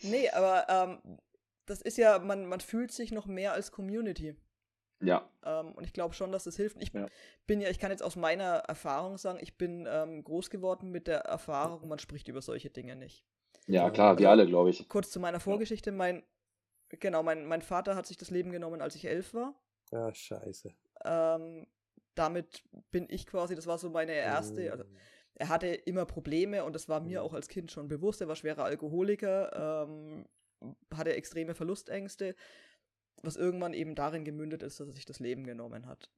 [0.00, 1.18] Nee, aber ähm,
[1.66, 4.34] das ist ja, man, man fühlt sich noch mehr als Community.
[5.00, 5.28] Ja.
[5.44, 6.80] Ähm, und ich glaube schon, dass das hilft.
[6.82, 7.06] Ich Ja.
[7.46, 11.06] bin ja, ich kann jetzt aus meiner Erfahrung sagen, ich bin ähm, groß geworden mit
[11.06, 13.24] der Erfahrung, man spricht über solche Dinge nicht.
[13.66, 14.88] Ja, klar, wir alle, glaube ich.
[14.88, 16.22] Kurz zu meiner Vorgeschichte, mein,
[16.88, 19.54] genau, mein, mein Vater hat sich das Leben genommen, als ich elf war.
[19.92, 20.74] Ja, scheiße.
[21.04, 21.66] Ähm,
[22.14, 24.96] damit bin ich quasi, das war so meine erste, also Mm.
[25.34, 27.26] er hatte immer Probleme und das war mir Mhm.
[27.26, 28.20] auch als Kind schon bewusst.
[28.20, 30.26] Er war schwerer Alkoholiker, ähm,
[30.92, 32.34] hatte extreme Verlustängste,
[33.22, 36.10] was irgendwann eben darin gemündet ist, dass er sich das Leben genommen hat.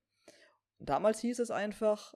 [0.78, 2.14] Damals hieß es einfach,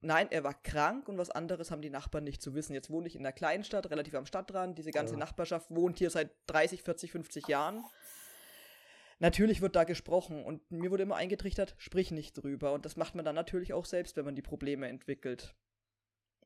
[0.00, 2.74] nein, er war krank und was anderes haben die Nachbarn nicht zu wissen.
[2.74, 4.78] Jetzt wohne ich in einer Kleinstadt, relativ am Stadtrand.
[4.78, 5.20] Diese ganze Ja.
[5.20, 7.84] Nachbarschaft wohnt hier seit 30, 40, 50 Jahren.
[9.20, 12.72] Natürlich wird da gesprochen und mir wurde immer eingetrichtert, sprich nicht drüber.
[12.72, 15.56] Und das macht man dann natürlich auch selbst, wenn man die Probleme entwickelt.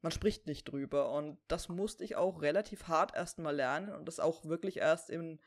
[0.00, 4.20] Man spricht nicht drüber und das musste ich auch relativ hart erstmal lernen und das
[4.20, 5.38] auch wirklich erst in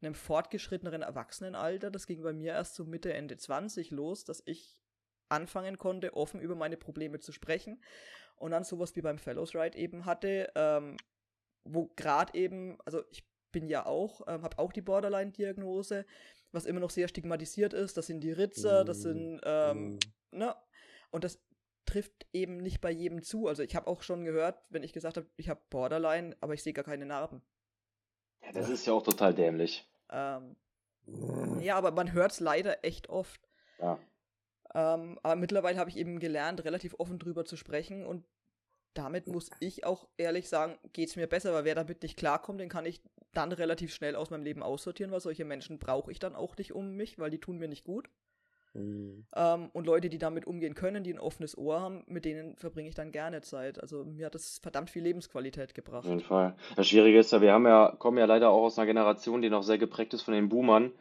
[0.00, 1.90] einem fortgeschritteneren Erwachsenenalter.
[1.90, 4.76] Das ging bei mir erst so Mitte, Ende 20 los, dass ich
[5.28, 7.82] anfangen konnte, offen über meine Probleme zu sprechen
[8.36, 10.96] und dann sowas wie beim Fellows Ride eben hatte, ähm,
[11.64, 16.06] wo gerade eben, also ich bin ja auch, ähm, habe auch die Borderline-Diagnose,
[16.52, 17.96] was immer noch sehr stigmatisiert ist.
[17.96, 19.94] Das sind die Ritzer, das sind, ähm,
[20.32, 20.38] mm.
[20.38, 20.54] ne?
[21.10, 21.40] Und das
[21.84, 23.48] trifft eben nicht bei jedem zu.
[23.48, 26.62] Also ich habe auch schon gehört, wenn ich gesagt habe, ich habe Borderline, aber ich
[26.62, 27.42] sehe gar keine Narben.
[28.42, 29.87] Ja, das ist ja auch total dämlich.
[30.10, 30.56] Ähm,
[31.60, 33.40] ja, aber man hört es leider echt oft.
[33.78, 33.98] Ja.
[34.74, 38.24] Ähm, aber mittlerweile habe ich eben gelernt, relativ offen drüber zu sprechen und
[38.94, 42.60] damit muss ich auch ehrlich sagen, geht es mir besser, weil wer damit nicht klarkommt,
[42.60, 43.00] den kann ich
[43.32, 46.72] dann relativ schnell aus meinem Leben aussortieren, weil solche Menschen brauche ich dann auch nicht
[46.72, 48.10] um mich, weil die tun mir nicht gut.
[48.74, 49.24] Mm.
[49.34, 52.88] Ähm, und Leute, die damit umgehen können, die ein offenes Ohr haben, mit denen verbringe
[52.88, 53.80] ich dann gerne Zeit.
[53.80, 56.04] Also mir hat das verdammt viel Lebensqualität Auf gebracht.
[56.06, 56.54] jeden Fall.
[56.76, 59.50] Das Schwierige ist ja, wir haben ja, kommen ja leider auch aus einer Generation, die
[59.50, 60.92] noch sehr geprägt ist von den Boomern.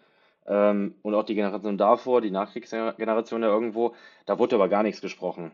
[0.47, 3.93] Ähm, und auch die Generation davor, die Nachkriegsgeneration ja irgendwo,
[4.26, 5.51] da wurde aber gar nichts gesprochen.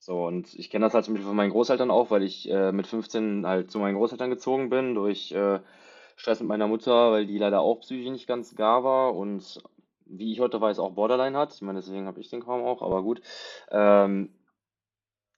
[0.00, 2.72] So, und ich kenne das halt zum Beispiel von meinen Großeltern auch, weil ich äh,
[2.72, 5.60] mit 15 halt zu meinen Großeltern gezogen bin, durch äh,
[6.16, 9.62] Stress mit meiner Mutter, weil die leider auch psychisch nicht ganz gar war und
[10.10, 11.54] wie ich heute weiß, auch Borderline hat.
[11.54, 13.20] Ich meine, deswegen habe ich den kaum auch, aber gut.
[13.70, 14.30] Ähm,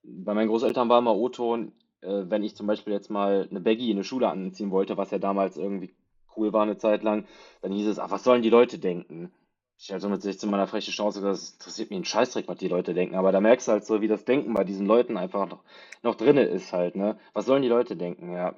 [0.03, 3.91] bei meinen Großeltern war immer O-Ton, äh, wenn ich zum Beispiel jetzt mal eine Baggy
[3.91, 5.95] in eine Schule anziehen wollte, was ja damals irgendwie
[6.37, 7.27] cool war eine Zeit lang,
[7.61, 9.33] dann hieß es, ach, was sollen die Leute denken?
[9.79, 12.69] Ich so mit 16 meiner freche Schnauze, gesagt, das interessiert mich ein Scheißdreck, was die
[12.69, 13.17] Leute denken.
[13.17, 15.65] Aber da merkst du halt so, wie das Denken bei diesen Leuten einfach noch,
[16.03, 17.19] noch drinne ist halt, ne?
[17.33, 18.33] Was sollen die Leute denken?
[18.33, 18.55] Ja,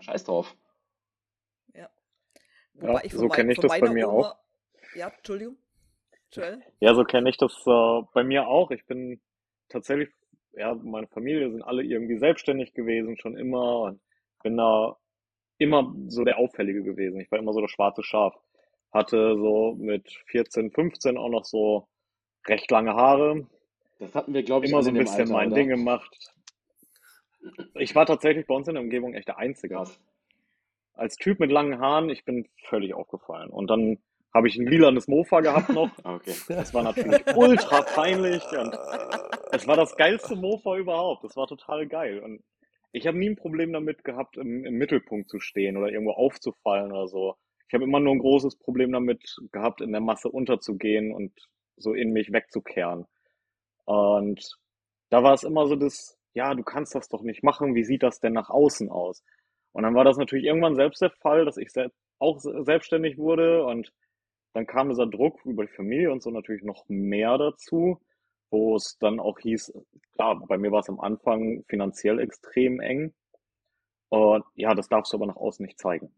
[0.00, 0.56] scheiß drauf.
[1.74, 1.88] Ja.
[2.74, 4.30] Ja, Wobei ich von, so kenne ich von das bei mir Oma.
[4.30, 4.36] auch.
[4.94, 5.56] Ja, Entschuldigung.
[6.32, 6.62] Joel?
[6.80, 8.70] Ja, so kenne ich das äh, bei mir auch.
[8.70, 9.20] Ich bin
[9.68, 10.10] tatsächlich,
[10.52, 14.00] ja, meine Familie sind alle irgendwie selbstständig gewesen, schon immer und
[14.42, 14.96] bin da
[15.58, 17.20] immer so der Auffällige gewesen.
[17.20, 18.34] Ich war immer so das schwarze Schaf.
[18.92, 21.88] Hatte so mit 14, 15 auch noch so
[22.46, 23.46] recht lange Haare,
[23.98, 25.56] Das hatten wir, glaube ich, immer so in ein dem bisschen Alter, mein oder?
[25.56, 26.32] Ding gemacht.
[27.74, 29.84] Ich war tatsächlich bei uns in der Umgebung echt der Einzige.
[30.94, 33.50] Als Typ mit langen Haaren, ich bin völlig aufgefallen.
[33.50, 33.98] Und dann
[34.34, 35.90] habe ich ein lilanes Mofa gehabt noch.
[36.04, 36.34] Ah, Okay.
[36.48, 38.76] Das war natürlich ultra peinlich und
[39.52, 41.24] es war das geilste Mofa überhaupt.
[41.24, 42.20] Das war total geil.
[42.20, 42.42] Und
[42.92, 46.92] ich habe nie ein Problem damit gehabt, im, im Mittelpunkt zu stehen oder irgendwo aufzufallen
[46.92, 47.36] oder so.
[47.68, 51.32] Ich habe immer nur ein großes Problem damit gehabt, in der Masse unterzugehen und
[51.76, 53.06] so in mich wegzukehren.
[53.84, 54.56] Und
[55.10, 58.02] da war es immer so das, ja, du kannst das doch nicht machen, wie sieht
[58.02, 59.22] das denn nach außen aus?
[59.72, 63.16] Und dann war das natürlich irgendwann selbst der Fall, dass ich sel auch se- selbstständig
[63.18, 63.92] wurde und
[64.58, 68.00] dann kam dieser Druck über die Familie und so natürlich noch mehr dazu,
[68.50, 69.72] wo es dann auch hieß,
[70.14, 73.14] klar, bei mir war es am Anfang finanziell extrem eng.
[74.08, 76.08] Und ja, das darfst du aber nach außen nicht zeigen.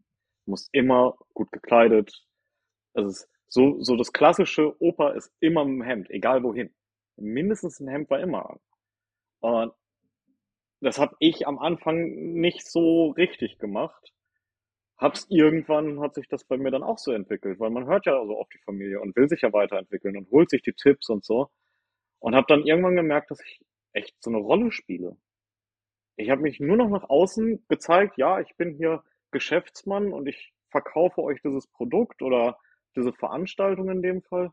[0.45, 2.25] Du musst immer gut gekleidet.
[2.93, 6.73] Es ist so, so das klassische Opa ist immer im Hemd, egal wohin.
[7.17, 8.59] Mindestens ein Hemd war immer an.
[9.41, 9.73] Und
[10.79, 14.11] das habe ich am Anfang nicht so richtig gemacht.
[15.01, 18.23] Hab's irgendwann hat sich das bei mir dann auch so entwickelt, weil man hört ja
[18.25, 21.25] so auf die Familie und will sich ja weiterentwickeln und holt sich die Tipps und
[21.25, 21.49] so.
[22.19, 23.61] Und habe dann irgendwann gemerkt, dass ich
[23.93, 25.17] echt so eine Rolle spiele.
[26.17, 30.53] Ich habe mich nur noch nach außen gezeigt, ja, ich bin hier Geschäftsmann und ich
[30.69, 32.57] verkaufe euch dieses Produkt oder
[32.95, 34.51] diese Veranstaltung in dem Fall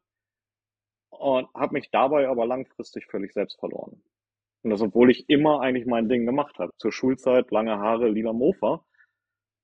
[1.11, 4.03] und habe mich dabei aber langfristig völlig selbst verloren.
[4.63, 6.73] Und das, obwohl ich immer eigentlich mein Ding gemacht habe.
[6.79, 8.85] Zur Schulzeit, lange Haare, lila Mofa.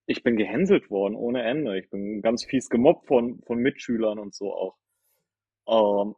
[0.07, 1.79] Ich bin gehänselt worden ohne Ende.
[1.79, 4.77] Ich bin ganz fies gemobbt von, von Mitschülern und so auch.
[5.67, 6.15] Ähm,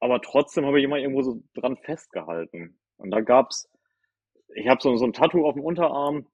[0.00, 2.78] aber trotzdem habe ich immer irgendwo so dran festgehalten.
[2.96, 3.68] Und da gab's,
[4.54, 6.26] ich habe so, so ein Tattoo auf dem Unterarm,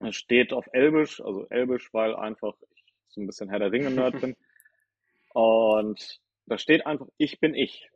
[0.00, 4.20] das steht auf Elbisch, also Elbisch, weil einfach ich so ein bisschen Herr der Ringe-Nerd
[4.20, 4.36] bin.
[5.34, 7.90] Und da steht einfach, ich bin ich.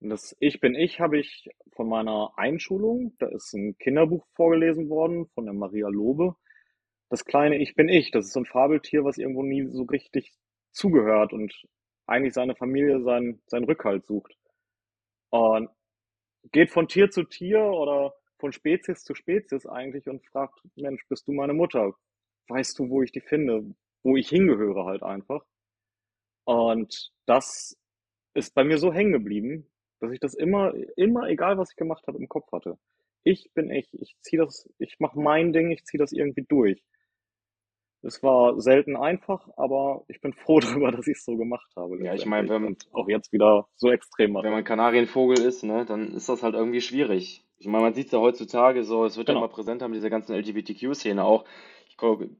[0.00, 4.88] Und das Ich bin ich habe ich von meiner Einschulung, da ist ein Kinderbuch vorgelesen
[4.88, 6.36] worden von der Maria Lobe.
[7.10, 10.32] Das kleine Ich bin ich, das ist so ein Fabeltier, was irgendwo nie so richtig
[10.72, 11.54] zugehört und
[12.06, 14.36] eigentlich seine Familie seinen, seinen Rückhalt sucht.
[15.30, 15.70] Und
[16.52, 21.28] geht von Tier zu Tier oder von Spezies zu Spezies eigentlich und fragt, Mensch, bist
[21.28, 21.94] du meine Mutter?
[22.48, 23.74] Weißt du, wo ich die finde?
[24.02, 25.44] Wo ich hingehöre halt einfach.
[26.44, 27.76] Und das
[28.34, 29.66] ist bei mir so hängen geblieben,
[30.00, 32.78] dass ich das immer, immer, egal was ich gemacht habe, im Kopf hatte.
[33.24, 36.82] Ich bin ich, ich ziehe das, ich mache mein Ding, ich ziehe das irgendwie durch.
[38.02, 42.02] Es war selten einfach, aber ich bin froh darüber, dass ich es so gemacht habe.
[42.04, 44.44] Ja, ich meine, wenn man auch jetzt wieder so extrem mache.
[44.44, 47.44] wenn man Kanarienvogel ist, ne, dann ist das halt irgendwie schwierig.
[47.58, 49.44] Ich meine, man sieht es ja heutzutage so, es wird ja Genau.
[49.46, 51.44] immer präsenter mit dieser ganzen LGBTQ-Szene auch.
[51.88, 52.30] Ich gucke,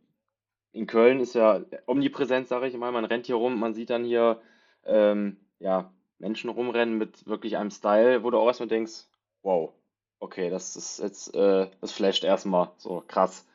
[0.73, 2.93] in Köln ist ja omnipräsent, sage ich mal.
[2.93, 4.41] Man rennt hier rum, man sieht dann hier
[4.85, 9.07] ähm, ja, Menschen rumrennen mit wirklich einem Style, wo du auch erstmal denkst,
[9.43, 9.73] wow,
[10.21, 13.47] okay, das ist jetzt, äh, das flasht erstmal so krass.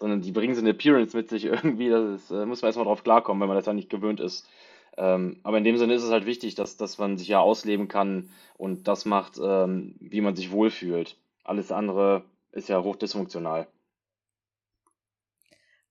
[0.00, 3.04] Sondern die bringen so eine Appearance mit sich irgendwie, ist, äh, muss man erstmal drauf
[3.04, 4.48] klarkommen, wenn man das ja nicht gewöhnt ist.
[4.96, 7.86] Ähm, aber in dem Sinne ist es halt wichtig, dass, dass man sich ja ausleben
[7.86, 11.16] kann und das macht, ähm, wie man sich wohlfühlt.
[11.44, 13.68] Alles andere ist ja hochdysfunktional.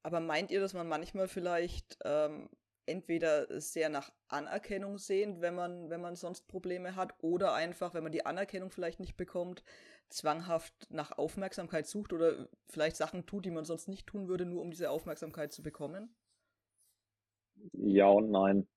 [0.04, 2.50] Aber meint ihr, dass man manchmal vielleicht ähm,
[2.86, 8.04] entweder sehr nach Anerkennung sehnt, wenn man, wenn man sonst Probleme hat, oder einfach, wenn
[8.04, 9.64] man die Anerkennung vielleicht nicht bekommt,
[10.10, 14.62] zwanghaft nach Aufmerksamkeit sucht oder vielleicht Sachen tut, die man sonst nicht tun würde, nur
[14.62, 16.16] um diese Aufmerksamkeit zu bekommen?
[17.74, 18.68] Ja und nein.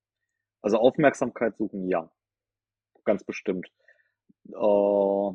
[0.62, 2.10] Also Aufmerksamkeit suchen, ja.
[3.04, 3.68] Ganz bestimmt.
[4.50, 5.32] Äh,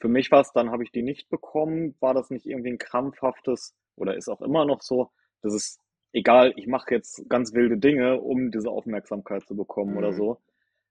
[0.00, 2.78] für mich war es dann, habe ich die nicht bekommen, war das nicht irgendwie ein
[2.78, 5.10] krampfhaftes oder ist auch immer noch so,
[5.42, 5.78] dass es
[6.12, 10.14] egal, ich mache jetzt ganz wilde Dinge, um diese Aufmerksamkeit zu bekommen oder Mhm.
[10.14, 10.40] so.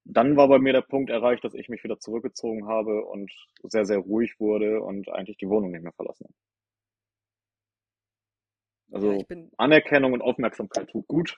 [0.05, 3.31] Dann war bei mir der Punkt erreicht, dass ich mich wieder zurückgezogen habe und
[3.63, 6.33] sehr, sehr ruhig wurde und eigentlich die Wohnung nicht mehr verlassen habe.
[8.87, 11.37] Ja, Also ich bin, Anerkennung und Aufmerksamkeit tut gut.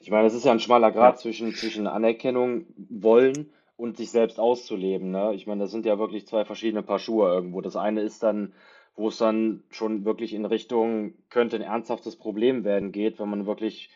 [0.00, 1.20] Ich meine, es ist ja ein schmaler Grad Ja.
[1.20, 5.34] zwischen, zwischen Anerkennung wollen und sich selbst auszuleben, ne?
[5.34, 7.60] Ich meine, das sind ja wirklich zwei verschiedene Paar Schuhe irgendwo.
[7.60, 8.54] Das eine ist dann,
[8.96, 13.46] wo es dann schon wirklich in Richtung könnte ein ernsthaftes Problem werden geht, wenn man
[13.46, 13.90] wirklich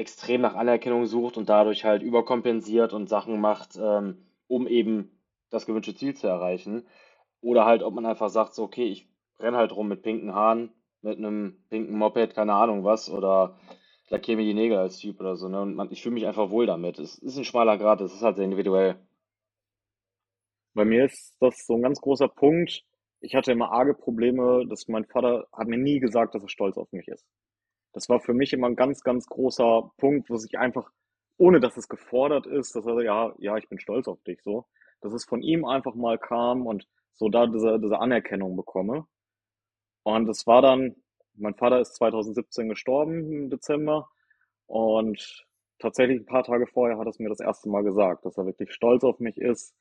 [0.00, 5.10] extrem nach Anerkennung sucht und dadurch halt überkompensiert und Sachen macht, ähm, um eben
[5.50, 6.86] das gewünschte Ziel zu erreichen.
[7.42, 10.72] Oder halt, ob man einfach sagt, so, okay, ich renne halt rum mit pinken Haaren,
[11.02, 13.58] mit einem pinken Moped, keine Ahnung was, oder
[14.08, 15.60] lackiere mir die Nägel als Typ oder so, ne?
[15.62, 16.98] Und man, ich fühle mich einfach wohl damit.
[16.98, 18.96] Es ist ein schmaler Grad, es ist halt sehr individuell.
[20.74, 22.84] Bei mir ist das so ein ganz großer Punkt.
[23.20, 26.76] Ich hatte immer arge Probleme, dass mein Vater hat mir nie gesagt, dass er stolz
[26.76, 27.24] auf mich ist.
[27.92, 30.90] Das war für mich immer ein ganz, ganz großer Punkt, wo sich einfach,
[31.38, 34.66] ohne dass es gefordert ist, dass er, ja, ja, ich bin stolz auf dich, so,
[35.00, 39.06] dass es von ihm einfach mal kam und so da diese, diese Anerkennung bekomme.
[40.04, 40.96] Und es war dann,
[41.34, 44.08] mein Vater ist 2017 gestorben im Dezember
[44.66, 45.46] und
[45.78, 48.46] tatsächlich ein paar Tage vorher hat er es mir das erste Mal gesagt, dass er
[48.46, 49.74] wirklich stolz auf mich ist,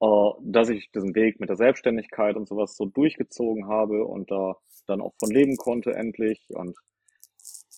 [0.00, 4.56] äh, dass ich diesen Weg mit der Selbstständigkeit und sowas so durchgezogen habe und da
[4.86, 6.44] dann auch von leben konnte endlich.
[6.50, 6.76] Und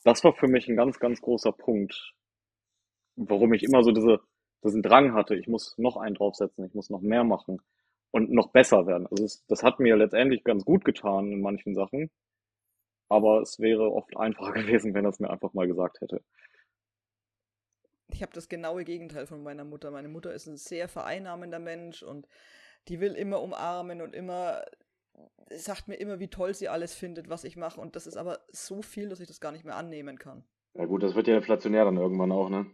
[0.04, 2.14] das war für mich ein ganz, ganz großer Punkt,
[3.16, 4.20] warum ich immer so diese,
[4.62, 7.60] diesen Drang hatte, ich muss noch einen draufsetzen, ich muss noch mehr machen
[8.10, 9.06] und noch besser werden.
[9.10, 12.10] Also es, das hat mir letztendlich ganz gut getan in manchen Sachen,
[13.08, 16.22] aber es wäre oft einfacher gewesen, wenn es mir einfach mal gesagt hätte.
[18.12, 19.90] ich habe das genaue Gegenteil von meiner Mutter.
[19.90, 22.28] Meine Mutter ist ein sehr vereinnahmender Mensch und
[22.88, 24.62] die will immer umarmen und immer
[25.50, 27.80] sagt mir immer, wie toll sie alles findet, was ich mache.
[27.80, 30.44] Und das ist aber so viel, dass ich das gar nicht mehr annehmen kann.
[30.74, 32.66] Ja gut, das wird ja inflationär dann irgendwann auch, ne?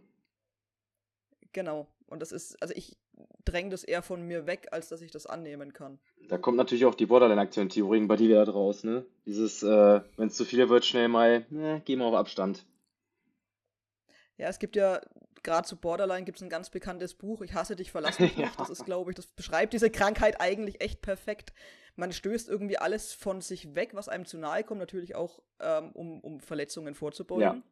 [1.53, 1.87] Genau.
[2.07, 2.97] Und das ist, also ich
[3.45, 5.99] dränge das eher von mir weg, als dass ich das annehmen kann.
[6.27, 9.05] Da kommt natürlich auch die Borderline-Aktion-Theorien bei dir wieder draus, ne?
[9.25, 12.65] Dieses, äh, wenn es zu viel wird, schnell mal, ne, geh mal auf Abstand.
[14.37, 15.01] Ja, es gibt ja,
[15.43, 18.59] gerade zu Borderline gibt es ein ganz bekanntes Buch, Ich hasse dich, verlass mich nicht.
[18.59, 21.53] Das ist, glaube ich, das beschreibt diese Krankheit eigentlich echt perfekt.
[21.95, 25.91] Man stößt irgendwie alles von sich weg, was einem zu nahe kommt, natürlich auch, ähm,
[25.91, 27.63] um, um Verletzungen vorzubeugen.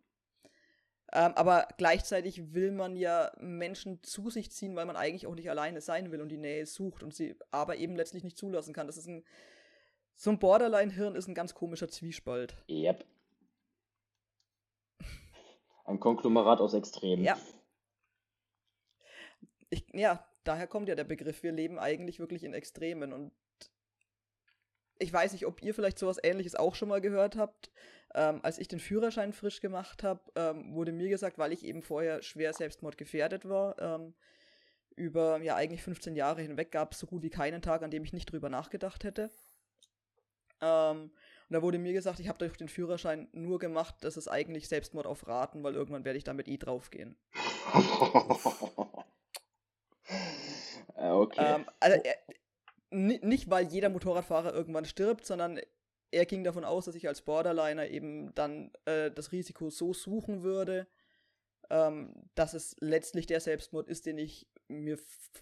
[1.11, 5.49] Ähm, aber gleichzeitig will man ja Menschen zu sich ziehen, weil man eigentlich auch nicht
[5.49, 8.85] alleine sein will und die Nähe sucht und sie aber eben letztlich nicht zulassen kann.
[8.85, 9.23] Das ist ein,
[10.15, 12.55] so ein Borderline-Hirn ist ein ganz komischer Zwiespalt.
[12.69, 13.05] Yep.
[15.85, 17.23] Ein Konglomerat aus Extremen.
[17.23, 17.39] Ja.
[19.71, 21.41] Ich, ja, daher kommt ja der Begriff.
[21.41, 23.31] Wir leben eigentlich wirklich in Extremen und
[24.99, 27.71] ich weiß nicht, ob ihr vielleicht sowas ähnliches auch schon mal gehört habt.
[28.13, 31.81] Ähm, als ich den Führerschein frisch gemacht habe, ähm, wurde mir gesagt, weil ich eben
[31.81, 34.13] vorher schwer selbstmordgefährdet war, ähm,
[34.95, 38.03] über ja eigentlich 15 Jahre hinweg gab es so gut wie keinen Tag, an dem
[38.03, 39.29] ich nicht drüber nachgedacht hätte.
[40.61, 41.11] Ähm,
[41.49, 44.67] und da wurde mir gesagt, ich habe durch den Führerschein nur gemacht, das ist eigentlich
[44.67, 47.15] Selbstmord auf Raten, weil irgendwann werde ich damit eh draufgehen.
[50.95, 51.55] Äh, okay.
[51.55, 52.35] Ähm, also er, ni-
[52.91, 55.59] nicht, weil jeder Motorradfahrer irgendwann stirbt, sondern
[56.11, 60.43] er ging davon aus, dass ich als Borderliner eben dann äh, das Risiko so suchen
[60.43, 60.87] würde,
[61.69, 64.97] ähm, dass es letztlich der Selbstmord ist, den ich mir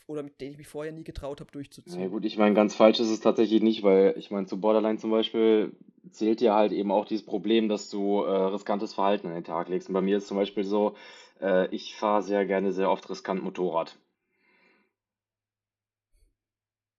[0.07, 2.11] oder mit dem ich mich vorher nie getraut habe Ja durchzuziehen.
[2.11, 5.11] gut, ich meine, ganz falsch ist es tatsächlich nicht, weil ich meine, zu Borderline zum
[5.11, 5.75] Beispiel
[6.11, 9.69] zählt ja halt eben auch dieses Problem, dass du äh, riskantes Verhalten an den Tag
[9.69, 9.89] legst.
[9.89, 10.95] Und bei mir ist zum Beispiel so,
[11.41, 13.97] äh, ich fahre sehr gerne sehr oft riskant Motorrad.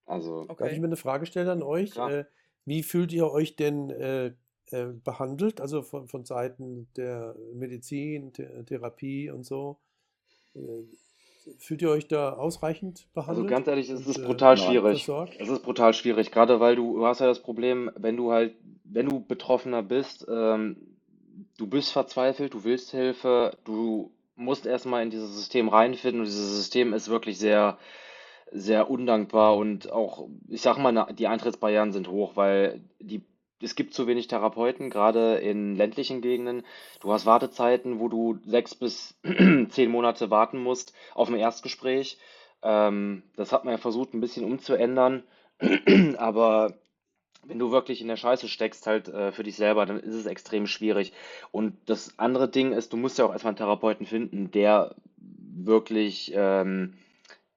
[0.09, 0.79] Also, Darf ich Okay.
[0.79, 1.91] mir eine Frage stellen an euch?
[1.93, 2.09] klar.
[2.11, 2.25] Äh,
[2.65, 4.33] wie fühlt ihr euch denn äh,
[4.71, 5.61] äh, behandelt?
[5.61, 9.77] Also von, von Seiten der Medizin, The Therapie und so?
[10.55, 10.59] Äh,
[11.57, 14.65] fühlt ihr euch da ausreichend Also behandelt ganz ehrlich, es und ist äh, brutal Nein.
[14.65, 14.99] schwierig.
[15.03, 15.35] versorgt?
[15.39, 18.55] Es ist brutal schwierig, gerade weil du, du hast ja das Problem, wenn du halt,
[18.83, 20.77] wenn du Betroffener bist, ähm,
[21.57, 26.55] du bist verzweifelt, du willst Hilfe, du musst erstmal in dieses System reinfinden und dieses
[26.55, 27.77] System ist wirklich sehr,
[28.51, 33.21] sehr undankbar und auch, ich sag mal, die Eintrittsbarrieren sind hoch, weil die,
[33.61, 36.63] es gibt zu wenig Therapeuten, gerade in ländlichen Gegenden.
[37.01, 39.19] Du hast Wartezeiten, wo du sechs bis
[39.69, 42.17] zehn Monate warten musst auf ein Erstgespräch.
[42.61, 45.23] Ähm, das hat man ja versucht, ein bisschen umzuändern,
[46.17, 46.73] aber
[47.43, 50.25] wenn du wirklich in der Scheiße steckst, halt äh, für dich selber, dann ist es
[50.25, 51.13] extrem schwierig.
[51.51, 56.31] Und das andere Ding ist, du musst ja auch erstmal einen Therapeuten finden, der wirklich,
[56.35, 56.95] ähm,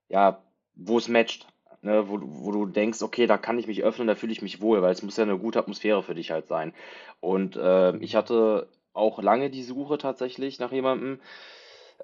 [0.08, 0.42] ja,
[0.74, 1.46] wo es matcht,
[1.82, 2.08] ne?
[2.08, 4.60] Wo, du- wo du denkst, okay, da kann ich mich öffnen, da fühle ich mich
[4.60, 6.74] wohl, weil es muss ja eine gute Atmosphäre für dich halt sein.
[7.20, 11.20] Und äh, ich hatte auch lange die Suche tatsächlich nach jemandem,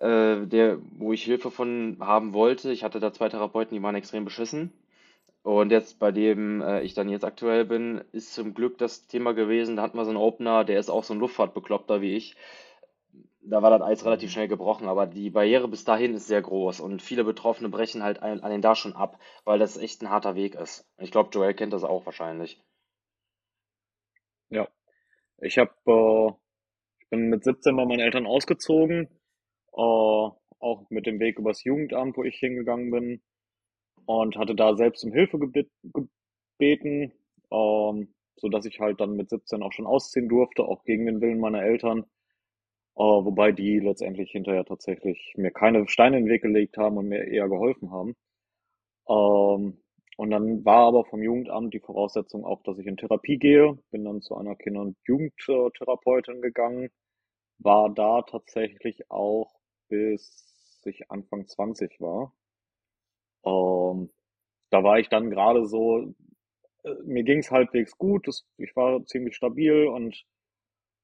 [0.00, 2.72] äh, der, wo ich Hilfe von haben wollte.
[2.72, 4.72] Ich hatte da zwei Therapeuten, die waren extrem beschissen.
[5.42, 9.32] Und jetzt bei dem äh, ich dann jetzt aktuell bin, ist zum Glück das Thema
[9.34, 12.36] gewesen, da hatten wir so einen Opener, der ist auch so ein Luftfahrtbekloppter wie ich.
[13.48, 16.78] Da war das Eis relativ schnell gebrochen, aber die Barriere bis dahin ist sehr groß
[16.78, 20.10] und viele Betroffene brechen halt an, an den da schon ab, weil das echt ein
[20.10, 20.86] harter Weg ist.
[20.98, 22.62] Ich glaube, Joel kennt das auch wahrscheinlich.
[24.50, 24.68] Ja,
[25.42, 26.32] ich habe, äh,
[27.00, 29.08] ich bin mit 17 bei meinen Eltern ausgezogen,
[29.74, 33.22] äh, auch mit dem Weg übers Jugendamt, wo ich hingegangen bin
[34.06, 35.70] und hatte da selbst um Hilfe gebet,
[36.58, 37.12] gebeten,
[37.52, 41.20] ähm, so dass ich halt dann mit 17 auch schon ausziehen durfte, auch gegen den
[41.20, 42.06] Willen meiner Eltern,
[42.98, 47.08] äh, wobei die letztendlich hinterher tatsächlich mir keine Steine in den Weg gelegt haben und
[47.08, 48.16] mir eher geholfen haben.
[49.08, 49.78] Ähm,
[50.16, 53.78] und dann war aber vom Jugendamt die Voraussetzung auch, dass ich in Therapie gehe.
[53.90, 56.90] Bin dann zu einer Kinder- und Jugendtherapeutin gegangen.
[57.58, 62.32] War da tatsächlich auch bis ich Anfang 20 war.
[63.44, 64.10] Ähm,
[64.70, 66.14] da war ich dann gerade so,
[66.84, 68.28] äh, mir ging es halbwegs gut.
[68.28, 70.24] Das, ich war ziemlich stabil und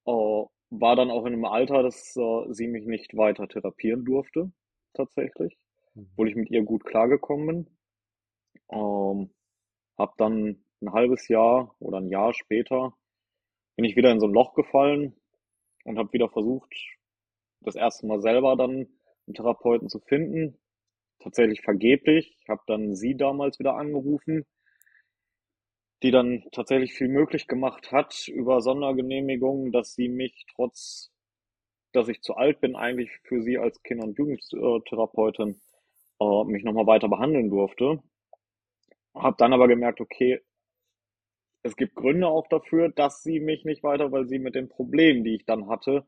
[0.06, 0.44] äh,
[0.80, 4.52] war dann auch in einem Alter, dass äh, sie mich nicht weiter therapieren durfte,
[4.94, 5.56] tatsächlich,
[5.96, 7.76] obwohl ich mit ihr gut klargekommen bin.
[8.70, 9.30] Ähm,
[9.96, 12.94] hab dann ein halbes Jahr oder ein Jahr später
[13.76, 15.14] bin ich wieder in so ein Loch gefallen
[15.84, 16.72] und habe wieder versucht,
[17.60, 18.88] das erste Mal selber dann
[19.26, 20.58] einen Therapeuten zu finden.
[21.20, 22.36] Tatsächlich vergeblich.
[22.40, 24.44] Ich habe dann sie damals wieder angerufen,
[26.04, 31.10] die dann tatsächlich viel möglich gemacht hat über Sondergenehmigungen, dass sie mich trotz,
[31.92, 35.58] dass ich zu alt bin, eigentlich für sie als Kinder- und Jugendtherapeutin
[36.20, 38.02] äh, mich nochmal weiter behandeln durfte.
[39.14, 40.42] Habe dann aber gemerkt, okay,
[41.62, 45.24] es gibt Gründe auch dafür, dass sie mich nicht weiter, weil sie mit den Problemen,
[45.24, 46.04] die ich dann hatte,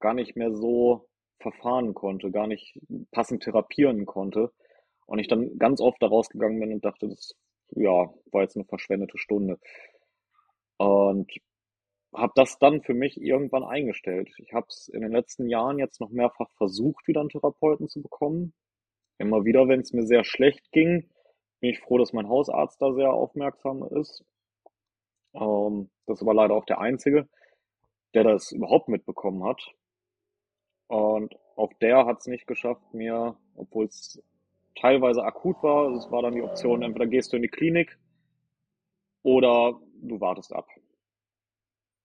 [0.00, 1.08] gar nicht mehr so
[1.38, 2.76] verfahren konnte, gar nicht
[3.12, 4.50] passend therapieren konnte.
[5.06, 7.36] Und ich dann ganz oft da rausgegangen bin und dachte, das
[7.70, 9.58] ja, war jetzt eine verschwendete Stunde.
[10.78, 11.30] Und
[12.14, 14.30] habe das dann für mich irgendwann eingestellt.
[14.38, 18.02] Ich habe es in den letzten Jahren jetzt noch mehrfach versucht, wieder einen Therapeuten zu
[18.02, 18.54] bekommen.
[19.18, 21.10] Immer wieder, wenn es mir sehr schlecht ging,
[21.60, 24.24] bin ich froh, dass mein Hausarzt da sehr aufmerksam ist.
[25.34, 27.28] Ähm, das war leider auch der Einzige,
[28.14, 29.60] der das überhaupt mitbekommen hat.
[30.86, 34.22] Und auch der hat es nicht geschafft, mir, obwohl es
[34.80, 37.98] teilweise akut war, es war dann die Option, entweder gehst du in die Klinik
[39.22, 40.68] oder du wartest ab.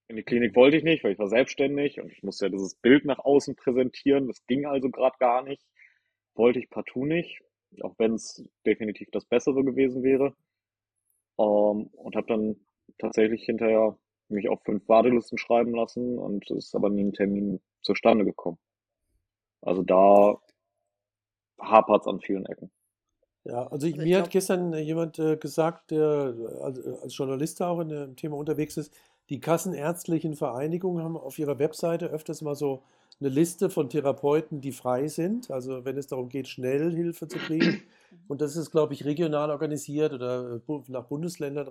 [0.08, 2.74] In die Klinik wollte ich nicht, weil ich war selbstständig und ich musste ja dieses
[2.74, 4.26] Bild nach außen präsentieren.
[4.26, 5.62] Das ging also gerade gar nicht.
[6.34, 7.40] Wollte ich partout nicht,
[7.80, 10.34] auch wenn es definitiv das Bessere gewesen wäre.
[11.38, 12.56] Ähm, und habe dann
[12.98, 13.98] tatsächlich hinterher
[14.28, 18.58] mich auf fünf Wartelisten schreiben lassen und es ist aber nie ein Termin zustande gekommen.
[19.62, 20.38] Also da
[21.70, 22.70] hapert es an vielen Ecken.
[23.44, 26.62] Ja, also ich, Also ich mir hat glaube, gestern äh, jemand äh, gesagt, der äh,
[26.62, 28.92] als, als Journalist auch in dem Thema unterwegs ist,
[29.28, 32.82] die kassenärztlichen Vereinigungen haben auf ihrer Webseite öfters mal so
[33.20, 35.50] eine Liste von Therapeuten, die frei sind.
[35.50, 37.82] Also wenn es darum geht, schnell Hilfe zu kriegen.
[38.28, 41.68] Und das ist, glaube ich, regional organisiert oder nach Bundesländern,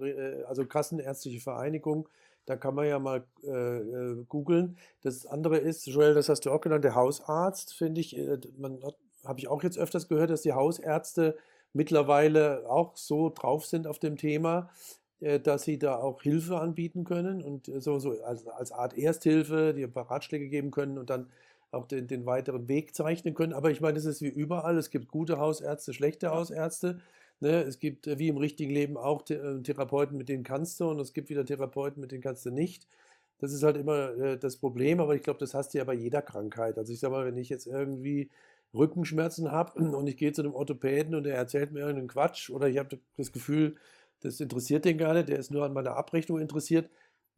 [0.48, 2.08] also kassenärztliche Vereinigung.
[2.46, 4.78] Da kann man ja mal äh, googeln.
[5.02, 8.18] Das andere ist, Joel, das hast du auch genannt, der Hausarzt, finde ich,
[8.58, 8.96] man hat,
[9.26, 11.38] habe ich auch jetzt öfters gehört, dass die Hausärzte
[11.74, 14.70] mittlerweile auch so drauf sind auf dem Thema,
[15.24, 18.98] äh, dass sie da auch Hilfe anbieten können und äh, so, so als, als Art
[18.98, 21.30] Ersthilfe, die ein paar Ratschläge geben können und dann
[21.72, 23.54] auch den, den weiteren Weg zeichnen können.
[23.54, 24.78] Aber ich meine, es ist wie überall.
[24.78, 27.00] Es gibt gute Hausärzte, schlechte Hausärzte.
[27.40, 27.64] Ne?
[27.64, 31.00] Es gibt äh, wie im richtigen Leben auch The Therapeuten, mit denen kannst du und
[31.00, 32.88] es gibt wieder Therapeuten, mit denen kannst du nicht.
[33.40, 36.22] Das ist halt immer das Problem, aber ich glaube, das hast du ja bei jeder
[36.22, 36.78] Krankheit.
[36.78, 38.30] Also ich sage mal, wenn ich jetzt irgendwie
[38.74, 42.68] Rückenschmerzen habe und ich gehe zu einem Orthopäden und der erzählt mir irgendeinen Quatsch oder
[42.68, 43.76] ich habe das Gefühl,
[44.22, 46.90] das interessiert den gar nicht, der ist nur an meiner Abrechnung interessiert,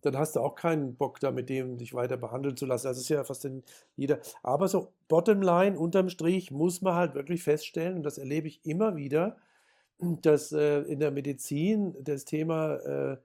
[0.01, 2.87] dann hast du auch keinen Bock da mit dem dich weiter behandeln zu lassen.
[2.87, 3.63] Das ist ja fast in
[3.95, 4.19] jeder.
[4.43, 8.95] Aber so Bottomline, unterm Strich, muss man halt wirklich feststellen, und das erlebe ich immer
[8.95, 9.37] wieder,
[10.21, 13.17] dass äh, in der Medizin das Thema äh,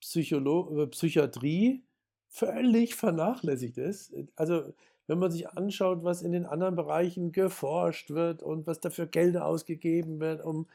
[0.00, 1.82] Psycholo äh, Psychiatrie
[2.28, 4.14] völlig vernachlässigt ist.
[4.36, 4.72] Also
[5.08, 9.46] wenn man sich anschaut, was in den anderen Bereichen geforscht wird und was dafür Gelder
[9.46, 10.66] ausgegeben wird, um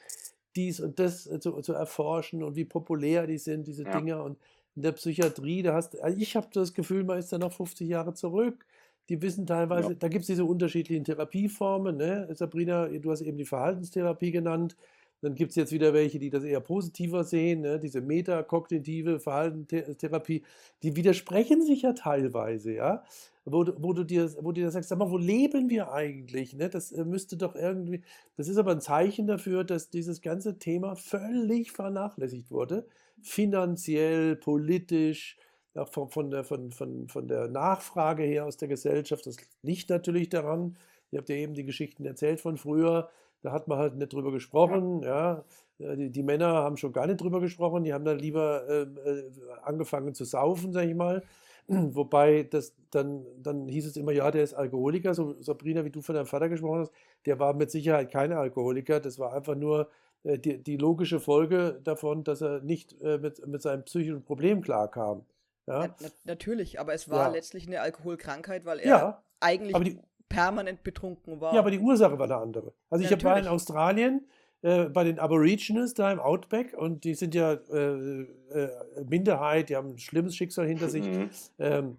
[0.55, 3.97] dies und das äh, zu, zu erforschen und wie populär die sind, diese Ja.
[3.97, 4.23] Dinger.
[4.23, 4.37] Und
[4.75, 7.87] in der Psychiatrie, da hast also ich habe das Gefühl, man ist da noch 50
[7.87, 8.65] Jahre zurück.
[9.09, 9.95] Die wissen teilweise, Ja.
[9.99, 11.97] da gibt es diese unterschiedlichen Therapieformen.
[11.97, 12.27] Ne?
[12.33, 14.75] Sabrina, du hast eben die Verhaltenstherapie genannt.
[15.23, 17.79] Dann gibt es jetzt wieder welche, die das eher positiver sehen, ne?
[17.79, 20.43] diese metakognitive Verhaltenstherapie,
[20.83, 23.03] die widersprechen sich ja teilweise, ja.
[23.45, 26.53] Wo, wo du dir, wo du dir sagst, sag mal, wo leben wir eigentlich?
[26.55, 26.69] Ne?
[26.69, 28.01] Das äh, müsste doch irgendwie,
[28.35, 32.85] das ist aber ein Zeichen dafür, dass dieses ganze Thema völlig vernachlässigt wurde.
[33.21, 35.37] Finanziell, politisch,
[35.73, 39.25] auch von, von, der, von, von, von der Nachfrage her aus der Gesellschaft.
[39.25, 40.77] Das liegt natürlich daran,
[41.11, 43.09] ihr habt ja eben die Geschichten erzählt von früher,
[43.43, 45.45] da hat man halt nicht drüber gesprochen, ja.
[45.79, 48.97] Äh, Die, die Männer haben schon gar nicht drüber gesprochen, die haben dann lieber ähm,
[49.05, 49.23] äh,
[49.63, 51.23] angefangen zu saufen, sag ich mal.
[51.67, 56.01] Wobei das dann, dann hieß es immer, ja, der ist Alkoholiker, so Sabrina, wie du
[56.01, 56.91] von deinem Vater gesprochen hast,
[57.25, 59.89] der war mit Sicherheit kein Alkoholiker, das war einfach nur
[60.23, 64.61] äh, die, die logische Folge davon, dass er nicht äh, mit, mit seinem psychischen Problem
[64.61, 65.25] klarkam.
[65.65, 67.31] Ja, Na, na, natürlich, aber es war Ja.
[67.33, 69.97] letztlich eine Alkoholkrankheit, weil er ja, eigentlich aber die,
[70.35, 71.53] permanent betrunken war.
[71.53, 72.73] ja, aber die Ursache war eine andere.
[72.89, 73.47] Also ich Ja, war in.
[73.47, 74.27] Australien
[74.61, 78.21] äh, bei den Aborigines da im Outback und die sind ja äh,
[78.51, 78.69] äh,
[79.07, 81.05] Minderheit, die haben ein schlimmes Schicksal hinter sich.
[81.05, 81.29] Mhm.
[81.59, 81.97] Ähm,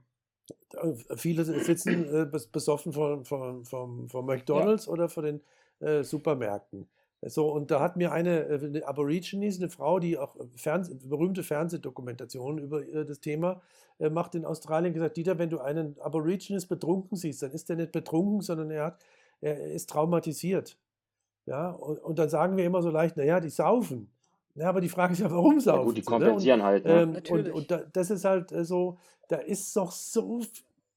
[0.75, 5.41] äh, viele sitzen äh, bes- besoffen vor, vor, vom, vom McDonalds oder vor den
[5.81, 6.89] äh, Supermärkten.
[7.27, 11.43] So, und da hat mir eine, äh, eine Aborigines, eine Frau, die auch Fernseh, berühmte
[11.43, 13.63] Fernsehdokumentationen über äh, das Thema
[13.99, 17.77] äh, macht in Australien, gesagt, Dieter, wenn du einen Aborigines betrunken siehst, dann ist er
[17.77, 19.05] nicht betrunken, sondern er, hat,
[19.41, 20.77] er ist traumatisiert.
[21.47, 24.11] Ja, und, und dann sagen wir immer so leicht, naja, die saufen.
[24.55, 26.17] Ja, aber die Frage ist ja, warum Ja saufen gut, die sie, ne?
[26.17, 27.03] Und, kompensieren halt, ne?
[27.03, 27.53] ähm, und, Natürlich.
[27.53, 28.99] und da, das ist halt äh, so,
[29.29, 30.43] da ist doch so,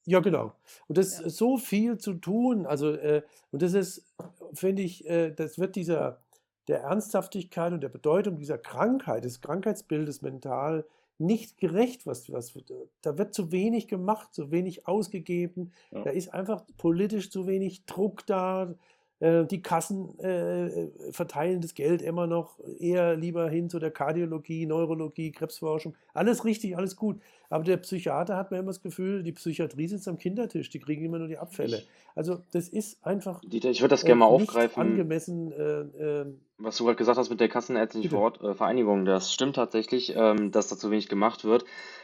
[0.07, 0.53] ja genau.
[0.87, 1.25] Und das Ja.
[1.27, 2.65] ist so viel zu tun.
[2.65, 4.05] Also, äh, und das ist,
[4.53, 6.21] finde ich, äh, das wird dieser,
[6.67, 10.85] der Ernsthaftigkeit und der Bedeutung dieser Krankheit, des Krankheitsbildes mental
[11.19, 12.53] nicht gerecht, was, was
[13.01, 16.03] da wird zu wenig gemacht, zu wenig ausgegeben, Ja.
[16.03, 18.73] da ist einfach politisch zu wenig Druck da.
[19.19, 24.65] Äh, Die Kassen äh, verteilen das Geld immer noch eher lieber hin zu der Kardiologie,
[24.65, 25.95] Neurologie, Krebsforschung.
[26.13, 27.19] Alles richtig, alles gut.
[27.49, 31.05] Aber der Psychiater hat mir immer das Gefühl, die Psychiatrie sitzt am Kindertisch, die kriegen
[31.05, 31.83] immer nur die Abfälle.
[32.13, 34.81] Also das ist einfach Dieter, ich würde das äh, gerne mal nicht aufgreifen.
[34.81, 35.51] angemessen.
[35.53, 36.25] Äh, äh,
[36.57, 40.67] Was du gerade gesagt hast mit der Kassenärztlichen äh, Vereinigung, das stimmt tatsächlich, ähm, dass
[40.67, 41.63] da zu wenig gemacht wird.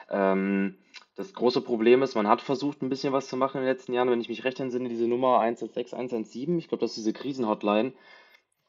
[0.10, 0.76] Ähm,
[1.16, 3.94] das große Problem ist, man hat versucht, ein bisschen was zu machen in den letzten
[3.94, 4.10] Jahren.
[4.10, 7.94] Wenn ich mich recht entsinne, diese Nummer 116 117, ich glaube, das ist diese Krisenhotline.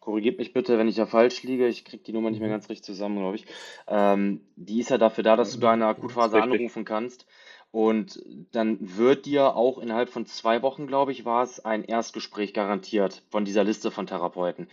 [0.01, 1.67] Korrigiert mich bitte, wenn ich da falsch liege.
[1.69, 2.53] Ich kriege die Nummer nicht mehr Mhm.
[2.53, 3.47] ganz richtig zusammen, glaube ich.
[3.89, 7.27] Ähm, die ist ja dafür da, dass du da in der Akutphase anrufen kannst.
[7.71, 8.23] Und
[8.53, 13.23] dann wird dir auch innerhalb von zwei Wochen, glaube ich, war es, ein Erstgespräch garantiert
[13.31, 14.69] von dieser Liste von Therapeuten.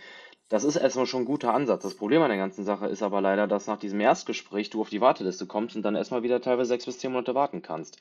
[0.52, 1.82] Das ist erstmal schon ein guter Ansatz.
[1.82, 4.90] Das Problem an der ganzen Sache ist aber leider, dass nach diesem Erstgespräch du auf
[4.90, 7.96] die Warteliste kommst und dann erstmal wieder teilweise sechs bis zehn Monate warten kannst.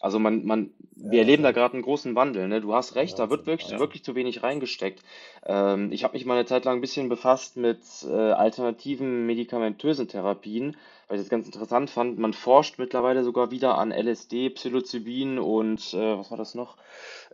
[0.00, 1.52] Also man, man, wir Ja, erleben da ja.
[1.52, 2.60] gerade einen großen Wandel, ne?
[2.62, 5.02] Du hast recht, da wird wirklich, wirklich zu wenig reingesteckt.
[5.44, 10.08] Ähm, ich habe mich mal eine Zeit lang ein bisschen befasst mit äh, alternativen medikamentösen
[10.08, 10.76] Therapien,
[11.08, 12.18] weil ich das ganz interessant fand.
[12.18, 16.76] Man forscht mittlerweile sogar wieder an LSD, Psilocybin und äh, was war das noch?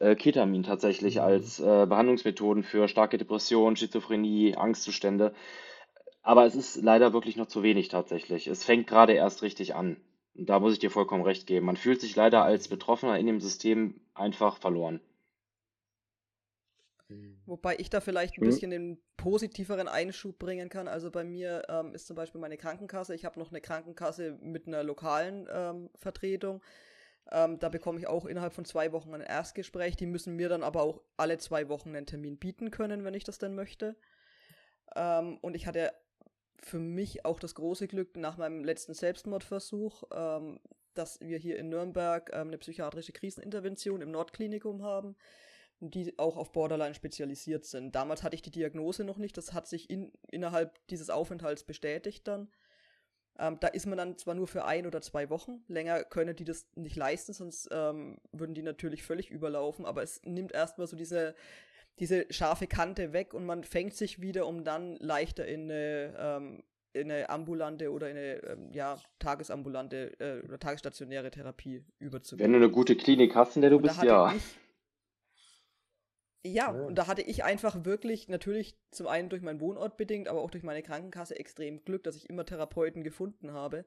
[0.01, 1.23] Äh, Ketamin tatsächlich Mhm.
[1.23, 5.35] als äh, Behandlungsmethoden für starke Depressionen, Schizophrenie, Angstzustände.
[6.23, 8.49] Aber es ist leider wirklich noch zu wenig tatsächlich.
[8.49, 9.97] Es fängt gerade erst richtig an.
[10.37, 11.67] Und da muss ich dir vollkommen recht geben.
[11.67, 15.01] Man fühlt sich leider als Betroffener in dem System einfach verloren.
[17.47, 18.45] Wobei ich da vielleicht ein Mhm.
[18.45, 20.89] bisschen den positiveren Einschub bringen kann.
[20.89, 23.15] Also bei mir ähm, ist zum Beispiel meine Krankenkasse.
[23.15, 26.61] Ich habe noch eine Krankenkasse mit einer lokalen ähm, Vertretung.
[27.31, 29.97] Ähm, da bekomme ich auch innerhalb von zwei Wochen ein Erstgespräch.
[29.97, 33.25] Die müssen mir dann aber auch alle zwei Wochen einen Termin bieten können, wenn ich
[33.25, 33.97] das denn möchte.
[34.97, 35.93] Ähm, und ich hatte
[36.63, 40.61] für mich auch das große Glück nach meinem letzten Selbstmordversuch, ähm,
[40.95, 45.17] dass wir hier in Nürnberg ähm, eine psychiatrische Krisenintervention im Nordklinikum haben,
[45.81, 47.95] die auch auf Borderline spezialisiert sind.
[47.95, 52.27] Damals hatte ich die Diagnose noch nicht, das hat sich in, innerhalb dieses Aufenthalts bestätigt
[52.27, 52.51] dann.
[53.39, 56.45] Ähm, da ist man dann zwar nur für ein oder zwei Wochen, länger können die
[56.45, 60.97] das nicht leisten, sonst ähm, würden die natürlich völlig überlaufen, aber es nimmt erstmal so
[60.97, 61.35] diese,
[61.99, 66.63] diese scharfe Kante weg und man fängt sich wieder, um dann leichter in eine, ähm,
[66.93, 72.45] in eine ambulante oder in eine ähm, ja, tagesambulante äh, oder tagesstationäre Therapie überzugehen.
[72.45, 74.33] Wenn du eine gute Klinik hast, in der du Und bist, ja.
[74.35, 74.43] ich,
[76.45, 76.87] ja, Ja.
[76.87, 80.51] und da hatte ich einfach wirklich, natürlich zum einen durch meinen Wohnort bedingt, aber auch
[80.51, 83.85] durch meine Krankenkasse extrem Glück, dass ich immer Therapeuten gefunden habe.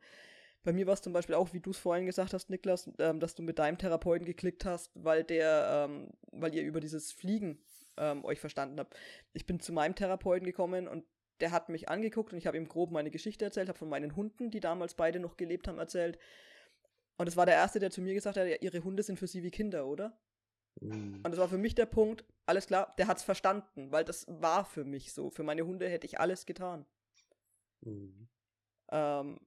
[0.63, 3.19] Bei mir war es zum Beispiel auch, wie du es vorhin gesagt hast, Niklas, ähm,
[3.21, 7.59] dass du mit deinem Therapeuten geklickt hast, weil der, ähm, weil ihr über dieses Fliegen
[7.99, 8.97] ähm, euch verstanden habt.
[9.33, 11.05] Ich bin zu meinem Therapeuten gekommen und
[11.39, 14.15] der hat mich angeguckt und ich habe ihm grob meine Geschichte erzählt, habe von meinen
[14.15, 16.17] Hunden, die damals beide noch gelebt haben, erzählt.
[17.17, 19.27] Und es war der Erste, der zu mir gesagt hat, ja, ihre Hunde sind für
[19.27, 20.17] sie wie Kinder, oder?
[20.81, 21.21] Mhm.
[21.23, 24.65] Und das war für mich der Punkt, alles klar, der hat's verstanden, weil das war
[24.65, 25.29] für mich so.
[25.29, 26.85] Für meine Hunde hätte ich alles getan.
[27.81, 28.27] Mhm.
[28.91, 29.39] Ähm,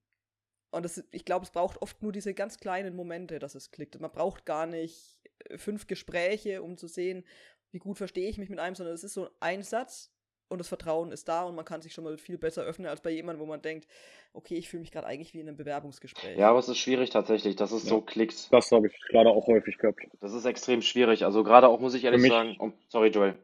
[0.71, 4.01] und das, ich glaube, es braucht oft nur diese ganz kleinen Momente, dass es klickt.
[4.01, 7.25] Man braucht gar nicht äh, fünf Gespräche, um zu sehen,
[7.73, 10.11] wie gut verstehe ich mich mit einem, sondern es ist so ein Satz
[10.49, 13.01] und das Vertrauen ist da und man kann sich schon mal viel besser öffnen als
[13.01, 13.89] bei jemandem, wo man denkt,
[14.35, 16.37] okay, ich fühle mich gerade eigentlich wie in einem Bewerbungsgespräch.
[16.39, 17.89] Ja, aber es ist schwierig tatsächlich, dass es Ja.
[17.91, 18.53] so klickt.
[18.53, 20.01] Das habe ich leider auch häufig gehabt.
[20.21, 21.25] Das ist extrem schwierig.
[21.25, 23.35] Also gerade auch, muss ich ehrlich mich- sagen, oh, sorry Joel,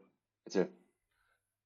[0.45, 0.67] erzähl.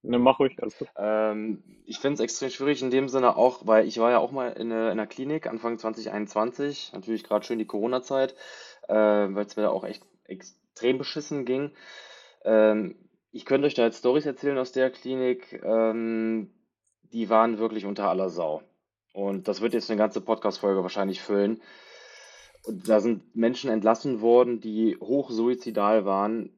[0.05, 0.89] Ne, mach ruhig, alles gut.
[0.97, 4.31] Ähm, ich finde es extrem schwierig in dem Sinne auch, weil ich war ja auch
[4.31, 8.35] mal in, eine, in einer Klinik Anfang 2021, natürlich gerade schön die Corona-Zeit,
[8.89, 11.71] äh, weil es mir da auch echt extrem beschissen ging.
[12.43, 12.95] Ähm,
[13.31, 16.51] ich könnte euch da jetzt Storys erzählen aus der Klinik, ähm,
[17.11, 18.61] die waren wirklich unter aller Sau.
[19.13, 21.61] Und das wird jetzt eine ganze Podcast-Folge wahrscheinlich füllen.
[22.65, 26.49] Und da sind Menschen entlassen worden, die hochsuizidal waren,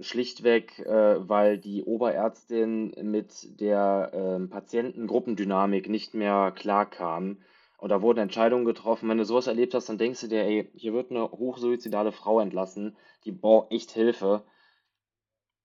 [0.00, 7.38] schlichtweg, äh, weil die Oberärztin mit der ähm, Patientengruppendynamik nicht mehr klarkam.
[7.78, 9.08] Und da wurden Entscheidungen getroffen.
[9.08, 12.40] Wenn du sowas erlebt hast, dann denkst du dir, ey, hier wird eine hochsuizidale Frau
[12.40, 14.44] entlassen, die braucht echt Hilfe.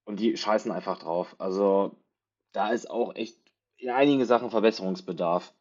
[0.08, 1.36] Und die scheißen einfach drauf.
[1.38, 1.94] Also
[2.52, 3.36] da ist auch echt
[3.76, 5.52] in einigen Sachen Verbesserungsbedarf.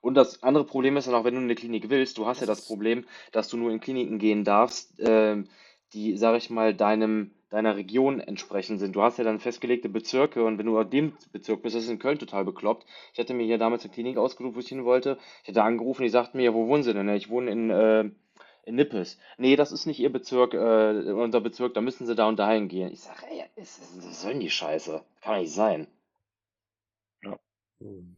[0.00, 2.40] Und das andere Problem ist dann auch, wenn du in eine Klinik willst, du hast
[2.40, 5.48] ja das Problem, dass du nur in Kliniken gehen darfst, ähm,
[5.92, 8.96] die, sag ich mal, deinem, deiner Region entsprechend sind.
[8.96, 11.90] Du hast ja dann festgelegte Bezirke und wenn du aus dem Bezirk bist, das ist
[11.90, 12.84] in Köln total bekloppt.
[13.12, 15.16] Ich hatte mir hier damals eine Klinik ausgesucht, wo ich hin wollte.
[15.44, 17.08] Ich hatte angerufen, die sagten mir, ja, wo wohnen Sie denn?
[17.10, 18.10] Ich wohne in, äh,
[18.66, 19.18] in Nippes.
[19.38, 22.68] Nee, das ist nicht Ihr Bezirk, äh, unser Bezirk, da müssen Sie da und dahin
[22.68, 22.92] gehen.
[22.92, 25.02] Ich sage, ey, was was soll denn die Scheiße?
[25.22, 25.86] Kann nicht sein.
[27.78, 28.16] Mhm.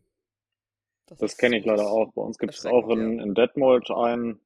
[1.07, 2.13] Das ist kenne ich leider das- auch.
[2.13, 4.41] Bei uns gibt es auch in, in Detmold ein,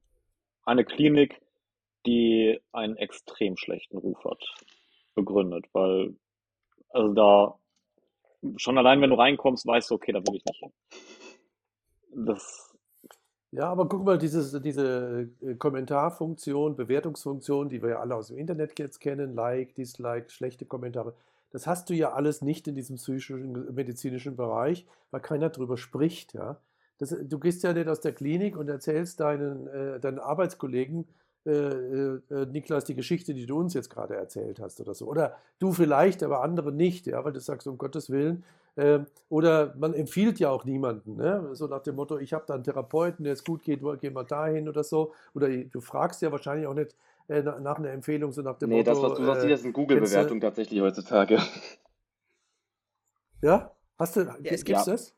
[0.65, 1.41] eine Klinik,
[2.07, 4.43] die einen extrem schlechten Ruf hat,
[5.15, 6.17] begründet, weil,
[6.91, 7.59] also da,
[8.57, 10.73] schon allein wenn du reinkommst, weißt du, okay, da will ich nicht hin.
[12.27, 12.72] Das,
[13.55, 18.39] Ja, aber guck mal, dieses, diese äh, Kommentarfunktion, Bewertungsfunktion, die wir ja alle aus dem
[18.39, 21.15] Internet jetzt kennen, Like, Dislike, schlechte Kommentare,
[21.51, 26.33] das hast du ja alles nicht in diesem psychischen, medizinischen Bereich, weil keiner drüber spricht,
[26.33, 26.61] ja.
[26.97, 31.07] Das, du gehst ja nicht aus der Klinik und erzählst deinen, äh, deinen Arbeitskollegen,
[31.47, 35.07] äh, äh, äh, Niklas, die Geschichte, die du uns jetzt gerade erzählt hast oder so.
[35.07, 38.45] Oder du vielleicht, aber andere nicht, ja, weil du sagst, um Gottes Willen.
[38.77, 41.51] Ähm, oder man empfiehlt ja auch niemanden, ne?
[41.55, 44.25] so nach dem Motto, ich habe da einen Therapeuten, der es gut geht, geh mal
[44.25, 45.13] dahin oder so.
[45.35, 46.97] Oder du fragst ja wahrscheinlich auch nicht
[47.29, 48.91] äh, na- nach einer Empfehlung, so nach dem Nee, Motto.
[48.91, 51.39] das, was du sagst, äh, das ist eine Google-Bewertung tatsächlich heutzutage.
[53.43, 55.15] ja, hast du, es gibt's gibt- das?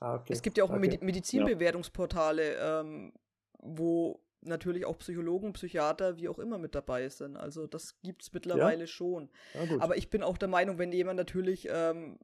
[0.00, 0.32] Ah, okay.
[0.32, 0.78] Es gibt ja auch okay.
[0.78, 3.12] Medi Medizinbewertungsportale, ähm,
[3.58, 7.36] wo natürlich auch Psychologen, Psychiater, wie auch immer mit dabei sind.
[7.36, 9.30] Also das gibt es mittlerweile schon.
[9.54, 9.80] Ja, gut.
[9.82, 12.18] Aber ich bin auch der Meinung, wenn jemand natürlich ähm,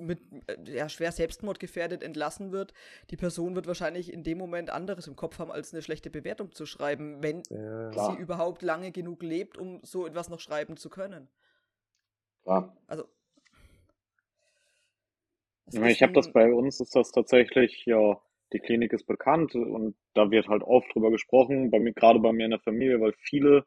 [0.00, 2.72] mit äh, ja, schwer selbstmordgefährdet entlassen wird,
[3.10, 6.52] die Person wird wahrscheinlich in dem Moment anderes im Kopf haben, als eine schlechte Bewertung
[6.52, 10.88] zu schreiben, wenn Ja, sie überhaupt lange genug lebt, um so etwas noch schreiben zu
[10.90, 11.28] können.
[12.42, 12.76] Klar.
[12.86, 13.04] Also.
[15.72, 18.20] ich habe das bei uns ist das tatsächlich, ja,
[18.52, 22.32] die Klinik ist bekannt und da wird halt oft drüber gesprochen, bei mir, gerade bei
[22.32, 23.64] mir in der Familie, weil viele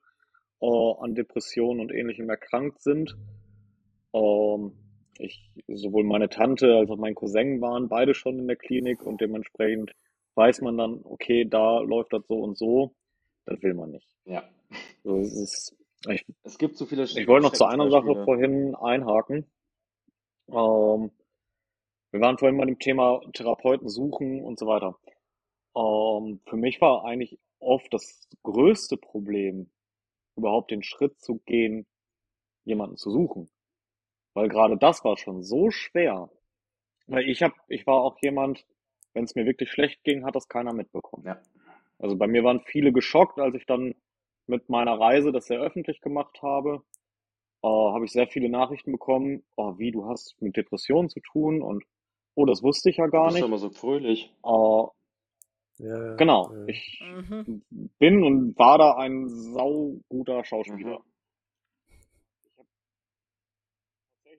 [0.61, 3.15] äh, an Depressionen und Ähnlichem erkrankt sind.
[4.13, 4.73] Ähm,
[5.17, 9.21] ich, sowohl meine Tante als auch mein Cousin waren beide schon in der Klinik und
[9.21, 9.91] dementsprechend
[10.35, 12.95] weiß man dann, okay, da läuft das so und so.
[13.45, 14.07] Das will man nicht.
[14.25, 14.43] Ja.
[15.03, 15.77] Also es ist,
[16.09, 19.45] ich Es gibt so viele ich wollte noch zu einer Sache vorhin einhaken.
[20.49, 21.11] Ähm,
[22.13, 24.95] wir waren vorhin bei dem Thema Therapeuten suchen und so weiter.
[25.75, 29.71] Ähm, für mich war eigentlich oft das größte Problem,
[30.35, 31.87] überhaupt den Schritt zu gehen,
[32.65, 33.49] jemanden zu suchen.
[34.35, 36.29] Weil gerade das war schon so schwer.
[37.07, 38.63] Weil ich hab, ich war auch jemand,
[39.13, 41.25] wenn es mir wirklich schlecht ging, hat das keiner mitbekommen.
[41.25, 41.41] Ja.
[41.97, 43.95] Also bei mir waren viele geschockt, als ich dann
[44.45, 46.83] mit meiner Reise das sehr öffentlich gemacht habe.
[47.63, 51.63] Äh, habe ich sehr viele Nachrichten bekommen, oh, wie, du hast mit Depressionen zu tun
[51.63, 51.83] und
[52.35, 53.47] oh, das wusste ich ja Du gar bist nicht.
[53.47, 54.33] mal so fröhlich.
[54.45, 54.83] Äh,
[55.79, 56.65] ja, genau, ja.
[56.67, 57.63] ich Mhm.
[57.99, 60.99] bin und war da ein sauguter Schauspieler.
[60.99, 61.03] Mhm.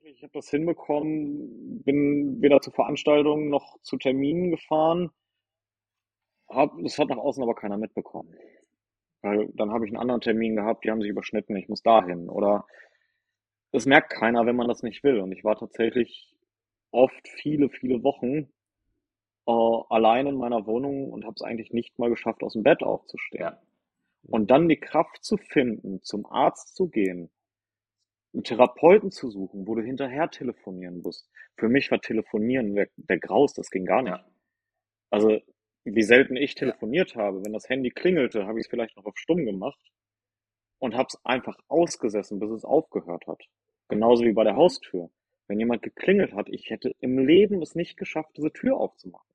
[0.03, 5.11] Ich hab, habe das hinbekommen, bin weder zu Veranstaltungen noch zu Terminen gefahren.
[6.49, 8.33] Hab, das hat nach außen aber keiner mitbekommen.
[9.21, 12.29] Weil dann habe ich einen anderen Termin gehabt, die haben sich überschnitten, ich muss dahin.
[12.29, 12.65] Oder
[13.71, 15.19] das merkt keiner, wenn man das nicht will.
[15.19, 16.34] Und ich war tatsächlich
[16.95, 18.49] oft viele, viele Wochen
[19.47, 19.51] äh,
[19.89, 23.43] allein in meiner Wohnung und habe es eigentlich nicht mal geschafft, aus dem Bett aufzustehen.
[23.43, 23.61] Ja.
[24.27, 27.29] Und dann die Kraft zu finden, zum Arzt zu gehen,
[28.33, 31.29] einen Therapeuten zu suchen, wo du hinterher telefonieren musst.
[31.57, 34.17] Für mich war Telefonieren der, der Graus, das ging gar nicht.
[34.17, 34.25] Ja.
[35.11, 35.39] Also,
[35.85, 37.45] wie selten ich telefoniert habe.
[37.45, 39.79] Wenn das Handy klingelte, habe ich es vielleicht noch auf stumm gemacht
[40.79, 43.43] und habe es einfach ausgesessen, bis es aufgehört hat.
[43.87, 45.11] Genauso wie bei der Haustür.
[45.47, 49.27] Wenn jemand geklingelt hat, ich hätte im Leben es nicht geschafft, diese Tür aufzumachen.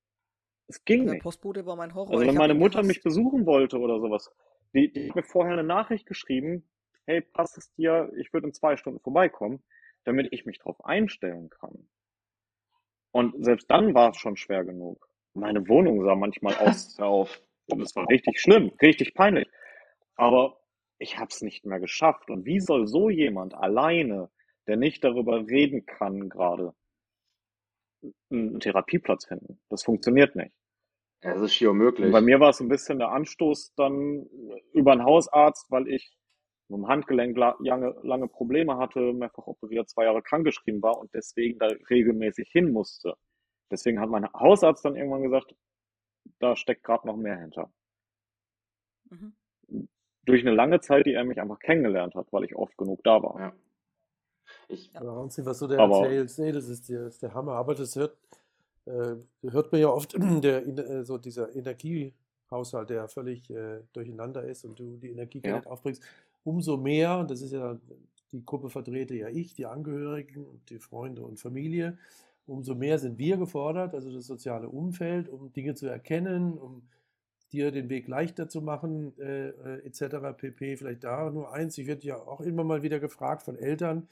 [0.67, 1.23] Es ging Der nicht.
[1.23, 2.13] Postbote war mein Horror.
[2.13, 4.31] Also wenn meine Mutter mich besuchen wollte oder sowas,
[4.73, 6.69] die, die hat mir vorher eine Nachricht geschrieben,
[7.07, 9.63] hey, passt es dir, ich würde in zwei Stunden vorbeikommen,
[10.05, 11.89] damit ich mich drauf einstellen kann.
[13.13, 15.09] Und selbst dann war es schon schwer genug.
[15.35, 17.41] Meine Wohnung sah manchmal aus, auf.
[17.67, 19.49] das war richtig schlimm, richtig peinlich.
[20.15, 20.61] Aber
[20.99, 22.31] ich habe es nicht mehr geschafft.
[22.31, 24.31] Und wie soll so jemand alleine,
[24.71, 26.73] der nicht darüber reden kann gerade,
[28.31, 29.61] einen Therapieplatz finden?
[29.69, 30.55] Das funktioniert nicht.
[31.23, 32.07] Ja, das ist schier unmöglich.
[32.07, 34.25] Und bei mir war es ein bisschen der Anstoß dann
[34.73, 36.17] über einen Hausarzt, weil ich
[36.69, 41.13] mit dem Handgelenk la- lange, lange Probleme hatte, mehrfach operiert, zwei Jahre krankgeschrieben war und
[41.13, 43.17] deswegen da regelmäßig hin musste.
[43.71, 45.55] Deswegen hat mein Hausarzt dann irgendwann gesagt,
[46.39, 47.73] da steckt gerade noch mehr hinter.
[49.11, 49.35] Mhm.
[50.25, 53.23] Durch eine lange Zeit, die er mich einfach kennengelernt hat, weil ich oft genug da
[53.23, 53.41] war.
[53.41, 53.53] Ja.
[54.71, 57.35] Ich, Ja, Wahnsinn, was du da Aber- erzählst, nee, das ist, der, das ist der
[57.35, 57.53] Hammer.
[57.53, 58.17] Aber das hört,
[58.87, 64.65] äh, hört man ja oft, der, äh, so dieser Energiehaushalt, der völlig äh, durcheinander ist
[64.65, 65.57] und du die Energie Ja.
[65.57, 66.03] nicht aufbringst.
[66.45, 67.79] Umso mehr, und das ist ja,
[68.33, 71.99] die Gruppe vertrete ja ich, die Angehörigen die Freunde und Familie,
[72.47, 76.83] umso mehr sind wir gefordert, also das soziale Umfeld, um Dinge zu erkennen, um
[77.53, 80.33] dir den Weg leichter zu machen, äh, äh, etc.
[80.37, 80.77] pp.
[80.77, 81.77] Vielleicht da nur eins.
[81.79, 84.09] Ich werde ja auch immer mal wieder gefragt von Eltern,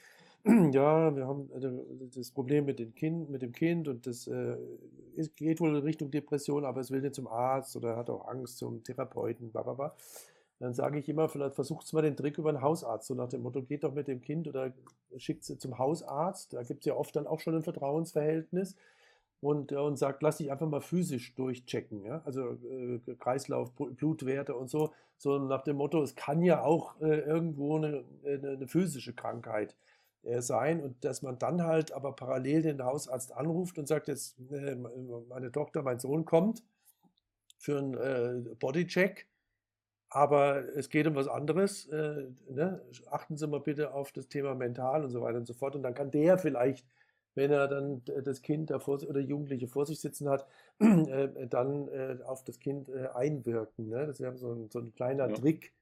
[0.72, 4.57] ja, wir haben äh, das Problem mit, dem kind, mit dem Kind und das äh,
[5.16, 8.26] es geht wohl in Richtung Depression, aber es will nicht zum Arzt oder hat auch
[8.29, 9.95] Angst zum Therapeuten, bla bla bla.
[10.61, 13.42] Dann sage ich immer, vielleicht versucht mal den Trick über einen Hausarzt, so nach dem
[13.42, 14.72] Motto, geht doch mit dem Kind oder
[15.16, 16.53] schickt sie zum Hausarzt.
[16.54, 18.76] Da gibt es ja oft dann auch schon ein Vertrauensverhältnis
[19.41, 22.04] und, äh, und sagt, lass dich einfach mal physisch durchchecken.
[22.04, 22.22] Ja?
[22.25, 24.92] Also äh, Kreislauf, Bl- Blutwerte und so.
[25.16, 29.72] So nach dem Motto, es kann ja auch äh, irgendwo eine, eine, eine physische Krankheit
[29.72, 29.75] äh,
[30.40, 34.76] sein und dass man dann halt aber parallel den Hausarzt anruft und sagt, jetzt äh,
[35.28, 36.62] meine Tochter, mein Sohn kommt
[37.58, 39.28] für einen äh, Bodycheck,
[40.11, 41.86] aber es geht um was anderes.
[41.88, 42.82] Äh, ne?
[43.11, 45.76] Achten Sie mal bitte auf das Thema mental und so weiter und so fort.
[45.76, 46.86] Und dann kann der vielleicht,
[47.34, 50.46] wenn er dann das Kind da vor, oder Jugendliche vor sich sitzen hat,
[50.80, 53.88] äh, dann äh, auf das Kind äh, einwirken.
[53.88, 54.07] Ne?
[54.07, 55.34] Das wäre so ein, so ein kleiner Ja.
[55.34, 55.74] Trick.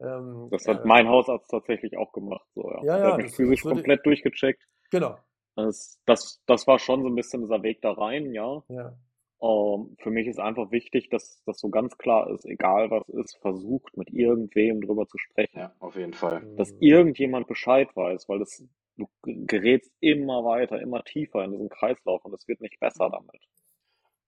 [0.00, 2.46] Ähm, Das hat äh, mein Hausarzt tatsächlich auch gemacht.
[2.54, 2.76] So, ja.
[2.84, 4.62] Ja, Der ja, hat mich das- physisch komplett durchgecheckt.
[4.90, 5.16] Genau,
[5.56, 8.62] Das, das, das war schon so ein bisschen dieser Weg da rein, ja.
[8.68, 8.96] ja.
[9.42, 13.36] Ähm, für mich ist einfach wichtig, dass das so ganz klar ist, egal was ist,
[13.40, 15.58] versucht mit irgendwem drüber zu sprechen.
[15.58, 16.42] Ja, auf jeden Fall.
[16.56, 18.62] Dass irgendjemand Bescheid weiß, weil das,
[18.96, 23.42] du gerätst immer weiter, immer tiefer in diesen Kreislauf und es wird nicht besser damit.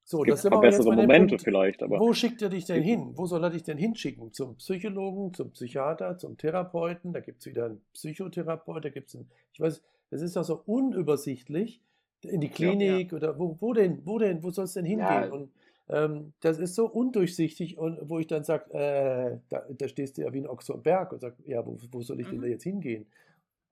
[0.05, 2.83] So, Es gibt das sind bessere Momente Punkt, vielleicht, aber Wo schickt er dich denn
[2.83, 3.13] hin?
[3.15, 4.33] Wo soll er dich denn hinschicken?
[4.33, 7.13] Zum Psychologen, zum Psychiater, zum Therapeuten?
[7.13, 10.45] Da gibt es wieder einen Psychotherapeut, da gibt es einen, ich weiß, das ist doch
[10.45, 11.81] so unübersichtlich.
[12.25, 15.25] In die Klinik oder wo, wo denn, wo denn, wo soll es denn hingehen?
[15.25, 15.33] Ja.
[15.33, 15.51] Und
[15.89, 20.23] ähm, das ist so undurchsichtig und wo ich dann sage, äh, da, da stehst du
[20.23, 22.43] ja wie ein Ochs am Berg und sag, ja, wo, wo soll ich denn Mhm.
[22.43, 23.07] da jetzt hingehen?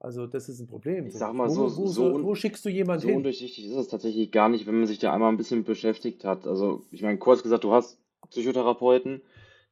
[0.01, 1.07] Also das ist ein Problem.
[1.07, 3.17] Ich sag mal wo, so- wo, so un- wo schickst du jemanden So hin?
[3.19, 6.47] undurchsichtig ist es tatsächlich gar nicht, wenn man sich da einmal ein bisschen beschäftigt hat.
[6.47, 7.99] Also, ich meine, kurz gesagt, du hast
[8.31, 9.21] Psychotherapeuten,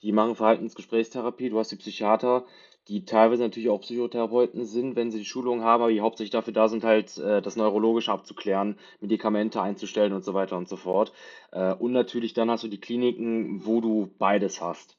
[0.02, 2.44] die machen Verhaltensgesprächstherapie, du hast die Psychiater,
[2.88, 6.52] die teilweise natürlich auch Psychotherapeuten sind, wenn sie die Schulung haben, aber die hauptsächlich dafür
[6.52, 11.12] da sind, halt äh, das Neurologische abzuklären, Medikamente einzustellen und so weiter und so fort.
[11.52, 14.96] Äh, und natürlich dann hast du die Kliniken, wo du beides hast.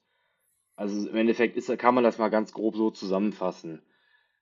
[0.76, 3.82] Also im Endeffekt ist, kann man das mal ganz grob so zusammenfassen.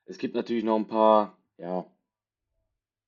[0.09, 1.87] Es gibt natürlich noch ein paar, ja,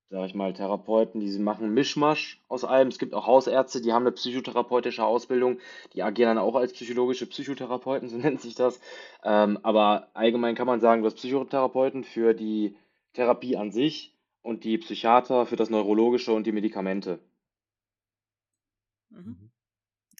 [0.09, 2.89] sag ich mal, Therapeuten, die machen Mischmasch aus allem.
[2.89, 5.59] Es gibt auch Hausärzte, die haben eine psychotherapeutische Ausbildung,
[5.93, 8.79] die agieren dann auch als psychologische Psychotherapeuten, so nennt sich das.
[9.23, 12.75] Ähm, aber allgemein kann man sagen, du hast Psychotherapeuten für die
[13.13, 17.19] Therapie an sich und die Psychiater für das Neurologische und die Medikamente.
[19.09, 19.51] Mhm.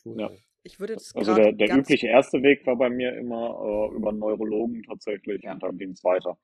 [0.05, 0.31] Ja.
[0.63, 4.09] Ich würde jetzt Also der, der übliche erste Weg war bei mir immer äh, über
[4.09, 5.53] einen Neurologen tatsächlich Ja.
[5.53, 6.37] und dann ging es weiter.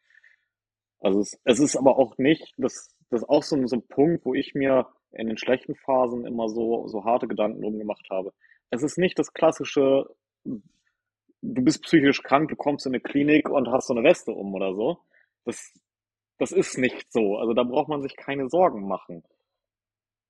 [1.00, 3.88] Also es, es ist aber auch nicht, das, das ist auch so, ein- so ein
[3.88, 8.08] Punkt, wo ich mir in den schlechten Phasen immer so, so harte Gedanken drum gemacht
[8.10, 8.34] habe.
[8.70, 10.08] Es ist nicht das klassische,
[11.42, 14.54] du bist psychisch krank, du kommst in eine Klinik und hast so eine Weste um
[14.54, 15.00] oder so.
[15.46, 15.74] Das,
[16.40, 17.38] das ist nicht so.
[17.38, 19.24] Also da braucht man sich keine Sorgen machen.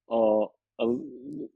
[0.10, 0.45] Äh,
[0.77, 1.02] also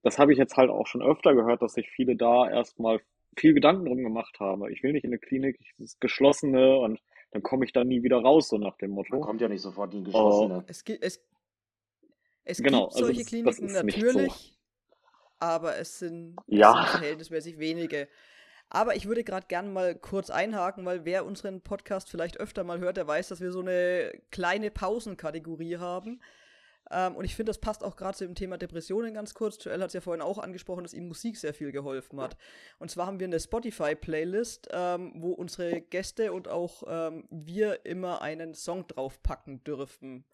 [0.04, 3.00] das habe ich jetzt halt auch schon öfter gehört, dass sich viele da erstmal
[3.38, 4.68] viel Gedanken drum gemacht haben.
[4.72, 7.00] Ich will nicht in eine Klinik, ich, das geschlossene und
[7.32, 9.20] dann komme ich da nie wieder raus, so nach dem Man Motto.
[9.22, 10.64] kommt ja nicht sofort in die geschlossene.
[10.68, 11.22] Es gibt, es,
[12.44, 13.84] es Genau, gibt also solche das Kliniken nicht so.
[13.84, 14.58] natürlich,
[15.40, 16.74] aber es sind, es Ja.
[16.74, 18.08] sind verhältnismäßig wenige.
[18.70, 22.80] Aber ich würde gerade gern mal kurz einhaken, weil wer unseren Podcast vielleicht öfter mal
[22.80, 26.22] hört, der weiß, dass wir so eine kleine Pausenkategorie haben.
[26.92, 29.64] Ähm, und ich finde, das passt auch gerade zu dem Thema Depressionen ganz kurz.
[29.64, 32.38] Joel hat es ja vorhin auch angesprochen, dass ihm Musik sehr viel geholfen hat.
[32.80, 38.22] Und zwar haben wir eine Spotify-Playlist, ähm, wo unsere Gäste und auch ähm, wir immer
[38.22, 40.26] einen Song draufpacken dürfen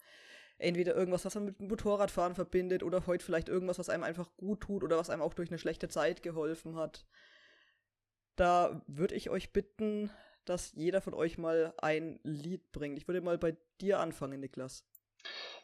[0.58, 4.28] entweder irgendwas, was man mit dem Motorradfahren verbindet oder heute vielleicht irgendwas, was einem einfach
[4.36, 7.06] gut tut oder was einem auch durch eine schlechte Zeit geholfen hat.
[8.36, 10.10] Da würde ich euch bitten,
[10.44, 12.98] dass jeder von euch mal ein Lied bringt.
[12.98, 14.84] Ich würde mal bei dir anfangen, Niklas.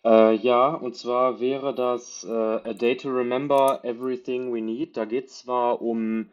[0.04, 4.96] Äh, ja, und zwar wäre das äh, A Day to Remember Everything We Need.
[4.96, 6.28] Da geht es zwar um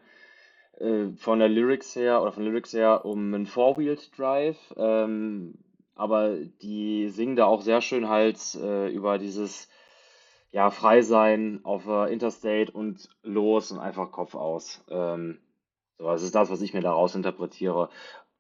[0.78, 5.54] äh, von der Lyrics her oder von Lyrics her um einen Four-Wheeled Drive, ähm,
[5.96, 9.70] aber die singen da auch sehr schön halt äh, über dieses
[10.52, 14.84] ja, Freisein auf der Interstate und los und einfach Kopf aus.
[14.90, 15.40] Ähm,
[15.98, 17.90] so, das ist das, was ich mir daraus interpretiere.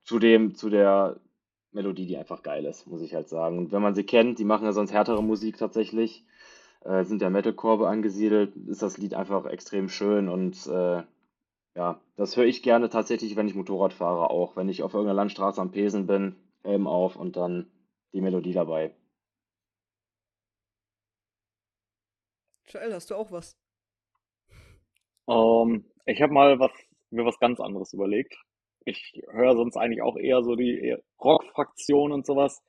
[0.03, 1.21] Zudem zu der
[1.71, 3.57] Melodie, die einfach geil ist, muss ich halt sagen.
[3.57, 6.25] Und wenn man sie kennt, die machen ja sonst härtere Musik tatsächlich,
[6.83, 11.03] äh, sind der Metalcore angesiedelt, ist das Lied einfach extrem schön und äh,
[11.75, 15.15] ja, das höre ich gerne tatsächlich, wenn ich Motorrad fahre, auch wenn ich auf irgendeiner
[15.15, 17.71] Landstraße am Pesen bin, Helm auf und dann
[18.13, 18.93] die Melodie dabei.
[22.67, 23.51] Joel, hast du auch was?
[25.27, 26.71] Ähm, ich habe mal was,
[27.09, 28.35] mir was ganz anderes überlegt.
[28.85, 32.61] Ich höre sonst eigentlich auch eher so die Rock-Fraktion und sowas,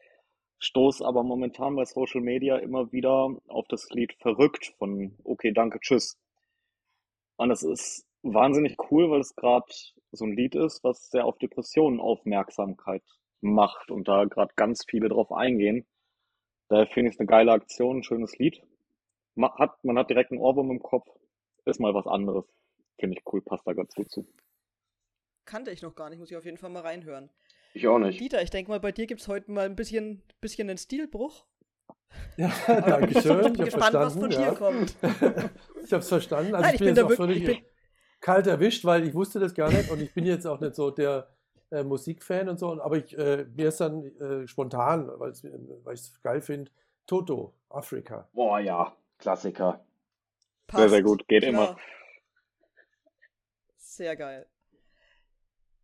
[0.59, 5.81] stoß aber momentan bei Social Media immer wieder auf das Lied Verrückt von Okay, danke,
[5.81, 6.19] tschüss.
[7.37, 9.67] Und es ist wahnsinnig cool, weil es gerade
[10.13, 13.03] so ein Lied ist, was sehr auf Depressionen Aufmerksamkeit
[13.43, 15.87] macht und da gerade ganz viele drauf eingehen.
[16.69, 18.63] Daher finde ich es eine geile Aktion, ein schönes Lied.
[19.37, 21.09] Ma- Hat, man hat direkt einen Ohrwurm im Kopf,
[21.67, 22.47] ist mal was anderes.
[22.99, 24.27] Finde ich cool, passt da ganz gut zu.
[25.45, 27.31] Kannte ich noch gar nicht, muss ich auf jeden Fall mal reinhören.
[27.75, 28.21] Ich auch nicht.
[28.21, 31.45] Dieter, ich denke mal, bei dir gibt es heute mal ein bisschen, bisschen einen Stilbruch.
[32.37, 33.41] Ja, danke schön.
[33.41, 34.51] Ich Ich bin habe gespannt, was von verstanden.
[34.51, 34.97] dir kommt.
[35.03, 35.51] Ja.
[35.85, 36.55] Ich habe es verstanden.
[36.55, 37.73] Also Nein, ich ich bin bin jetzt da auch wirklich- völlig ich bin-
[38.21, 40.91] kalt erwischt, weil ich wusste das gar nicht und ich bin jetzt auch nicht so
[40.91, 41.29] der
[41.71, 42.81] äh, Musikfan und so.
[42.83, 45.43] Aber ich, äh, mir ist dann äh, spontan, weil ich
[46.01, 46.71] es geil finde,
[47.07, 48.29] Toto, Afrika.
[48.33, 49.85] Boah, ja, Klassiker.
[50.71, 51.05] Sehr, sehr Passt.
[51.05, 51.53] gut, geht Klar.
[51.71, 51.77] immer.
[53.77, 54.47] Sehr geil.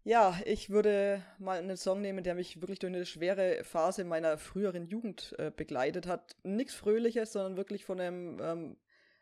[0.04, 4.38] Ja, ich würde mal einen Song nehmen, der mich wirklich durch eine schwere Phase meiner
[4.38, 6.36] früheren Jugend äh, begleitet hat.
[6.44, 8.76] Nichts Fröhliches, sondern wirklich von einem ähm,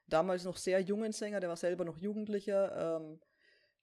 [0.07, 3.20] damals noch sehr jungen Sänger, der war selber noch Jugendlicher, ähm,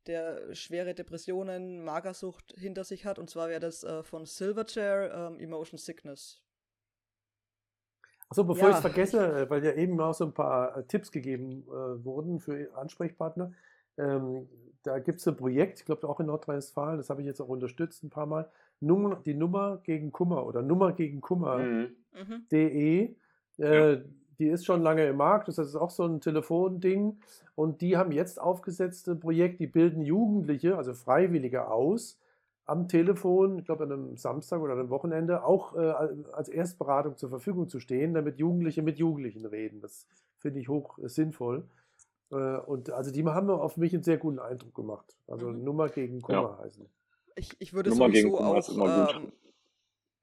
[0.07, 3.20] der schwere Depressionen, Magersucht hinter sich hat.
[3.20, 6.41] Und zwar wäre das äh, von Silverchair ähm, Emotion Sickness.
[8.30, 8.70] Achso, bevor Ja.
[8.70, 12.03] ich es vergesse, äh, weil ja eben auch so ein paar äh, Tipps gegeben äh,
[12.06, 13.53] wurden für Ansprechpartner.
[13.98, 14.48] Ähm,
[14.84, 17.48] da gibt es ein Projekt, ich glaube auch in Nordrhein-Westfalen, das habe ich jetzt auch
[17.48, 18.49] unterstützt ein paar Mal.
[18.80, 23.07] Nummer, die Nummer gegen Kummer oder Nummer gegen Kummer.de.
[23.07, 23.15] Mhm.
[23.57, 23.64] Mhm.
[23.64, 24.02] Äh,
[24.40, 27.20] die ist schon lange im Markt, das ist auch so ein Telefonding.
[27.56, 32.20] Und die haben jetzt aufgesetzt ein Projekt, die bilden Jugendliche, also Freiwillige aus,
[32.65, 35.80] am Telefon, ich glaube an einem Samstag oder einem Wochenende, auch äh,
[36.32, 39.82] als Erstberatung zur Verfügung zu stehen, damit Jugendliche mit Jugendlichen reden.
[39.82, 40.07] Das
[40.38, 41.64] finde ich hoch äh, sinnvoll.
[42.34, 45.15] Äh, und also die haben auf mich einen sehr guten Eindruck gemacht.
[45.27, 45.64] Also Mhm.
[45.64, 46.85] Nummer gegen Kummer heißen.
[47.35, 49.31] Ich, ich würde Nummer sowieso auch ähm,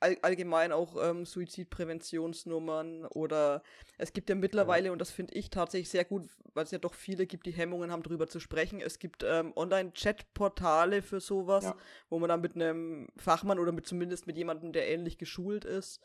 [0.01, 3.63] all, allgemein auch ähm, Suizidpräventionsnummern oder
[3.99, 6.95] es gibt ja mittlerweile, und das finde ich tatsächlich sehr gut, weil es ja doch
[6.95, 8.81] viele gibt, die Hemmungen haben, darüber zu sprechen.
[8.81, 11.77] Es gibt ähm, Online-Chat-Portale für sowas, Ja.
[12.09, 16.01] wo man dann mit einem Fachmann oder mit zumindest mit jemandem, der ähnlich geschult ist,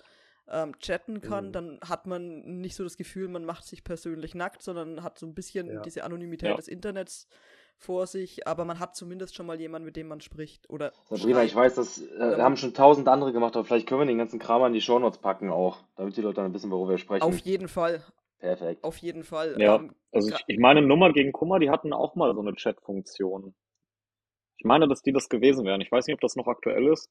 [0.50, 1.48] ähm, chatten kann.
[1.48, 1.52] Mhm.
[1.52, 5.26] Dann hat man nicht so das Gefühl, man macht sich persönlich nackt, sondern hat so
[5.26, 5.82] ein bisschen Ja.
[5.82, 6.56] diese Anonymität Ja.
[6.56, 7.28] des Internets
[7.78, 11.44] vor sich, aber man hat zumindest schon mal jemanden, mit dem man spricht oder Sabrina,
[11.44, 11.66] ich schreibt.
[11.66, 14.62] weiß, das äh, haben schon tausend andere gemacht, aber vielleicht können wir den ganzen Kram
[14.64, 17.24] an die Shownotes packen auch, damit die Leute dann wissen, worüber wir sprechen.
[17.24, 18.02] Auf jeden Fall,
[18.40, 18.82] Perfekt.
[18.84, 19.60] auf jeden Fall.
[19.60, 22.54] Ja, Ähm, also ich, ich meine, Nummer gegen Kummer, die hatten auch mal so eine
[22.54, 23.54] Chat-Funktion.
[24.58, 25.82] Ich meine, dass die das gewesen wären.
[25.82, 27.10] Ich weiß nicht, ob das noch aktuell ist,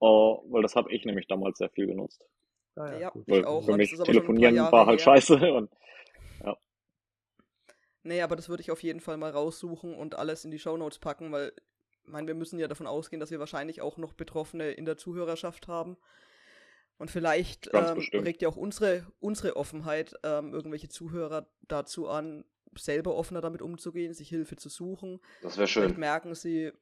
[0.00, 2.24] äh, weil das habe ich nämlich damals sehr viel genutzt.
[2.76, 3.10] Ah, Ja.
[3.10, 3.24] gut.
[3.28, 5.04] Ich auch, für mich das ist aber schon ein paar telefonieren war halt her.
[5.04, 5.70] scheiße und
[8.02, 10.98] nee, aber das würde ich auf jeden Fall mal raussuchen und alles in die Shownotes
[10.98, 11.52] packen, weil,
[12.04, 14.96] ich meine, wir müssen ja davon ausgehen, dass wir wahrscheinlich auch noch Betroffene in der
[14.96, 15.96] Zuhörerschaft haben.
[16.98, 22.44] Und vielleicht ähm, regt ja auch unsere, unsere Offenheit ähm, irgendwelche Zuhörer dazu an,
[22.76, 25.20] selber offener damit umzugehen, sich Hilfe zu suchen.
[25.42, 26.00] Das wäre Vielleicht schön.
[26.00, 26.72] merken sie,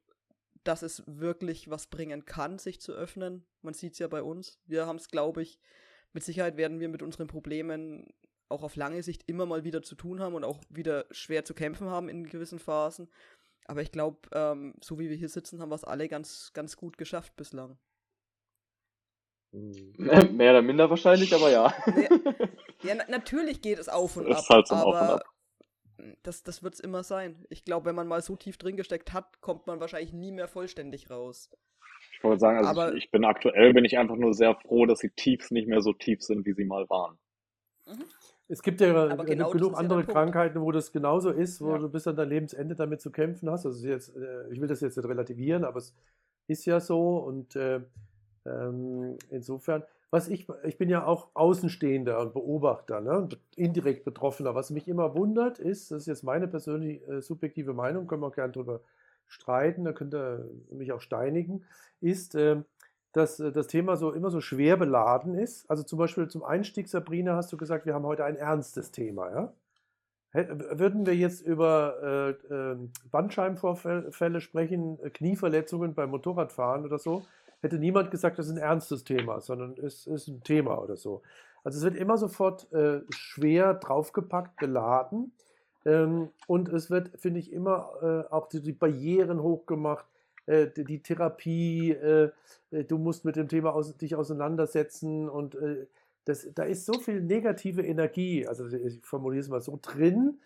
[0.64, 3.44] dass es wirklich was bringen kann, sich zu öffnen.
[3.62, 4.59] Man sieht es ja bei uns.
[4.66, 5.59] Wir haben es, glaube ich,
[6.12, 8.12] mit Sicherheit werden wir mit unseren Problemen
[8.48, 11.55] auch auf lange Sicht immer mal wieder zu tun haben und auch wieder schwer zu
[11.55, 13.09] kämpfen haben in gewissen Phasen.
[13.66, 16.76] Aber ich glaube, ähm, so wie wir hier sitzen, haben wir es alle ganz, ganz
[16.76, 17.78] gut geschafft bislang.
[19.52, 21.72] Mehr oder minder wahrscheinlich, aber ja.
[22.82, 25.14] Ja, na natürlich geht es auf und Ist ab, halt so ein Auf und aber
[25.16, 25.35] Ab.
[26.23, 27.45] Das, das wird es immer sein.
[27.51, 30.49] Ich glaube, wenn man mal so tief drin gesteckt hat, kommt man wahrscheinlich nie mehr
[30.49, 31.51] vollständig raus.
[32.12, 34.87] Ich wollte sagen, also Aber- ich, ich bin aktuell, bin ich einfach nur sehr froh,
[34.87, 37.19] dass die Tiefs nicht mehr so tief sind, wie sie mal waren.
[38.49, 40.16] Es gibt ja Aber äh, genau genug ja andere der Punkt.
[40.16, 41.79] Krankheiten, wo das genauso ist, wo Ja.
[41.79, 43.66] du bis an dein Lebensende damit zu kämpfen hast.
[43.66, 45.95] Also jetzt, äh, ich will das jetzt nicht relativieren, aber es
[46.47, 47.81] ist ja so und äh,
[48.47, 54.55] ähm, insofern, was ich, ich bin ja auch Außenstehender und Beobachter, ne, indirekt Betroffener.
[54.55, 58.28] Was mich immer wundert, ist, das ist jetzt meine persönliche äh, subjektive Meinung, können wir
[58.28, 58.80] auch gerne drüber
[59.26, 61.64] streiten, da könnt ihr mich auch steinigen,
[62.01, 62.64] ist, ähm,
[63.12, 65.68] dass äh, das Thema so immer so schwer beladen ist.
[65.70, 69.30] Also zum Beispiel zum Einstieg, Sabrina, hast du gesagt, wir haben heute ein ernstes Thema,
[69.30, 69.52] ja?
[70.35, 77.22] Würden wir jetzt über äh, ähm, Bandscheibenvorfälle sprechen, äh, Knieverletzungen beim Motorradfahren oder so,
[77.60, 81.22] hätte niemand gesagt, das ist ein ernstes Thema, sondern es ist ein Thema oder so.
[81.64, 85.32] Also es wird immer sofort äh, schwer draufgepackt, beladen.
[85.85, 90.06] Ähm, und es wird, finde ich, immer äh, auch die, die Barrieren hochgemacht,
[90.48, 92.30] äh, die, Therapie, äh,
[92.70, 95.56] äh, du musst mit dem Thema dich auseinandersetzen und
[96.24, 100.39] das, da ist so viel negative Energie, also ich formuliere es mal so, drin.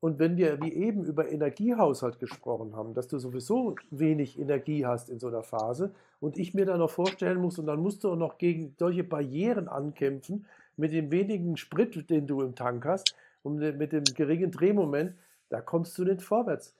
[0.00, 5.08] Und wenn wir wie eben über Energiehaushalt gesprochen haben, dass du sowieso wenig Energie hast
[5.08, 8.10] in so einer Phase und ich mir dann noch vorstellen muss, und dann musst du
[8.10, 10.46] auch noch gegen solche Barrieren ankämpfen,
[10.76, 15.14] mit dem wenigen Sprit, den du im Tank hast und mit dem geringen Drehmoment,
[15.48, 16.74] da kommst du nicht vorwärts.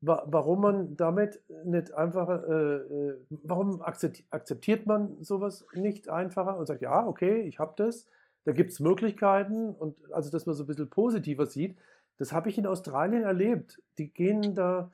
[0.00, 3.14] Wa- Warum man damit nicht einfach, äh, äh,
[3.44, 8.06] warum akzept- akzeptiert man sowas nicht einfacher und sagt, ja, okay, ich habe das,
[8.44, 11.76] da gibt es Möglichkeiten und also, dass man so ein bisschen positiver sieht,
[12.18, 13.80] das habe ich in Australien erlebt.
[13.96, 14.90] Die gehen da,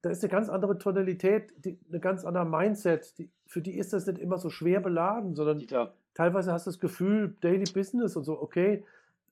[0.00, 3.18] da ist eine ganz andere Tonalität, die, eine ganz andere Mindset.
[3.18, 6.70] Die, für die ist das nicht immer so schwer beladen, sondern Dieter, teilweise hast du
[6.70, 8.84] das Gefühl, Daily Business und so, okay,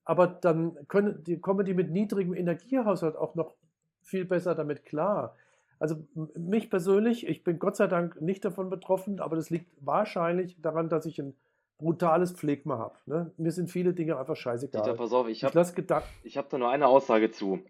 [0.04, 3.54] aber dann können, die, kommen die mit niedrigem Energiehaushalt auch noch
[4.02, 5.36] viel besser damit klar.
[5.78, 6.04] Also
[6.36, 10.88] mich persönlich, ich bin Gott sei Dank nicht davon betroffen, aber das liegt wahrscheinlich daran,
[10.88, 11.34] dass ich ein
[11.80, 12.94] brutales Pflegma habe.
[13.06, 13.32] Ne?
[13.36, 14.94] Mir sind viele Dinge einfach Dieter, scheißegal.
[14.94, 17.60] pass auf, ich habe hab da nur eine Aussage zu.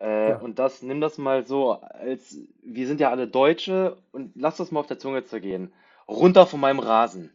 [0.00, 0.38] Äh, Ja.
[0.38, 4.70] und das, nimm das mal so, als wir sind ja alle Deutsche und lass das
[4.72, 5.72] mal auf der Zunge zergehen.
[6.08, 7.30] Runter von meinem Rasen.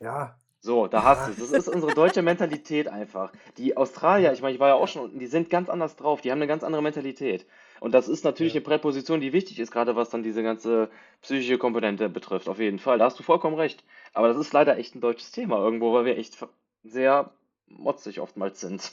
[0.00, 1.38] ja, So, da hast du es.
[1.38, 3.30] Das ist unsere deutsche Mentalität einfach.
[3.58, 6.20] Die Australier, ich meine, ich war ja auch schon unten, die sind ganz anders drauf,
[6.20, 7.46] die haben eine ganz andere Mentalität.
[7.80, 8.58] Und das ist natürlich Ja.
[8.58, 10.90] eine Präposition, die wichtig ist, gerade was dann diese ganze
[11.22, 12.98] psychische Komponente betrifft, auf jeden Fall.
[12.98, 13.84] Da hast du vollkommen recht.
[14.12, 16.36] Aber das ist leider echt ein deutsches Thema irgendwo, weil wir echt
[16.82, 17.32] sehr
[17.66, 18.92] motzig oftmals sind.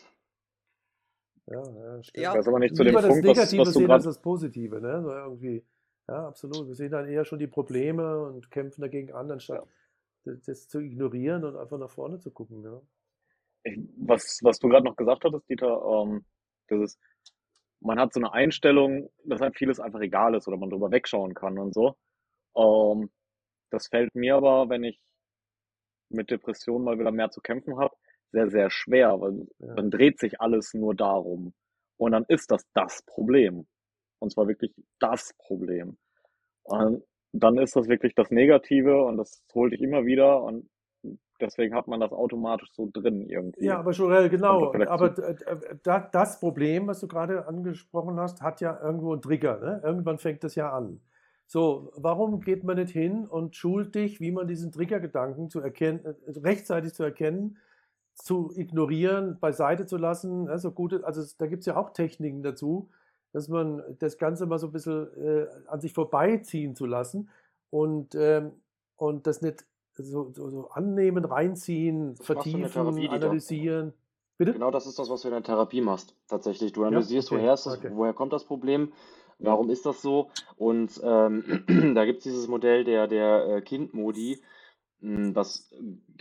[1.48, 2.24] Ja, ja, stimmt.
[2.24, 2.32] Ja.
[2.32, 4.04] Ich weiß aber nicht zu dem Lieber das Punkt, was, Negative was du sehen als
[4.04, 4.16] gerade.
[4.16, 5.02] das Positive, ne?
[5.04, 5.64] So irgendwie.
[6.08, 6.68] Ja, absolut.
[6.68, 9.68] Wir sehen dann eher schon die Probleme und kämpfen dagegen an, anstatt
[10.24, 12.64] das, das zu ignorieren und einfach nach vorne zu gucken.
[12.64, 12.82] Ja.
[13.98, 16.26] Was, was du gerade noch gesagt hattest, Dieter, ähm,
[16.68, 17.00] das ist,
[17.80, 21.34] man hat so eine Einstellung, dass halt vieles einfach egal ist oder man drüber wegschauen
[21.34, 21.96] kann und so.
[22.56, 23.10] Ähm,
[23.70, 25.00] das fällt mir aber, wenn ich
[26.10, 27.96] mit Depressionen mal wieder mehr zu kämpfen habe,
[28.32, 29.76] sehr, sehr schwer, weil Ja.
[29.76, 31.54] dann dreht sich alles nur darum.
[31.98, 33.66] Und dann ist das das Problem.
[34.20, 35.98] Und zwar wirklich das Problem.
[36.64, 40.70] Und dann ist das wirklich das Negative und das holt dich immer wieder und
[41.40, 43.66] deswegen hat man das automatisch so drin irgendwie.
[43.66, 44.74] Ja, aber Joel, genau.
[44.88, 45.10] Aber
[46.14, 49.60] das Problem, was du gerade angesprochen hast, hat ja irgendwo einen Trigger.
[49.60, 49.82] Ne?
[49.84, 51.02] Irgendwann fängt das ja an.
[51.48, 56.04] So, warum geht man nicht hin und schult dich, wie man diesen Triggergedanken zu erkennen,
[56.04, 57.58] äh, rechtzeitig zu erkennen,
[58.16, 60.50] zu ignorieren, beiseite zu lassen?
[60.50, 62.90] Also gut, also da gibt es ja auch Techniken dazu,
[63.32, 67.30] dass man das Ganze mal so ein bisschen äh, an sich vorbeiziehen zu lassen
[67.70, 68.54] und, ähm,
[68.96, 73.94] und das nicht so, so, so annehmen, reinziehen, Das vertiefen, Therapie, analysieren.
[74.38, 74.54] Bitte?
[74.54, 76.74] Genau das ist das, was du in der Therapie machst, tatsächlich.
[76.74, 77.92] Du Ja, analysierst, okay, woher ist das, okay.
[77.94, 78.92] woher kommt das Problem,
[79.40, 80.30] warum ist das so?
[80.58, 81.64] Und ähm,
[81.96, 84.42] da gibt es dieses Modell der, der äh, Kind-Modi,
[85.02, 85.70] mh, was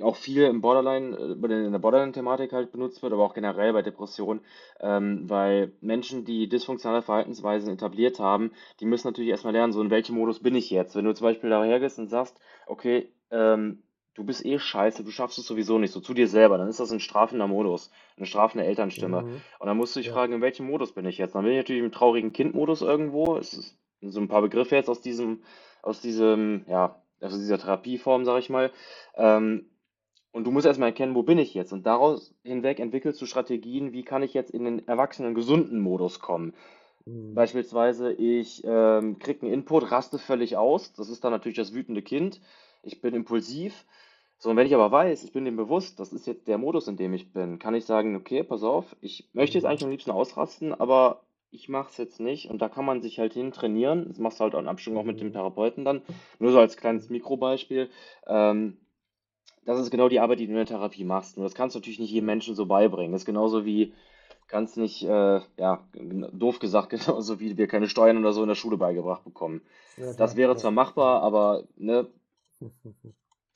[0.03, 3.83] auch viel im Borderline, äh, in der Borderline-Thematik halt benutzt wird, aber auch generell bei
[3.83, 4.41] Depressionen,
[4.81, 9.91] ähm, weil Menschen, die dysfunktionale Verhaltensweisen etabliert haben, die müssen natürlich erstmal lernen, so in
[9.91, 10.97] welchem Modus bin ich jetzt?
[10.97, 13.83] Wenn du zum Beispiel daher gehst und sagst, okay, ähm,
[14.15, 16.81] du bist eh scheiße, du schaffst es sowieso nicht, so zu dir selber, dann ist
[16.81, 19.23] das ein strafender Modus, eine strafende Elternstimme.
[19.23, 19.41] Mhm.
[19.59, 20.15] Und dann musst du dich Ja.
[20.15, 21.35] fragen, in welchem Modus bin ich jetzt?
[21.35, 23.37] Dann bin ich natürlich im traurigen Kind-Modus irgendwo.
[23.37, 25.43] Es ist so ein paar Begriffe jetzt aus diesem,
[25.83, 28.71] aus diesem, ja, aus dieser Therapieform, sag ich mal.
[29.17, 29.67] Ähm,
[30.33, 31.73] und du musst erstmal erkennen, wo bin ich jetzt?
[31.73, 36.19] Und daraus hinweg entwickelst du Strategien, wie kann ich jetzt in den erwachsenen, gesunden Modus
[36.19, 36.55] kommen?
[37.07, 37.35] Mhm.
[37.35, 40.93] Beispielsweise, ich ähm, kriege einen Input, raste völlig aus.
[40.93, 42.41] Das ist dann natürlich das wütende Kind.
[42.83, 43.87] Ich bin impulsiv.
[44.45, 46.87] So, und wenn ich aber weiß, ich bin dem bewusst, das ist jetzt der Modus,
[46.87, 49.71] in dem ich bin, kann ich sagen, okay, pass auf, ich möchte jetzt Mhm.
[49.71, 52.51] eigentlich am liebsten ausrasten, aber ich mache es jetzt nicht.
[52.51, 54.05] Und da kann man sich halt hin trainieren.
[54.07, 55.33] Das machst du halt auch in Abstimmung auch mit dem.
[55.33, 56.03] Therapeuten dann.
[56.41, 57.89] Nur so als kleines Mikrobeispiel.
[58.27, 58.77] Ähm,
[59.65, 61.39] das ist genau die Arbeit, die du in der Therapie machst.
[61.39, 63.13] Nur das kannst du natürlich nicht jedem Menschen so beibringen.
[63.13, 63.95] Das ist genauso wie,
[64.49, 68.57] kannst nicht, äh, ja, doof gesagt, genauso wie wir keine Steuern oder so in der
[68.57, 69.63] Schule beigebracht bekommen.
[70.19, 72.09] Das wäre zwar machbar, aber ne,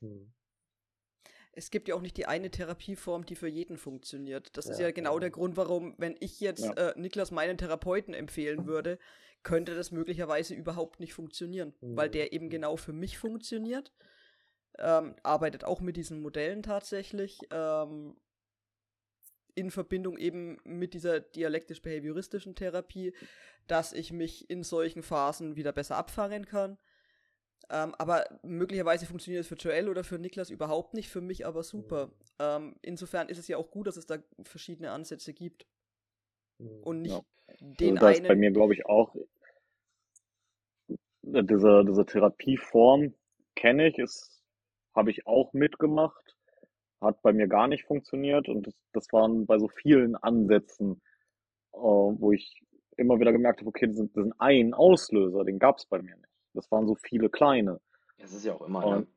[0.00, 0.32] Mhm.
[1.58, 4.56] Es gibt ja auch nicht die eine Therapieform, die für jeden funktioniert.
[4.56, 5.20] Das ist Ja, ja genau ja.
[5.20, 6.72] der Grund, warum, wenn ich jetzt Ja.
[6.74, 8.98] äh, Niklas meinen Therapeuten empfehlen würde,
[9.42, 12.12] könnte das möglicherweise überhaupt nicht funktionieren, weil Mhm.
[12.12, 13.92] der eben genau für mich funktioniert.
[14.78, 17.40] Ähm, arbeitet auch mit diesen Modellen tatsächlich.
[17.50, 18.16] Ähm,
[19.56, 23.12] in Verbindung eben mit dieser dialektisch-behavioristischen Therapie,
[23.66, 26.78] dass ich mich in solchen Phasen wieder besser abfangen kann.
[27.70, 31.62] Ähm, aber möglicherweise funktioniert es für Joel oder für Niklas überhaupt nicht, für mich aber
[31.62, 32.10] super.
[32.38, 35.66] Ähm, insofern ist es ja auch gut, dass es da verschiedene Ansätze gibt
[36.60, 36.82] Mhm.
[36.82, 37.22] und nicht Ja.
[37.60, 38.36] den also da ist bei einen.
[38.36, 39.14] mir, glaube ich, auch
[41.22, 43.14] diese, diese Therapieform
[43.54, 44.42] kenne ich, ist,
[44.94, 46.36] habe ich auch mitgemacht,
[47.00, 51.02] hat bei mir gar nicht funktioniert und das, das waren bei so vielen Ansätzen,
[51.74, 52.62] äh, wo ich
[52.96, 56.27] immer wieder gemerkt habe, okay, diesen, diesen einen Auslöser, den gab es bei mir nicht.
[56.58, 57.80] Das waren so viele kleine.
[58.18, 58.96] es ist ja auch immer, ne?
[58.96, 59.08] Und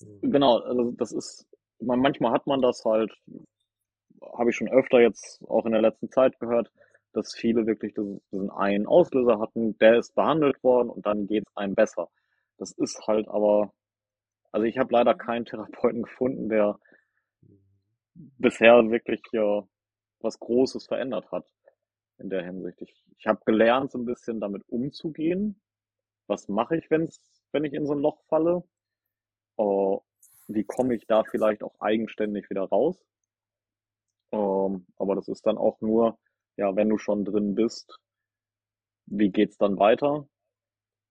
[0.00, 0.32] Mhm.
[0.32, 1.46] Genau, also das ist,
[1.80, 3.12] man, manchmal hat man das halt,
[4.36, 6.70] habe ich schon öfter jetzt auch in der letzten Zeit gehört,
[7.12, 11.74] dass viele wirklich diesen, einen Auslöser hatten, der ist behandelt worden und dann geht's einem
[11.74, 12.08] besser.
[12.58, 13.72] Das ist halt aber,
[14.52, 16.78] also ich habe leider keinen Therapeuten gefunden, der
[18.14, 19.62] bisher wirklich äh,
[20.20, 21.46] was Großes verändert hat
[22.18, 22.80] in der Hinsicht.
[22.80, 25.60] Ich, ich habe gelernt, so ein bisschen damit umzugehen.
[26.26, 27.20] Was mache ich, wenn's,
[27.52, 28.64] wenn ich in so ein Loch falle?
[29.58, 29.96] Äh,
[30.48, 33.04] wie komme ich da vielleicht auch eigenständig wieder raus?
[34.32, 36.18] Ähm, aber das ist dann auch nur,
[36.56, 37.98] ja, wenn du schon drin bist,
[39.06, 40.26] wie geht's dann weiter?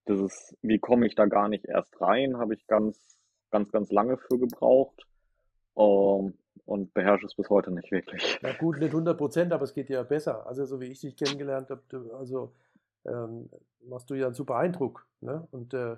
[0.06, 3.18] Das ist, wie komme ich da gar nicht erst rein, habe ich ganz,
[3.52, 5.08] ganz, ganz lange für gebraucht.
[5.76, 8.40] Ähm, und beherrsche es bis heute nicht wirklich.
[8.42, 10.48] Ja gut, nicht 100 Prozent, aber es geht ja besser.
[10.48, 11.82] Also so wie ich dich kennengelernt habe,
[12.18, 12.54] also
[13.06, 13.50] ähm,
[13.82, 15.08] machst du ja einen super Eindruck.
[15.22, 15.48] Ne?
[15.52, 15.98] Und äh,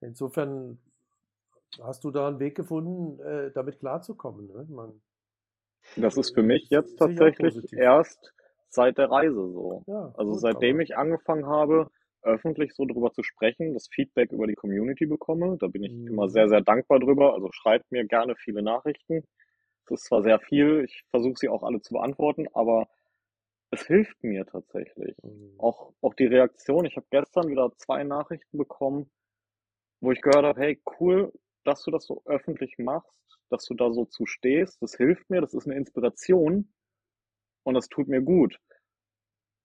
[0.00, 0.78] insofern
[1.82, 4.46] hast du da einen Weg gefunden, äh, damit klarzukommen?
[4.48, 4.66] Ne?
[4.70, 5.02] Man,
[5.96, 8.34] Das ist für mich jetzt tatsächlich erst
[8.68, 9.84] seit der Reise so.
[9.86, 11.88] ja, Also gut, seitdem ich angefangen habe,
[12.22, 16.08] öffentlich so drüber zu sprechen, das Feedback über die Community bekomme, da bin ich Mhm.
[16.08, 17.34] immer sehr, sehr dankbar drüber.
[17.34, 19.24] Also schreibt mir gerne viele Nachrichten.
[19.86, 22.88] Es ist zwar sehr viel, ich versuche sie auch alle zu beantworten, aber
[23.72, 25.16] es hilft mir tatsächlich.
[25.22, 25.54] Mhm.
[25.58, 26.84] Auch, auch die Reaktion.
[26.84, 29.10] Ich habe gestern wieder zwei Nachrichten bekommen,
[30.00, 31.32] wo ich gehört habe, hey, cool,
[31.64, 33.10] dass du das so öffentlich machst,
[33.48, 34.80] dass du da so zu stehst.
[34.82, 36.70] Das hilft mir, das ist eine Inspiration
[37.62, 38.58] und das tut mir gut.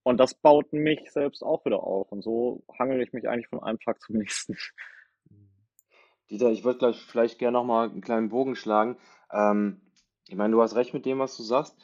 [0.04, 2.10] Und das baut mich selbst auch wieder auf.
[2.14, 4.56] Und so hangel ich mich eigentlich von einem Tag zum nächsten.
[6.30, 8.98] Dieter, ich würde gleich vielleicht gerne nochmal einen kleinen Bogen schlagen.
[9.32, 9.82] Ähm,
[10.30, 11.76] ich meine, du hast recht mit dem, was du sagst.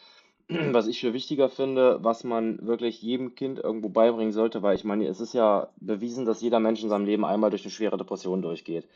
[0.72, 4.84] Was ich für wichtiger finde, was man wirklich jedem Kind irgendwo beibringen sollte, weil ich
[4.84, 7.98] meine, es ist ja bewiesen, dass jeder Mensch in seinem Leben einmal durch eine schwere
[7.98, 8.88] Depression durchgeht.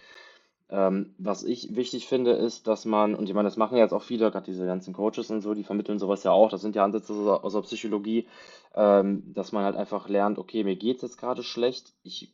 [0.70, 4.04] Ähm, was ich wichtig finde, ist, dass man, und ich meine, das machen jetzt auch
[4.04, 6.84] viele, gerade diese ganzen Coaches und so, die vermitteln sowas ja auch, das sind ja
[6.84, 8.28] Ansätze aus der- aus der Psychologie,
[8.76, 12.34] ähm, dass man halt einfach lernt, okay, mir geht's jetzt gerade schlecht, ich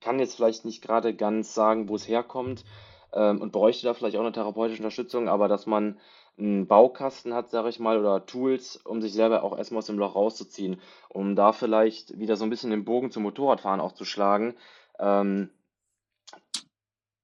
[0.00, 2.64] kann jetzt vielleicht nicht gerade ganz sagen, wo es herkommt
[3.12, 5.98] ähm, und bräuchte da vielleicht auch eine therapeutische Unterstützung, aber dass man
[6.36, 9.98] einen Baukasten hat, sage ich mal, oder Tools, um sich selber auch erstmal aus dem
[9.98, 14.04] Loch rauszuziehen, um da vielleicht wieder so ein bisschen den Bogen zum Motorradfahren auch zu
[14.04, 14.54] schlagen.
[14.98, 15.50] Ähm,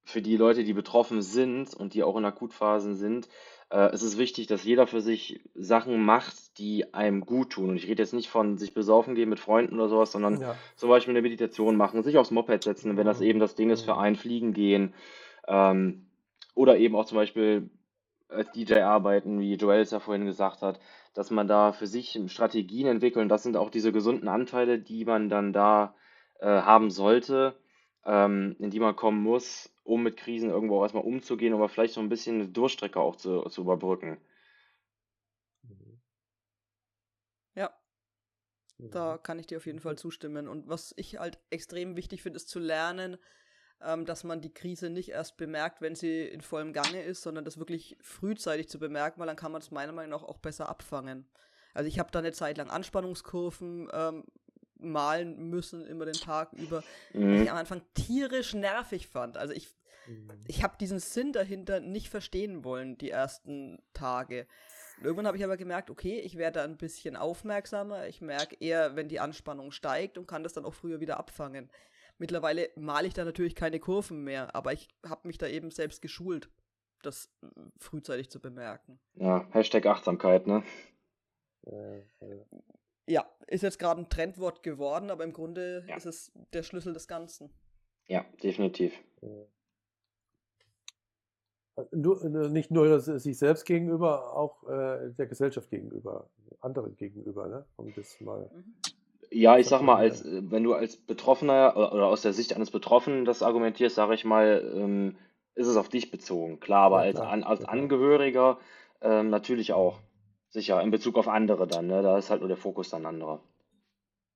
[0.05, 3.29] für die Leute, die betroffen sind und die auch in Akutphasen sind,
[3.71, 7.71] äh, es ist wichtig, dass jeder für sich Sachen macht, die einem gut tun.
[7.71, 10.57] Und ich rede jetzt nicht von sich besaufen gehen mit Freunden oder sowas, sondern Ja.
[10.77, 13.27] zum Beispiel eine Meditation machen, sich aufs Moped setzen, wenn das Mhm.
[13.27, 14.01] eben das Ding ist für Mhm.
[14.01, 14.95] einen, fliegen gehen.
[15.47, 16.07] Ähm,
[16.55, 17.71] oder eben auch zum Beispiel
[18.31, 20.81] als DJ arbeiten, wie Joel es ja vorhin gesagt hat,
[21.15, 23.23] dass man da für sich Strategien entwickelt.
[23.23, 25.95] Und das sind auch diese gesunden Anteile, die man dann da
[26.41, 27.57] äh, haben sollte,
[28.05, 31.95] ähm, in die man kommen muss, um mit Krisen irgendwo auch erstmal umzugehen, aber vielleicht
[31.95, 34.19] so ein bisschen eine Durchstrecke auch zu, zu überbrücken.
[35.65, 36.01] Mhm.
[37.55, 37.71] Ja,
[38.91, 39.19] da Mhm.
[39.19, 40.49] kann ich dir auf jeden Fall zustimmen.
[40.49, 43.17] Und was ich halt extrem wichtig finde, ist zu lernen,
[43.85, 47.45] ähm, dass man die Krise nicht erst bemerkt, wenn sie in vollem Gange ist, sondern
[47.45, 50.69] das wirklich frühzeitig zu bemerken, weil dann kann man es meiner Meinung nach auch besser
[50.69, 51.27] abfangen.
[51.75, 54.25] Also ich habe da eine Zeit lang Anspannungskurven ähm,
[54.79, 56.85] malen müssen, immer den Tag über, was
[57.15, 57.43] Mhm.
[57.43, 59.37] ich am Anfang tierisch nervig fand.
[59.37, 59.69] Also ich,
[60.07, 60.31] Mhm.
[60.49, 64.47] ich habe diesen Sinn dahinter nicht verstehen wollen, die ersten Tage.
[64.99, 68.07] Und irgendwann habe ich aber gemerkt, okay, ich werde da ein bisschen aufmerksamer.
[68.09, 71.71] Ich merke eher, wenn die Anspannung steigt und kann das dann auch früher wieder abfangen.
[72.21, 76.03] Mittlerweile male ich da natürlich keine Kurven mehr, aber ich habe mich da eben selbst
[76.03, 76.51] geschult,
[77.03, 77.47] das äh,
[77.79, 79.01] frühzeitig zu bemerken.
[79.15, 80.63] Ja, Hashtag Achtsamkeit, ne?
[81.67, 82.45] Äh, äh,
[83.07, 85.97] Ja, ist jetzt gerade ein Trendwort geworden, aber im Grunde Ja.
[85.97, 87.51] ist es der Schlüssel des Ganzen.
[88.07, 88.93] Ja, definitiv.
[89.23, 89.47] äh.
[91.93, 96.29] Nur, äh, nicht nur das, sich selbst gegenüber, auch äh, der Gesellschaft gegenüber,
[96.61, 97.65] anderen gegenüber, ne?
[97.77, 98.51] Um das mal.
[98.53, 98.75] Mhm.
[99.31, 102.71] Ja, ich sag mal, als, äh, wenn du als Betroffener oder aus der Sicht eines
[102.71, 105.17] Betroffenen das argumentierst, sage ich mal, ähm,
[105.55, 106.61] ist es auf dich bezogen.
[106.61, 107.73] Klar, aber Ja, als, klar, an, als klar.
[107.73, 108.59] Angehöriger
[109.01, 110.01] ähm, natürlich auch.
[110.49, 112.03] Sicher, in Bezug auf andere dann, ne?
[112.03, 113.41] Da ist halt nur der Fokus dann anderer.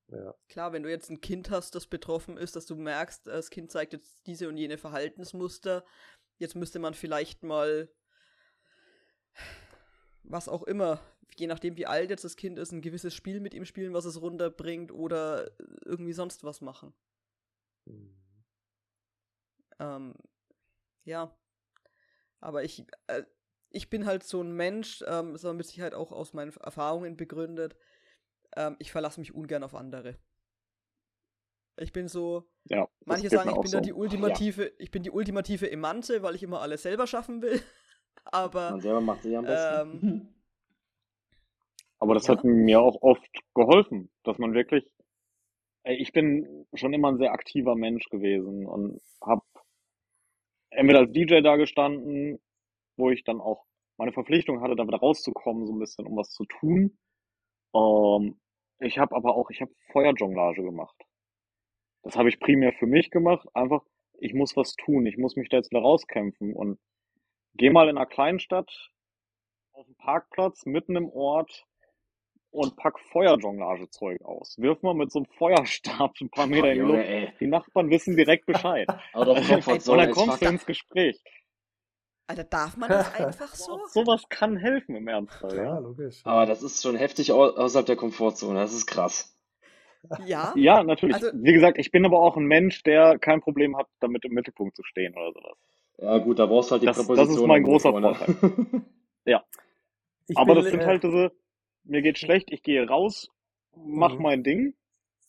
[0.08, 0.34] Ja.
[0.48, 3.72] Klar, wenn du jetzt ein Kind hast, das betroffen ist, dass du merkst, das Kind
[3.72, 5.84] zeigt jetzt diese und jene Verhaltensmuster,
[6.38, 7.88] jetzt müsste man vielleicht mal,
[10.24, 11.00] was auch immer,
[11.36, 14.04] je nachdem wie alt jetzt das Kind ist, ein gewisses Spiel mit ihm spielen, was
[14.04, 15.50] es runterbringt oder
[15.84, 16.92] irgendwie sonst was machen.
[17.86, 18.14] Mhm.
[19.78, 20.14] Ähm,
[21.04, 21.36] ja,
[22.40, 23.24] aber ich, äh,
[23.70, 27.16] ich bin halt so ein Mensch, ähm, ist aber mit Sicherheit auch aus meinen Erfahrungen
[27.16, 27.76] begründet.
[28.56, 30.16] Ähm, ich verlasse mich ungern auf andere.
[31.76, 33.78] Ich bin so, Ja, manche sagen, ich bin so.
[33.78, 37.60] da die ultimative, ich bin die ultimative Emanze, weil ich immer alles selber schaffen will.
[38.32, 39.80] Aber Man selber macht sich am besten.
[39.80, 40.28] ähm,
[41.98, 42.36] Aber das Ja.
[42.36, 44.84] hat mir auch oft geholfen, dass man wirklich,
[45.84, 49.42] ich bin schon immer ein sehr aktiver Mensch gewesen und habe
[50.70, 52.40] entweder als DJ da gestanden,
[52.96, 53.64] wo ich dann auch
[53.96, 56.98] meine Verpflichtung hatte, da wieder rauszukommen, so ein bisschen, um was zu tun.
[57.74, 58.40] Ähm,
[58.80, 60.96] ich habe aber auch, ich habe Feuerjonglage gemacht.
[62.02, 63.82] Das habe ich primär für mich gemacht, einfach,
[64.18, 66.78] ich muss was tun, ich muss mich da jetzt wieder rauskämpfen und
[67.54, 68.70] geh mal in einer kleinen Stadt
[69.72, 71.66] auf den Parkplatz mitten im Ort
[72.50, 74.56] und pack Feuerjonglagezeug aus.
[74.58, 77.04] Wirf mal mit so einem Feuerstab ein paar Meter Oh, in die Luft.
[77.08, 77.32] ey.
[77.40, 78.86] Die Nachbarn wissen direkt Bescheid.
[79.12, 81.20] Comfort Und dann kommst du ins Gespräch.
[82.26, 83.80] Alter, darf man das einfach so?
[83.88, 85.56] Sowas kann helfen im Ernstfall.
[85.56, 86.20] Ja, logisch.
[86.24, 88.58] Aber das ist schon heftig au außerhalb der Komfortzone.
[88.60, 89.36] Das ist krass.
[90.24, 91.16] Ja, ja natürlich.
[91.16, 94.32] Also- Wie gesagt, ich bin aber auch ein Mensch, der kein Problem hat, damit im
[94.32, 95.58] Mittelpunkt zu stehen oder sowas.
[95.98, 98.00] Ja, gut, da brauchst du halt die Das, das Präposition ist mein großer vor?
[98.00, 98.82] Vorteil.
[100.28, 101.32] Ich Aber bin, das sind äh, halt diese,
[101.84, 103.28] mir geht schlecht, ich gehe raus,
[103.76, 104.22] mach Mhm.
[104.22, 104.74] mein Ding.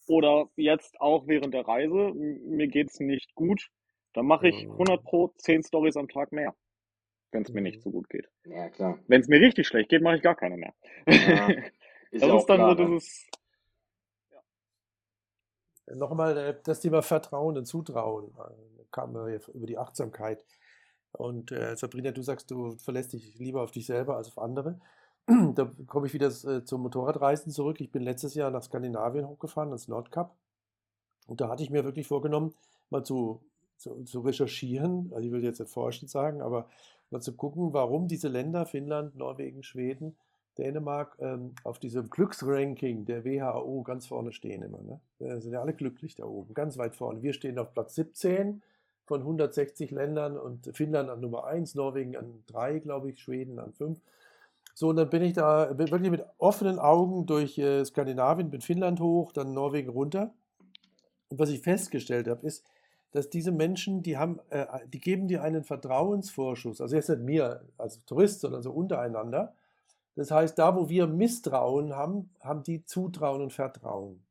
[0.08, 3.70] Oder jetzt auch während der Reise, mir geht's nicht gut,
[4.14, 4.72] dann mache ich Mhm.
[4.74, 6.56] 100 pro 10 Stories am Tag mehr,
[7.32, 7.64] wenn es mir Mhm.
[7.64, 8.30] nicht so gut geht.
[8.46, 9.00] Ja, klar.
[9.08, 10.74] Wenn es mir richtig schlecht geht, mache ich gar keine mehr.
[11.08, 11.50] Ja,
[12.12, 13.00] ist das ja ist dann klar, so ne?
[15.94, 20.44] Nochmal äh, das Thema Vertrauen und Zutrauen äh, kam über die Achtsamkeit.
[21.12, 24.80] Und äh, Sabrina, du sagst, du verlässt dich lieber auf dich selber als auf andere.
[25.56, 27.82] Da komme ich wieder äh, zum Motorradreisen zurück.
[27.82, 30.36] Ich bin letztes Jahr nach Skandinavien hochgefahren, ins Nordkap.
[31.28, 32.54] Und da hatte ich mir wirklich vorgenommen,
[32.90, 33.42] mal zu,
[33.78, 36.70] zu, zu recherchieren, also ich will jetzt nicht forschen sagen, aber
[37.10, 40.16] mal zu gucken, warum diese Länder, Finnland, Norwegen, Schweden,
[40.58, 44.82] Dänemark, ähm, auf diesem Glücksranking der WHO ganz vorne stehen immer.
[44.82, 45.00] Ne?
[45.20, 47.22] Äh, sind ja alle glücklich da oben, ganz weit vorne.
[47.22, 48.62] Wir stehen auf Platz 17
[49.06, 53.74] von 160 Ländern und Finnland an Nummer 1, Norwegen an 3, glaube ich, Schweden an
[53.74, 54.00] 5.
[54.74, 59.00] So, und dann bin ich da wirklich mit offenen Augen durch äh, Skandinavien, bin Finnland
[59.00, 60.34] hoch, dann Norwegen runter.
[61.30, 62.66] Und was ich festgestellt habe, ist,
[63.12, 66.82] dass diese Menschen, die haben, äh, die geben dir einen Vertrauensvorschuss.
[66.82, 69.54] Also jetzt nicht mir als Tourist, sondern so untereinander.
[70.16, 74.24] Das heißt, da, wo wir Misstrauen haben, haben die Zutrauen und Vertrauen.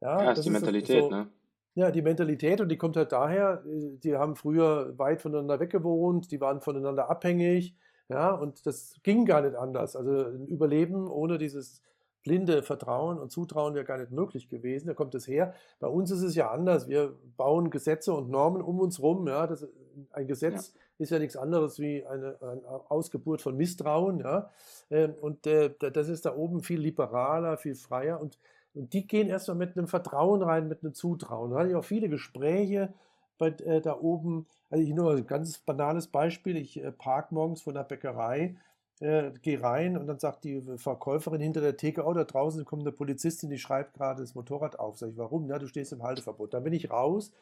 [0.00, 1.28] Ja, ist das die so- Mentalität, so, ne?
[1.74, 6.30] ja, die Mentalität und die kommt halt daher, äh, die haben früher weit voneinander weggewohnt,
[6.30, 7.74] die waren voneinander abhängig,
[8.08, 9.96] ja, und das ging gar nicht anders.
[9.96, 11.82] Also ein Überleben ohne dieses
[12.24, 14.88] blinde Vertrauen und Zutrauen wäre gar nicht möglich gewesen.
[14.88, 15.54] Da kommt es her.
[15.78, 16.88] Bei uns ist es ja anders.
[16.88, 19.28] Wir bauen Gesetze und Normen um uns rum.
[19.28, 19.66] Ja, das,
[20.12, 24.20] ein Gesetz ist ja nichts anderes wie eine, eine Ausgeburt von Misstrauen.
[24.20, 24.50] Ja,
[24.90, 28.38] Ähm, und äh, da- das ist da oben viel liberaler, viel freier und
[28.76, 31.52] und die gehen erstmal mit einem Vertrauen rein, mit einem Zutrauen.
[31.52, 32.92] Da hatte ich auch viele Gespräche
[33.38, 34.46] bei, äh, da oben.
[34.68, 36.56] Also ich nur ein ganz banales Beispiel.
[36.56, 38.56] Ich äh, park morgens vor der Bäckerei,
[39.00, 42.82] äh, gehe rein und dann sagt die Verkäuferin hinter der Theke, oh, da draußen kommt
[42.82, 44.98] eine Polizistin, die schreibt gerade das Motorrad auf.
[44.98, 45.48] Sag ich, warum?
[45.48, 46.54] Ja, du stehst im Halteverbot.
[46.54, 47.32] Dann bin ich raus.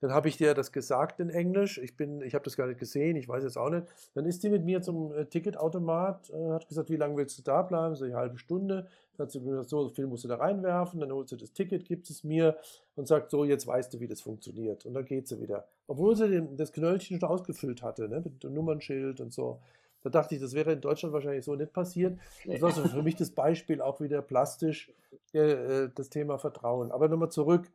[0.00, 1.76] Dann habe ich dir das gesagt in Englisch.
[1.76, 3.86] Ich bin, ich habe das gar nicht gesehen, ich weiß jetzt auch nicht.
[4.14, 7.42] Dann ist die mit mir zum äh, Ticketautomat, äh, hat gesagt, wie lange willst du
[7.42, 7.94] da bleiben?
[7.96, 8.86] So eine halbe Stunde.
[9.16, 11.84] Dann hat sie gesagt, so viel musst du da reinwerfen, dann holst du das Ticket,
[11.84, 12.56] gibt es mir
[12.96, 14.86] und sagt, so, jetzt weißt du, wie das funktioniert.
[14.86, 15.66] Und dann geht sie wieder.
[15.86, 19.60] Obwohl sie den, das Knöllchen schon ausgefüllt hatte, ne, mit dem Nummernschild und so.
[20.02, 22.18] Da dachte ich, das wäre in Deutschland wahrscheinlich so nicht passiert.
[22.46, 24.90] Das war so für mich das Beispiel auch wieder plastisch,
[25.34, 25.38] äh,
[25.84, 26.90] äh, das Thema Vertrauen.
[26.90, 27.70] Aber nochmal zurück.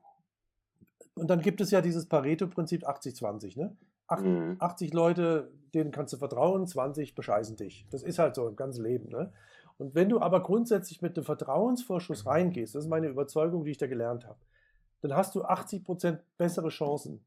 [1.15, 3.57] Und dann gibt es ja dieses Pareto-Prinzip 80-20.
[3.57, 3.75] Ne?
[4.07, 4.57] Ach- Mhm.
[4.59, 7.85] 80 Leute, denen kannst du vertrauen, 20 bescheißen dich.
[7.91, 9.09] Das ist halt so im ganzen Leben.
[9.09, 9.31] Ne?
[9.77, 13.77] Und wenn du aber grundsätzlich mit einem Vertrauensvorschuss reingehst, das ist meine Überzeugung, die ich
[13.77, 14.39] da gelernt habe,
[15.01, 17.23] dann hast du 80% bessere Chancen.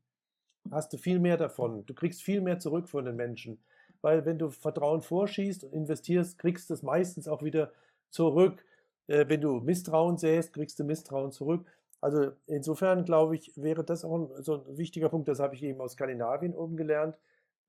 [0.70, 1.86] Hast du viel mehr davon.
[1.86, 3.58] Du kriegst viel mehr zurück von den Menschen.
[4.02, 7.72] Weil wenn du Vertrauen vorschießt und investierst, kriegst du es meistens auch wieder
[8.10, 8.64] zurück.
[9.08, 11.66] Äh, wenn du Misstrauen säst, kriegst du Misstrauen zurück.
[12.00, 15.62] Also insofern glaube ich, wäre das auch ein, so ein wichtiger Punkt, das habe ich
[15.64, 17.18] eben aus Skandinavien oben gelernt,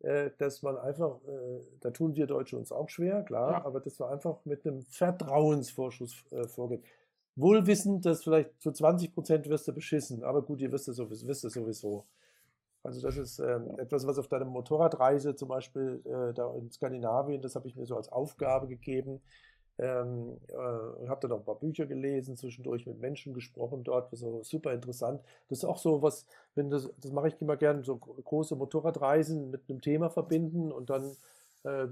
[0.02, 3.66] äh, dass man einfach, äh, da tun wir Deutsche uns auch schwer, klar, Ja.
[3.66, 6.14] aber dass wir einfach mit einem Vertrauensvorschuss
[6.48, 6.84] vorgehen.
[7.36, 10.98] Wohl wissend, dass vielleicht zu 20 Prozent wirst du beschissen, aber gut, ihr wisst es
[10.98, 11.28] sowieso.
[11.28, 12.06] Wisst es sowieso.
[12.90, 17.40] Also das ist ähm, etwas, was auf deiner Motorradreise zum Beispiel äh, da in Skandinavien,
[17.40, 19.22] das habe ich mir so als Aufgabe gegeben.
[19.78, 24.42] Ähm, äh, habe dann auch ein paar Bücher gelesen, zwischendurch mit Menschen gesprochen dort, so
[24.44, 25.22] super interessant.
[25.50, 26.26] Das ist auch so was,
[26.56, 30.72] wenn das, das mache ich immer gerne, so gro- große Motorradreisen mit einem Thema verbinden
[30.72, 31.16] und dann
[31.64, 31.86] äh,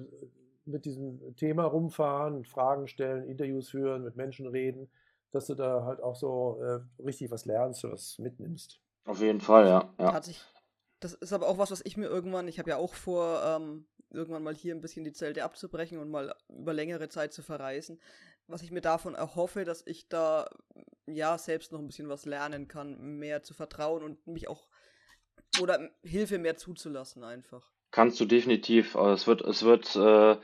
[0.66, 4.90] mit diesem Thema rumfahren, Fragen stellen, Interviews führen, mit Menschen reden,
[5.32, 8.82] dass du da halt auch so äh, richtig was lernst, was mitnimmst.
[9.06, 9.94] Auf jeden Fall, ja.
[10.00, 10.14] ja.
[10.14, 10.44] Hatte ich.
[11.00, 13.86] Das ist aber auch was, was ich mir irgendwann, ich habe ja auch vor, ähm,
[14.10, 18.00] irgendwann mal hier ein bisschen die Zelte abzubrechen und mal über längere Zeit zu verreisen.
[18.48, 20.50] Was ich mir davon erhoffe, dass ich da
[21.06, 24.68] ja selbst noch ein bisschen was lernen kann, mehr zu vertrauen und mich auch
[25.62, 27.72] oder Hilfe mehr zuzulassen einfach.
[27.92, 28.96] Kannst du definitiv.
[28.96, 30.38] aber Es wird, es wird äh,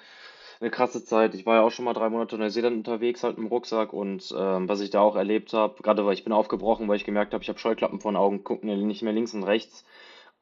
[0.60, 1.36] eine krasse Zeit.
[1.36, 4.34] Ich war ja auch schon mal drei Monate in Neuseeland unterwegs, halt dem Rucksack und
[4.38, 7.34] ähm, was ich da auch erlebt habe, gerade weil ich bin aufgebrochen, weil ich gemerkt
[7.34, 9.86] habe, ich habe Scheuklappen vor den Augen, gucken nicht mehr links und rechts.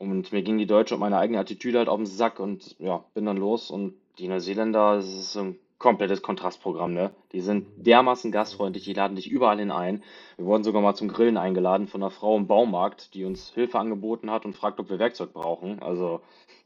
[0.02, 3.06] Und mir ging die Deutsche und meine eigene Attitüde halt auf den Sack und ja,
[3.14, 3.70] bin dann los.
[3.70, 7.12] Und die Neuseeländer, das ist so ein komplettes Kontrastprogramm, ne?
[7.34, 10.04] Die sind dermaßen gastfreundlich, die laden dich überall hin ein.
[10.38, 13.78] Wir wurden sogar mal zum Grillen eingeladen von einer Frau im Baumarkt, die uns Hilfe
[13.78, 15.84] angeboten hat und fragt, ob wir Werkzeug brauchen.
[15.84, 16.22] Also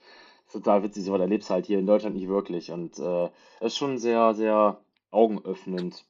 [0.54, 2.72] total witzig, sowas erlebst du halt hier in Deutschland nicht wirklich.
[2.72, 3.30] Und äh,
[3.60, 4.80] das ist schon sehr, sehr
[5.12, 6.06] augenöffnend.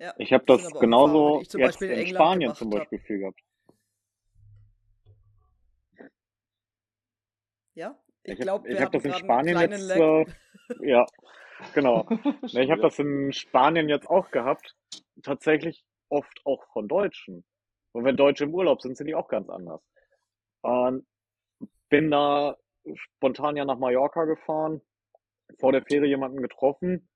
[0.00, 1.88] Ja, Ich habe das das sind aber auch Erfahrungen, genauso die ich zum jetzt Beispiel
[1.88, 2.70] in in England Spanien gemacht zum.
[2.70, 3.40] Beispiel viel gehabt.
[7.74, 7.98] Ja?
[8.22, 10.24] Ich glaube, ich habe hatten das in Spanien jetzt, äh,
[10.80, 11.06] ja,
[11.74, 12.06] genau.
[12.52, 14.74] Ne, ich habe das in Spanien jetzt auch gehabt.
[15.22, 17.44] Tatsächlich oft auch von Deutschen.
[17.92, 19.82] Und wenn Deutsche im Urlaub sind, sind die auch ganz anders.
[20.62, 21.06] Und
[21.90, 22.56] bin da
[22.94, 24.80] spontan ja nach Mallorca gefahren,
[25.58, 27.08] vor der Ferie jemanden getroffen.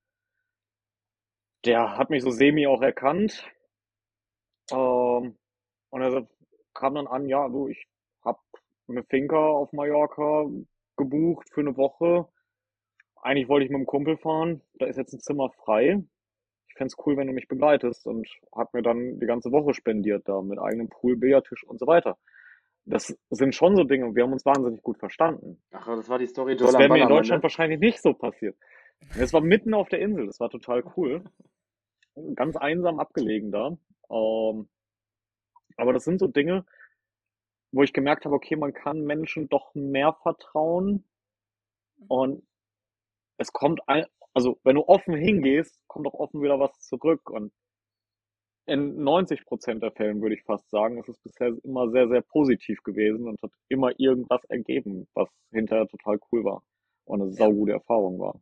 [1.65, 3.45] Der hat mich so semi auch erkannt.
[4.71, 5.39] Ähm,
[5.91, 6.29] und er
[6.75, 7.89] kam dann an, ja, du, ich
[8.23, 8.41] hab
[8.89, 10.47] eine Finca auf Mallorca
[10.97, 12.29] gebucht für eine Woche.
[13.23, 14.63] Eigentlich wollte ich mit einem Kumpel fahren.
[14.75, 16.03] Da ist jetzt ein Zimmer frei.
[16.69, 18.07] Ich fänd's cool, wenn du mich begleitest.
[18.07, 21.87] Und hat mir dann die ganze Woche spendiert da mit eigenem Pool, Billardtisch und so
[21.87, 22.17] weiter.
[22.85, 24.15] Das sind schon so Dinge.
[24.15, 25.63] Wir haben uns wahnsinnig gut verstanden.
[25.73, 27.43] Ach, das war die Story Das wäre mir in Deutschland ne?
[27.43, 28.57] wahrscheinlich nicht so passiert.
[29.19, 30.27] Es war mitten auf der Insel.
[30.27, 31.25] Das war total cool.
[32.35, 33.77] Ganz einsam abgelegen da.
[34.11, 34.69] Ähm,
[35.77, 36.65] aber das sind so Dinge,
[37.73, 41.05] wo ich gemerkt habe, okay, man kann Menschen doch mehr vertrauen.
[42.09, 42.47] Und
[43.39, 47.31] es kommt ein, also wenn du offen hingehst, kommt auch offen wieder was zurück.
[47.31, 47.53] Und
[48.67, 52.21] in 90 Prozent der Fällen würde ich fast sagen, ist es bisher immer sehr, sehr
[52.21, 56.63] positiv gewesen und hat immer irgendwas ergeben, was hinterher total cool war
[57.07, 58.41] und eine saugute Erfahrung war.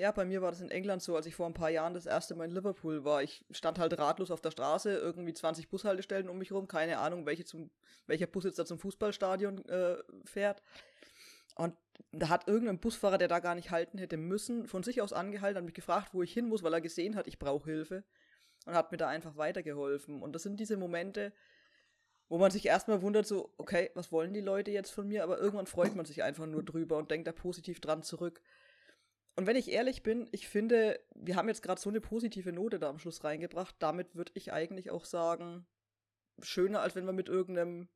[0.00, 0.12] Ja.
[0.12, 2.34] Bei mir war das in England so, als ich vor ein paar Jahren das erste
[2.34, 3.22] Mal in Liverpool war.
[3.22, 7.26] Ich stand halt ratlos auf der Straße, irgendwie 20 Bushaltestellen um mich rum, keine Ahnung,
[7.26, 7.70] welche zum,
[8.06, 10.62] welcher Bus jetzt da zum Fußballstadion äh, fährt.
[11.56, 11.74] Und
[12.12, 15.58] da hat irgendein Busfahrer, der da gar nicht halten hätte müssen, von sich aus angehalten,
[15.58, 18.02] hat mich gefragt, wo ich hin muss, weil er gesehen hat, ich brauche Hilfe.
[18.64, 20.22] Und hat mir da einfach weitergeholfen.
[20.22, 21.32] Und das sind diese Momente,
[22.30, 25.24] wo man sich erstmal wundert, so, okay, was wollen die Leute jetzt von mir?
[25.24, 28.40] Aber irgendwann freut man sich einfach nur drüber und denkt da positiv dran zurück.
[29.36, 32.78] Und wenn ich ehrlich bin, ich finde, wir haben jetzt gerade so eine positive Note
[32.78, 33.74] da am Schluss reingebracht.
[33.78, 35.66] Damit würde ich eigentlich auch sagen,
[36.40, 37.88] schöner, als wenn wir mit irgendeinem,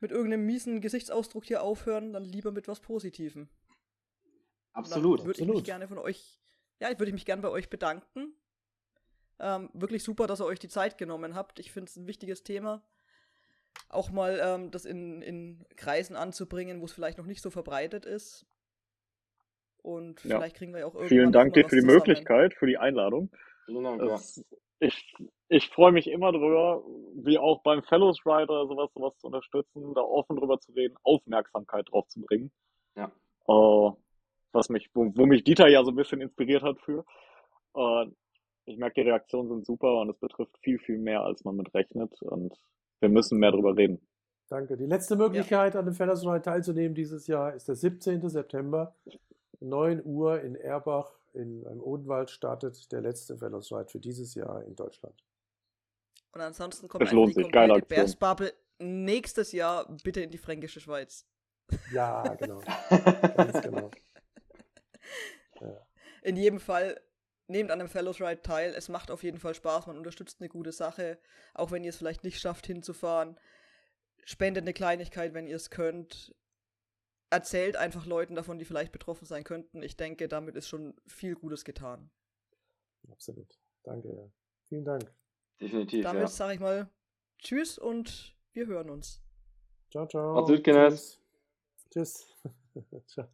[0.00, 3.48] mit irgendeinem miesen Gesichtsausdruck hier aufhören, dann lieber mit was Positivem.
[4.72, 5.24] Absolut.
[5.24, 6.40] Würde ich mich gerne von euch,
[6.80, 8.34] ja, ich würde mich gerne bei euch bedanken.
[9.40, 11.58] Ähm, wirklich super, dass ihr euch die Zeit genommen habt.
[11.58, 12.84] Ich finde es ein wichtiges Thema.
[13.88, 18.04] Auch mal ähm, das in, in Kreisen anzubringen, wo es vielleicht noch nicht so verbreitet
[18.04, 18.46] ist.
[19.82, 20.36] Und Ja.
[20.38, 21.94] vielleicht kriegen wir ja auch irgendwann Vielen Dank dir für die zusammen.
[21.94, 23.30] Möglichkeit, für die Einladung.
[23.68, 23.96] Ja.
[23.96, 24.42] Das,
[24.80, 25.14] ich
[25.50, 26.82] ich freue mich immer drüber,
[27.14, 30.94] wie auch beim Fellows Ride oder sowas, sowas zu unterstützen, da offen drüber zu reden,
[31.04, 32.50] Aufmerksamkeit drauf zu bringen.
[32.96, 33.10] Ja.
[33.48, 33.92] Äh,
[34.52, 37.04] was mich, wo, wo mich Dieter ja so ein bisschen inspiriert hat für.
[37.74, 38.06] Äh,
[38.66, 41.72] ich merke, die Reaktionen sind super und es betrifft viel, viel mehr, als man mit
[41.74, 42.20] rechnet.
[42.22, 42.54] Und
[43.00, 44.06] wir müssen mehr drüber reden.
[44.48, 44.76] Danke.
[44.76, 48.28] Die letzte Möglichkeit, an dem Fellows Ride teilzunehmen dieses Jahr ist der 17.
[48.28, 48.94] September,
[49.60, 54.64] 9 Uhr in Erbach in einem Odenwald startet der letzte Fellows Ride für dieses Jahr
[54.64, 55.14] in Deutschland.
[56.32, 57.52] Und ansonsten kommt Es einfach lohnt die sich.
[57.52, 57.80] Geile.
[57.80, 61.26] Bears-Bubble nächstes Jahr bitte in die fränkische Schweiz.
[61.92, 62.60] Ja, genau.
[63.36, 63.90] Ganz genau.
[66.22, 67.00] In jedem Fall,
[67.46, 68.74] nehmt an einem Fellows Ride teil.
[68.76, 69.86] Es macht auf jeden Fall Spaß.
[69.86, 71.18] Man unterstützt eine gute Sache.
[71.54, 73.38] Auch wenn ihr es vielleicht nicht schafft, hinzufahren.
[74.24, 76.34] Spendet eine Kleinigkeit, wenn ihr es könnt.
[77.30, 79.82] Erzählt einfach Leuten davon, die vielleicht betroffen sein könnten.
[79.82, 82.10] Ich denke, damit ist schon viel Gutes getan.
[83.10, 83.58] Absolut.
[83.82, 84.08] Danke.
[84.08, 84.30] Ja.
[84.68, 85.12] Vielen Dank.
[85.60, 86.28] Definitiv, Damit ja.
[86.28, 86.88] sage ich mal
[87.38, 89.22] Tschüss und wir hören uns.
[89.90, 90.34] Ciao, ciao.
[90.34, 90.64] Macht's gut.
[90.64, 91.20] Tschüss.
[91.90, 92.36] Tschüss.
[93.06, 93.28] ciao.